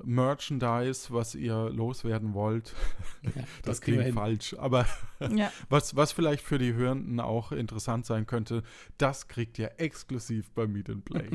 Merchandise, 0.02 1.12
was 1.12 1.34
ihr 1.34 1.70
loswerden 1.70 2.34
wollt. 2.34 2.74
Ja, 3.22 3.30
das, 3.34 3.46
das 3.62 3.80
klingt 3.80 4.14
falsch, 4.14 4.54
aber 4.58 4.86
ja. 5.34 5.52
was, 5.68 5.96
was 5.96 6.12
vielleicht 6.12 6.42
für 6.42 6.58
die 6.58 6.74
Hörenden 6.74 7.20
auch 7.20 7.52
interessant 7.52 8.06
sein 8.06 8.26
könnte, 8.26 8.62
das 8.98 9.28
kriegt 9.28 9.58
ihr 9.58 9.72
exklusiv 9.78 10.50
bei 10.50 10.66
Meet 10.66 10.90
and 10.90 11.04
Play. 11.04 11.28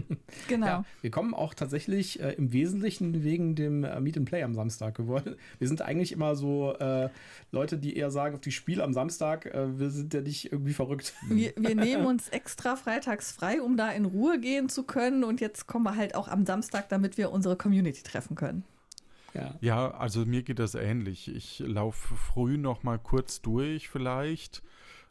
genau. 0.48 0.66
Ja, 0.66 0.86
wir 1.02 1.12
kommen 1.12 1.34
auch 1.34 1.54
tatsächlich 1.54 2.20
äh, 2.22 2.34
im 2.34 2.52
Wesentlichen 2.52 3.24
wegen 3.24 3.56
dem 3.56 3.84
äh, 3.84 4.00
Meet 4.00 4.18
and 4.18 4.30
Play 4.30 4.44
am 4.44 4.54
Samstag 4.54 4.96
geworden. 4.96 5.36
Wir 5.58 5.68
sind 5.68 5.82
eigentlich 5.82 6.12
immer 6.12 6.36
so 6.36 6.74
äh, 6.76 7.10
Leute, 7.52 7.78
die 7.78 7.96
eher 7.96 8.12
sagen, 8.12 8.36
auf 8.36 8.42
die 8.42 8.52
Spiel 8.52 8.82
am 8.82 8.94
Samstag, 8.94 9.46
äh, 9.46 9.80
wir 9.80 9.90
sind 9.90 10.14
ja 10.14 10.22
nicht 10.22 10.52
irgendwie 10.52 10.74
verrückt. 10.74 11.14
Wir, 11.28 11.54
wir 11.56 11.76
nehmen 11.76 12.06
uns 12.06 12.30
extra 12.30 12.76
freitags 12.76 13.32
frei, 13.32 13.62
um 13.62 13.78
da 13.78 13.92
in 13.92 14.06
Ruhe 14.06 14.40
gehen 14.40 14.70
zu 14.70 14.84
können 14.84 15.24
und 15.24 15.42
jetzt 15.42 15.68
kommen 15.68 15.86
wir 15.86 15.96
halt 15.96 16.16
auch 16.16 16.28
am 16.28 16.46
Samstag, 16.46 16.90
damit 16.90 17.18
wir 17.18 17.32
unsere 17.32 17.56
Community 17.56 18.04
treffen 18.04 18.36
können. 18.36 18.49
Ja. 19.34 19.56
ja, 19.62 19.92
also 19.92 20.26
mir 20.26 20.44
geht 20.44 20.60
das 20.60 20.76
ähnlich. 20.76 21.34
Ich 21.34 21.60
laufe 21.60 22.16
früh 22.16 22.58
noch 22.58 22.84
mal 22.84 22.98
kurz 22.98 23.42
durch 23.42 23.90
vielleicht. 23.90 24.64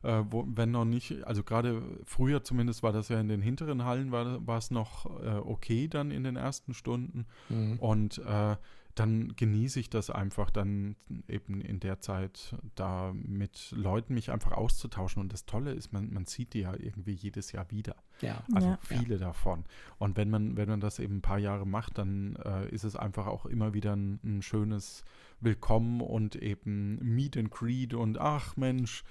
Äh, 0.04 0.22
wo, 0.30 0.46
wenn 0.46 0.70
noch 0.70 0.84
nicht, 0.84 1.24
also 1.24 1.42
gerade 1.42 1.82
früher 2.04 2.44
zumindest 2.44 2.84
war 2.84 2.92
das 2.92 3.08
ja 3.08 3.18
in 3.18 3.26
den 3.28 3.42
hinteren 3.42 3.84
Hallen, 3.84 4.12
war, 4.12 4.46
war 4.46 4.58
es 4.58 4.70
noch 4.70 5.06
äh, 5.20 5.38
okay 5.38 5.88
dann 5.88 6.12
in 6.12 6.22
den 6.22 6.36
ersten 6.36 6.72
Stunden. 6.72 7.26
Mhm. 7.48 7.78
Und 7.80 8.18
äh, 8.18 8.56
dann 8.98 9.34
genieße 9.36 9.78
ich 9.78 9.90
das 9.90 10.10
einfach 10.10 10.50
dann 10.50 10.96
eben 11.28 11.60
in 11.60 11.78
der 11.78 12.00
Zeit 12.00 12.56
da 12.74 13.12
mit 13.14 13.70
Leuten 13.70 14.14
mich 14.14 14.30
einfach 14.30 14.52
auszutauschen. 14.52 15.22
Und 15.22 15.32
das 15.32 15.46
Tolle 15.46 15.72
ist, 15.72 15.92
man, 15.92 16.12
man 16.12 16.26
sieht 16.26 16.54
die 16.54 16.60
ja 16.60 16.74
irgendwie 16.74 17.12
jedes 17.12 17.52
Jahr 17.52 17.70
wieder. 17.70 17.94
Ja. 18.20 18.42
Also 18.52 18.68
ja. 18.68 18.78
viele 18.82 19.14
ja. 19.14 19.20
davon. 19.20 19.64
Und 19.98 20.16
wenn 20.16 20.30
man, 20.30 20.56
wenn 20.56 20.68
man 20.68 20.80
das 20.80 20.98
eben 20.98 21.18
ein 21.18 21.22
paar 21.22 21.38
Jahre 21.38 21.66
macht, 21.66 21.98
dann 21.98 22.36
äh, 22.44 22.68
ist 22.70 22.84
es 22.84 22.96
einfach 22.96 23.26
auch 23.26 23.46
immer 23.46 23.72
wieder 23.72 23.94
ein, 23.94 24.18
ein 24.24 24.42
schönes 24.42 25.04
Willkommen 25.40 26.00
und 26.00 26.34
eben 26.34 26.98
Meet 27.00 27.36
and 27.36 27.50
Greet 27.50 27.94
und 27.94 28.18
ach 28.18 28.56
Mensch, 28.56 29.04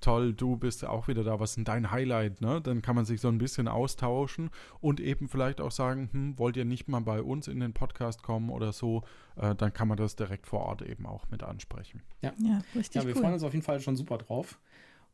toll, 0.00 0.32
du 0.34 0.56
bist 0.56 0.84
auch 0.84 1.08
wieder 1.08 1.24
da, 1.24 1.40
was 1.40 1.50
ist 1.50 1.56
denn 1.56 1.64
dein 1.64 1.90
Highlight? 1.90 2.40
Ne? 2.40 2.60
Dann 2.60 2.82
kann 2.82 2.96
man 2.96 3.04
sich 3.04 3.20
so 3.20 3.28
ein 3.28 3.38
bisschen 3.38 3.68
austauschen 3.68 4.50
und 4.80 5.00
eben 5.00 5.28
vielleicht 5.28 5.60
auch 5.60 5.70
sagen, 5.70 6.08
hm, 6.12 6.38
wollt 6.38 6.56
ihr 6.56 6.64
nicht 6.64 6.88
mal 6.88 7.00
bei 7.00 7.22
uns 7.22 7.48
in 7.48 7.60
den 7.60 7.72
Podcast 7.72 8.22
kommen 8.22 8.50
oder 8.50 8.72
so, 8.72 9.02
äh, 9.36 9.54
dann 9.54 9.72
kann 9.72 9.88
man 9.88 9.96
das 9.96 10.16
direkt 10.16 10.46
vor 10.46 10.60
Ort 10.60 10.82
eben 10.82 11.06
auch 11.06 11.28
mit 11.30 11.42
ansprechen. 11.42 12.02
Ja, 12.22 12.32
ja 12.38 12.62
richtig. 12.74 12.94
Ja, 12.94 13.06
wir 13.06 13.14
cool. 13.14 13.22
freuen 13.22 13.34
uns 13.34 13.42
auf 13.42 13.52
jeden 13.52 13.64
Fall 13.64 13.80
schon 13.80 13.96
super 13.96 14.18
drauf 14.18 14.58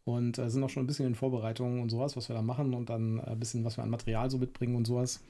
und 0.05 0.39
äh, 0.39 0.51
sind 0.51 0.63
auch 0.65 0.71
schon 0.71 0.85
ein 0.85 0.87
bisschen 0.87 1.07
in 1.07 1.15
Vorbereitungen 1.15 1.81
und 1.81 1.91
sowas, 1.91 2.17
was 2.17 2.29
wir 2.29 2.35
da 2.35 2.43
machen 2.43 2.75
und 2.75 2.91
dann 2.91 3.19
äh, 3.19 3.31
ein 3.31 3.39
bisschen, 3.39 3.65
was 3.65 3.77
wir 3.77 3.85
an 3.85 3.91
Material 3.91 4.31
so 4.31 4.39
mitbringen 4.39 4.77
und 4.77 4.87
sowas. 4.87 5.21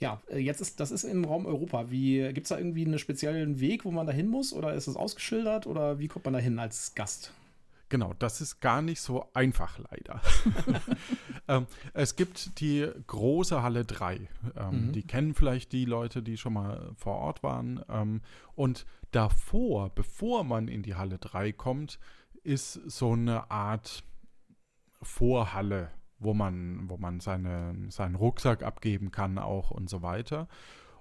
Ja, 0.00 0.20
äh, 0.30 0.38
jetzt 0.38 0.60
ist 0.60 0.80
das 0.80 0.90
ist 0.90 1.04
im 1.04 1.24
Raum 1.24 1.46
Europa. 1.46 1.90
Wie 1.90 2.32
gibt 2.32 2.46
es 2.46 2.48
da 2.48 2.58
irgendwie 2.58 2.84
einen 2.84 2.98
speziellen 2.98 3.60
Weg, 3.60 3.84
wo 3.84 3.90
man 3.90 4.06
da 4.06 4.12
hin 4.12 4.28
muss 4.28 4.52
oder 4.52 4.74
ist 4.74 4.86
es 4.86 4.96
ausgeschildert 4.96 5.66
oder 5.66 5.98
wie 5.98 6.08
kommt 6.08 6.24
man 6.24 6.34
da 6.34 6.40
hin 6.40 6.58
als 6.58 6.94
Gast? 6.94 7.32
Genau, 7.90 8.12
das 8.18 8.40
ist 8.40 8.60
gar 8.60 8.82
nicht 8.82 9.00
so 9.00 9.26
einfach 9.32 9.78
leider. 9.78 10.20
ähm, 11.48 11.66
es 11.94 12.16
gibt 12.16 12.60
die 12.60 12.86
große 13.06 13.62
Halle 13.62 13.84
3. 13.84 14.28
Ähm, 14.56 14.88
mhm. 14.88 14.92
Die 14.92 15.02
kennen 15.02 15.34
vielleicht 15.34 15.72
die 15.72 15.86
Leute, 15.86 16.22
die 16.22 16.36
schon 16.36 16.52
mal 16.52 16.92
vor 16.96 17.16
Ort 17.16 17.42
waren. 17.42 17.82
Ähm, 17.88 18.20
und 18.54 18.84
davor, 19.10 19.94
bevor 19.94 20.44
man 20.44 20.68
in 20.68 20.82
die 20.82 20.96
Halle 20.96 21.18
3 21.18 21.52
kommt, 21.52 21.98
ist 22.42 22.74
so 22.74 23.12
eine 23.12 23.50
Art 23.50 24.04
Vorhalle, 25.00 25.90
wo 26.18 26.34
man, 26.34 26.90
wo 26.90 26.98
man 26.98 27.20
seine, 27.20 27.74
seinen 27.88 28.16
Rucksack 28.16 28.62
abgeben 28.62 29.12
kann 29.12 29.38
auch 29.38 29.70
und 29.70 29.88
so 29.88 30.02
weiter. 30.02 30.48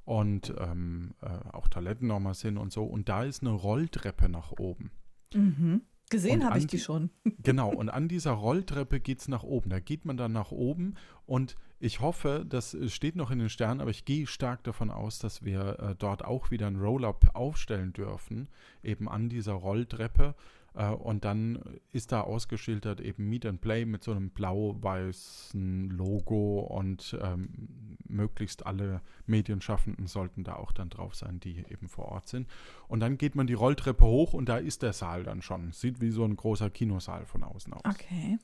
Und 0.05 0.53
ähm, 0.57 1.15
äh, 1.21 1.49
auch 1.51 1.67
Toiletten 1.67 2.07
nochmal 2.07 2.33
sind 2.33 2.57
und 2.57 2.71
so. 2.71 2.85
Und 2.85 3.09
da 3.09 3.23
ist 3.23 3.41
eine 3.41 3.51
Rolltreppe 3.51 4.29
nach 4.29 4.53
oben. 4.53 4.91
Mhm. 5.33 5.81
Gesehen 6.10 6.45
habe 6.45 6.58
ich 6.58 6.68
die 6.68 6.80
schon. 6.80 7.10
Genau, 7.43 7.70
und 7.70 7.89
an 7.89 8.08
dieser 8.08 8.32
Rolltreppe 8.32 8.99
geht 8.99 9.20
es 9.20 9.28
nach 9.28 9.43
oben. 9.43 9.70
Da 9.70 9.80
geht 9.80 10.05
man 10.05 10.18
dann 10.18 10.32
nach 10.32 10.51
oben 10.51 10.95
und 11.26 11.55
ich 11.80 11.99
hoffe, 11.99 12.45
das 12.47 12.76
steht 12.88 13.16
noch 13.16 13.30
in 13.30 13.39
den 13.39 13.49
Sternen, 13.49 13.82
aber 13.82 13.91
ich 13.91 14.05
gehe 14.05 14.26
stark 14.26 14.64
davon 14.64 14.89
aus, 14.89 15.20
dass 15.20 15.43
wir 15.43 15.80
äh, 15.80 15.95
dort 15.95 16.26
auch 16.26 16.49
wieder 16.49 16.68
ein 16.68 16.78
Roll-Up 16.78 17.36
aufstellen 17.36 17.93
dürfen, 17.93 18.49
eben 18.84 19.08
an 19.08 19.30
dieser 19.30 19.53
Rolltreppe. 19.53 20.36
Äh, 20.78 20.89
und 20.91 21.25
dann 21.25 21.80
ist 21.91 22.11
da 22.11 22.21
ausgeschildert 22.21 23.01
eben 23.01 23.28
Meet 23.28 23.45
and 23.47 23.61
Play 23.61 23.86
mit 23.86 24.03
so 24.03 24.11
einem 24.11 24.30
blau-weißen 24.30 25.89
Logo 25.89 26.59
und 26.59 27.17
ähm, 27.21 27.97
möglichst 28.07 28.65
alle 28.65 29.01
Medienschaffenden 29.25 30.07
sollten 30.07 30.43
da 30.43 30.55
auch 30.55 30.71
dann 30.71 30.89
drauf 30.89 31.15
sein, 31.15 31.39
die 31.39 31.65
eben 31.69 31.89
vor 31.89 32.05
Ort 32.05 32.30
sind. 32.30 32.47
Und 32.88 32.99
dann 32.99 33.17
geht 33.17 33.36
man 33.36 33.47
die 33.47 33.55
Rolltreppe 33.55 34.05
hoch 34.05 34.34
und 34.34 34.47
da 34.47 34.57
ist 34.57 34.84
der 34.84 34.93
Saal 34.93 35.23
dann 35.23 35.41
schon. 35.41 35.71
Sieht 35.71 35.99
wie 35.99 36.11
so 36.11 36.23
ein 36.23 36.36
großer 36.36 36.69
Kinosaal 36.69 37.25
von 37.25 37.43
außen 37.43 37.73
aus. 37.73 37.82
Okay. 37.84 38.38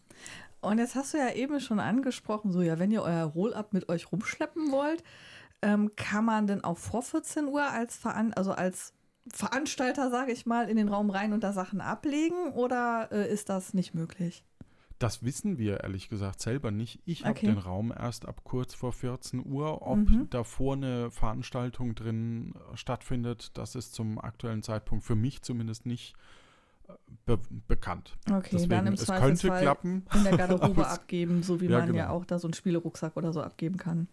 Und 0.62 0.80
jetzt 0.80 0.96
hast 0.96 1.14
du 1.14 1.18
ja 1.18 1.32
eben 1.34 1.60
schon 1.60 1.80
angesprochen, 1.80 2.52
so 2.52 2.62
ja, 2.62 2.80
wenn 2.80 2.90
ihr 2.90 3.04
euer 3.04 3.26
Roll-Up 3.26 3.74
mit 3.74 3.90
euch 3.90 4.12
rumschleppen 4.12 4.72
wollt, 4.72 5.04
ähm, 5.62 5.92
kann 5.96 6.26
man 6.26 6.48
denn 6.48 6.64
auch 6.64 6.78
vor 6.78 7.04
14 7.04 7.48
Uhr 7.48 7.64
als 7.64 7.96
Veran 7.96 8.34
also 8.34 8.54
als 8.54 8.94
Veranstalter, 9.28 10.10
sage 10.10 10.32
ich 10.32 10.46
mal, 10.46 10.70
in 10.70 10.76
den 10.76 10.90
Raum 10.90 11.10
rein 11.10 11.34
und 11.34 11.44
da 11.44 11.54
Sachen 11.54 11.82
ablegen 11.82 12.52
oder 12.54 13.10
äh, 13.12 13.32
ist 13.32 13.50
das 13.50 13.74
nicht 13.74 13.94
möglich? 13.94 14.44
Das 15.00 15.24
wissen 15.24 15.58
wir 15.58 15.82
ehrlich 15.82 16.08
gesagt 16.08 16.40
selber 16.40 16.72
nicht. 16.72 17.02
Ich 17.06 17.26
okay. 17.26 17.48
habe 17.48 17.56
den 17.56 17.58
Raum 17.58 17.92
erst 17.92 18.26
ab 18.26 18.42
kurz 18.44 18.74
vor 18.74 18.94
14 18.94 19.46
Uhr. 19.46 19.82
Ob 19.82 19.98
mhm. 19.98 20.30
davor 20.30 20.76
eine 20.76 21.12
Veranstaltung 21.12 21.96
drin 21.96 22.54
stattfindet, 22.76 23.58
das 23.58 23.76
ist 23.76 23.94
zum 23.94 24.20
aktuellen 24.20 24.64
Zeitpunkt 24.64 25.04
für 25.04 25.16
mich 25.16 25.42
zumindest 25.42 25.86
nicht 25.86 26.16
äh, 26.88 26.94
be 27.26 27.40
bekannt. 27.68 28.18
Okay, 28.30 28.50
Deswegen, 28.54 28.70
dann 28.70 28.88
im 28.88 28.94
es 28.94 29.08
könnte 29.08 29.48
klappen. 29.50 30.06
in 30.14 30.24
der 30.24 30.38
Garderobe 30.38 30.88
abgeben, 30.88 31.44
so 31.44 31.60
wie 31.60 31.66
ja, 31.66 31.80
man 31.80 31.88
genau. 31.88 31.98
ja 31.98 32.10
auch 32.10 32.26
da 32.26 32.40
so 32.40 32.48
einen 32.48 32.54
Spielerucksack 32.54 33.18
oder 33.18 33.34
so 33.34 33.42
abgeben 33.42 33.78
kann. 33.78 34.08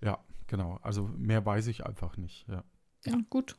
Ja, 0.00 0.18
genau. 0.46 0.78
Also 0.82 1.10
mehr 1.16 1.44
weiß 1.44 1.66
ich 1.66 1.84
einfach 1.84 2.16
nicht. 2.16 2.46
Ja, 2.48 2.64
ja 3.04 3.18
gut. 3.28 3.56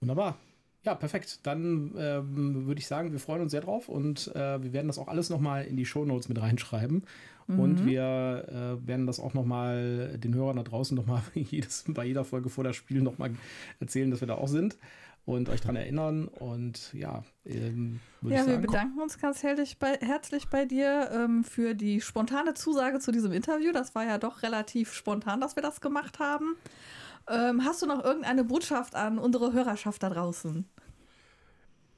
Wunderbar. 0.00 0.36
Ja, 0.82 0.94
perfekt. 0.94 1.40
Dann 1.42 1.94
ähm, 1.98 2.66
würde 2.66 2.78
ich 2.78 2.86
sagen, 2.86 3.12
wir 3.12 3.20
freuen 3.20 3.42
uns 3.42 3.50
sehr 3.50 3.60
drauf 3.60 3.88
und 3.88 4.34
äh, 4.34 4.62
wir 4.62 4.72
werden 4.72 4.86
das 4.86 4.98
auch 4.98 5.08
alles 5.08 5.28
nochmal 5.28 5.64
in 5.64 5.76
die 5.76 5.84
Shownotes 5.84 6.28
mit 6.28 6.40
reinschreiben. 6.40 7.04
Mhm. 7.46 7.60
Und 7.60 7.84
wir 7.84 8.46
äh, 8.82 8.86
werden 8.86 9.06
das 9.06 9.20
auch 9.20 9.34
nochmal 9.34 10.16
den 10.16 10.34
Hörern 10.34 10.56
da 10.56 10.62
draußen 10.62 10.96
nochmal 10.96 11.22
bei 11.88 12.04
jeder 12.04 12.24
Folge 12.24 12.48
vor 12.48 12.64
das 12.64 12.76
Spiel 12.76 13.02
nochmal 13.02 13.32
erzählen, 13.78 14.10
dass 14.10 14.20
wir 14.20 14.28
da 14.28 14.36
auch 14.36 14.48
sind 14.48 14.78
und 15.26 15.48
euch 15.48 15.60
daran 15.60 15.76
erinnern. 15.76 16.28
Und 16.28 16.92
ja, 16.94 17.24
ähm, 17.44 18.00
ja, 18.22 18.46
wir 18.46 18.58
bedanken 18.58 19.00
uns 19.00 19.18
ganz 19.18 19.42
herzlich 19.42 19.78
bei, 19.78 19.98
herzlich 20.00 20.48
bei 20.48 20.64
dir 20.64 21.10
ähm, 21.12 21.44
für 21.44 21.74
die 21.74 22.00
spontane 22.00 22.54
Zusage 22.54 23.00
zu 23.00 23.12
diesem 23.12 23.32
Interview. 23.32 23.72
Das 23.72 23.94
war 23.94 24.04
ja 24.06 24.16
doch 24.16 24.42
relativ 24.42 24.94
spontan, 24.94 25.40
dass 25.42 25.56
wir 25.56 25.62
das 25.62 25.82
gemacht 25.82 26.18
haben. 26.18 26.56
Ähm, 27.30 27.64
hast 27.64 27.82
du 27.82 27.86
noch 27.86 28.04
irgendeine 28.04 28.44
Botschaft 28.44 28.94
an 28.94 29.18
unsere 29.18 29.52
Hörerschaft 29.52 30.02
da 30.02 30.10
draußen? 30.10 30.68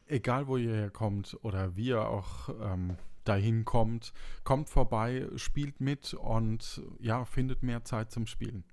Egal, 0.06 0.46
wo 0.46 0.56
ihr 0.56 0.74
herkommt 0.74 1.38
oder 1.42 1.74
wie 1.76 1.86
ihr 1.86 2.06
auch 2.06 2.50
ähm, 2.60 2.96
dahin 3.24 3.64
kommt, 3.64 4.12
kommt 4.44 4.68
vorbei, 4.68 5.26
spielt 5.36 5.80
mit 5.80 6.12
und 6.14 6.82
ja, 7.00 7.24
findet 7.24 7.62
mehr 7.62 7.84
Zeit 7.84 8.10
zum 8.10 8.26
Spielen. 8.26 8.64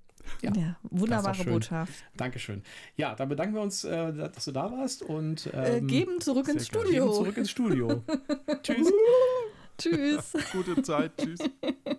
Ja, 0.41 0.51
ja 0.53 0.76
wunderbare 0.84 1.43
Botschaft. 1.45 1.93
Dankeschön. 2.18 2.64
Ja, 2.97 3.16
dann 3.16 3.30
bedanken 3.30 3.55
wir 3.55 3.62
uns, 3.62 3.84
äh, 3.84 4.14
dass 4.14 4.45
du 4.45 4.51
da 4.51 4.72
warst 4.72 5.01
und 5.01 5.47
äh, 5.47 5.78
ähm, 5.78 5.86
äh, 5.86 5.88
geben 5.88 6.22
zurück 6.22 6.47
ins 6.49 6.68
Studio. 6.68 7.05
Geben 7.05 7.14
zurück 7.14 7.38
ins 7.38 7.49
Studio. 7.51 8.03
Tschüss. 8.64 8.91
Tschüss. 9.78 10.34
Gute 10.51 10.82
Zeit. 10.82 11.14
Tschüss. 11.18 11.39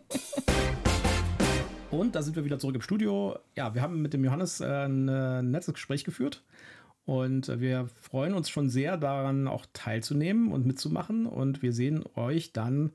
Und 1.90 2.14
da 2.14 2.22
sind 2.22 2.36
wir 2.36 2.44
wieder 2.44 2.58
zurück 2.58 2.76
im 2.76 2.82
Studio. 2.82 3.36
Ja, 3.56 3.74
wir 3.74 3.82
haben 3.82 4.00
mit 4.00 4.12
dem 4.12 4.24
Johannes 4.24 4.60
äh, 4.60 4.86
ein 4.86 5.50
nettes 5.50 5.74
Gespräch 5.74 6.04
geführt. 6.04 6.44
Und 7.04 7.48
äh, 7.48 7.60
wir 7.60 7.88
freuen 8.00 8.34
uns 8.34 8.48
schon 8.48 8.68
sehr 8.68 8.96
daran, 8.96 9.48
auch 9.48 9.66
teilzunehmen 9.72 10.52
und 10.52 10.66
mitzumachen. 10.66 11.26
Und 11.26 11.62
wir 11.62 11.72
sehen 11.72 12.04
euch 12.14 12.52
dann 12.52 12.92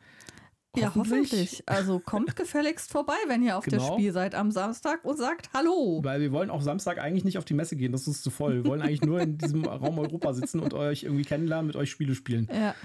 ja, 0.78 0.93
hoffentlich. 0.96 1.64
Also 1.66 2.00
kommt 2.00 2.36
gefälligst 2.38 2.91
vorbei, 2.91 3.16
wenn 3.28 3.43
ihr 3.43 3.58
auf 3.58 3.66
genau. 3.66 3.86
der 3.86 3.93
Spiel 3.93 4.12
seid 4.14 4.36
am 4.36 4.52
Samstag 4.52 5.04
und 5.04 5.18
sagt 5.18 5.50
Hallo. 5.54 6.00
Weil 6.04 6.22
wir 6.22 6.32
wollen 6.32 6.50
auch 6.50 6.62
Samstag 6.62 7.00
eigentlich 7.00 7.24
nicht 7.26 7.38
auf 7.38 7.46
die 7.46 7.54
Messe 7.54 7.76
gehen, 7.76 7.91
das 7.91 8.08
ist 8.08 8.24
zu 8.24 8.30
voll. 8.30 8.64
Wir 8.64 8.66
wollen 8.66 8.82
eigentlich 8.82 9.02
nur 9.02 9.20
in 9.20 9.38
diesem 9.38 9.66
Raum 9.66 10.00
Europa 10.00 10.34
sitzen 10.34 10.60
und 10.60 10.74
euch 10.74 11.04
irgendwie 11.04 11.24
kennenlernen, 11.24 11.68
mit 11.68 11.76
euch 11.76 11.89
Spiele 11.89 12.16
spielen. 12.16 12.50
Ja. 12.52 12.76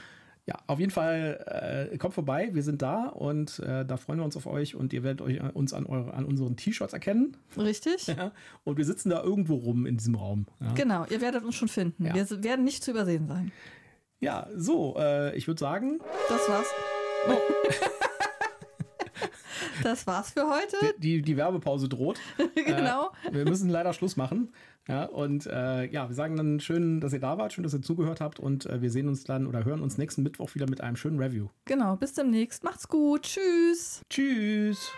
Ja, 0.47 0.57
auf 0.67 0.81
jeden 0.81 0.91
Fall 0.91 1.91
äh, 1.93 1.99
kommt 1.99 2.15
vorbei, 2.15 2.51
wir 2.53 2.63
sind 2.63 2.83
da 2.83 3.07
und 3.07 3.59
äh, 3.61 3.85
da 3.85 3.97
freuen 3.97 4.19
wir 4.19 4.25
uns 4.25 4.37
auf 4.37 4.47
euch 4.47 4.75
und 4.75 4.93
ihr 4.93 5.03
werdet 5.03 5.21
euch 5.21 5.37
äh, 5.37 5.51
uns 5.53 5.73
an, 5.73 5.87
eure, 5.87 6.15
an 6.15 6.25
unseren 6.25 6.57
T-Shirts 6.57 6.93
erkennen. 6.93 7.37
Richtig. 7.57 8.07
Ja, 8.09 8.33
und 8.65 8.79
wir 8.79 8.85
sitzen 8.85 9.11
da 9.11 9.23
irgendwo 9.23 9.55
rum 9.57 9.87
in 9.87 9.97
diesem 9.97 10.15
Raum. 10.15 10.47
Ja. 10.61 10.73
Genau, 10.73 11.05
ihr 11.11 11.21
werdet 11.21 11.45
uns 11.45 11.55
schon 11.55 11.69
finden. 11.69 12.07
Ja. 12.07 12.15
Wir 12.15 12.43
werden 12.43 12.65
nicht 12.65 12.83
zu 12.83 12.91
übersehen 12.91 13.29
sein. 13.29 13.53
Ja, 14.21 14.49
so, 14.55 14.97
äh, 14.99 15.35
ich 15.37 15.47
würde 15.47 15.59
sagen. 15.59 15.99
Das 16.29 16.49
war's. 16.49 16.67
Oh. 17.29 17.37
das 19.83 20.07
war's 20.07 20.31
für 20.31 20.49
heute. 20.49 20.77
Die, 20.99 21.23
die, 21.23 21.37
Werbepause 21.37 21.89
droht. 21.89 22.21
genau. 22.55 23.13
Äh, 23.27 23.33
wir 23.33 23.45
müssen 23.45 23.71
leider 23.71 23.93
Schluss 23.95 24.17
machen. 24.17 24.53
Ja, 24.91 25.05
und 25.05 25.47
äh, 25.47 25.85
ja, 25.87 26.09
wir 26.09 26.15
sagen 26.15 26.37
dann 26.37 26.61
schön, 26.61 27.01
dass 27.01 27.13
ihr 27.13 27.21
da 27.21 27.39
wart, 27.39 27.53
schön, 27.53 27.65
dass 27.65 27.75
ihr 27.75 27.83
zugehört 27.83 28.21
habt 28.21 28.41
und 28.41 28.67
äh, 28.67 28.83
wir 28.83 28.91
sehen 28.91 29.09
uns 29.09 29.25
dann 29.25 29.47
oder 29.47 29.65
hören 29.65 29.83
uns 29.83 29.99
nächsten 29.99 30.23
Mittwoch 30.23 30.55
wieder 30.55 30.69
mit 30.69 30.81
einem 30.81 30.97
schönen 30.97 31.19
Review. 31.19 31.49
Genau, 31.65 31.97
bis 31.97 32.13
demnächst. 32.13 32.65
Macht's 32.65 32.89
gut. 32.89 33.23
Tschüss. 33.23 34.03
Tschüss. 34.11 34.93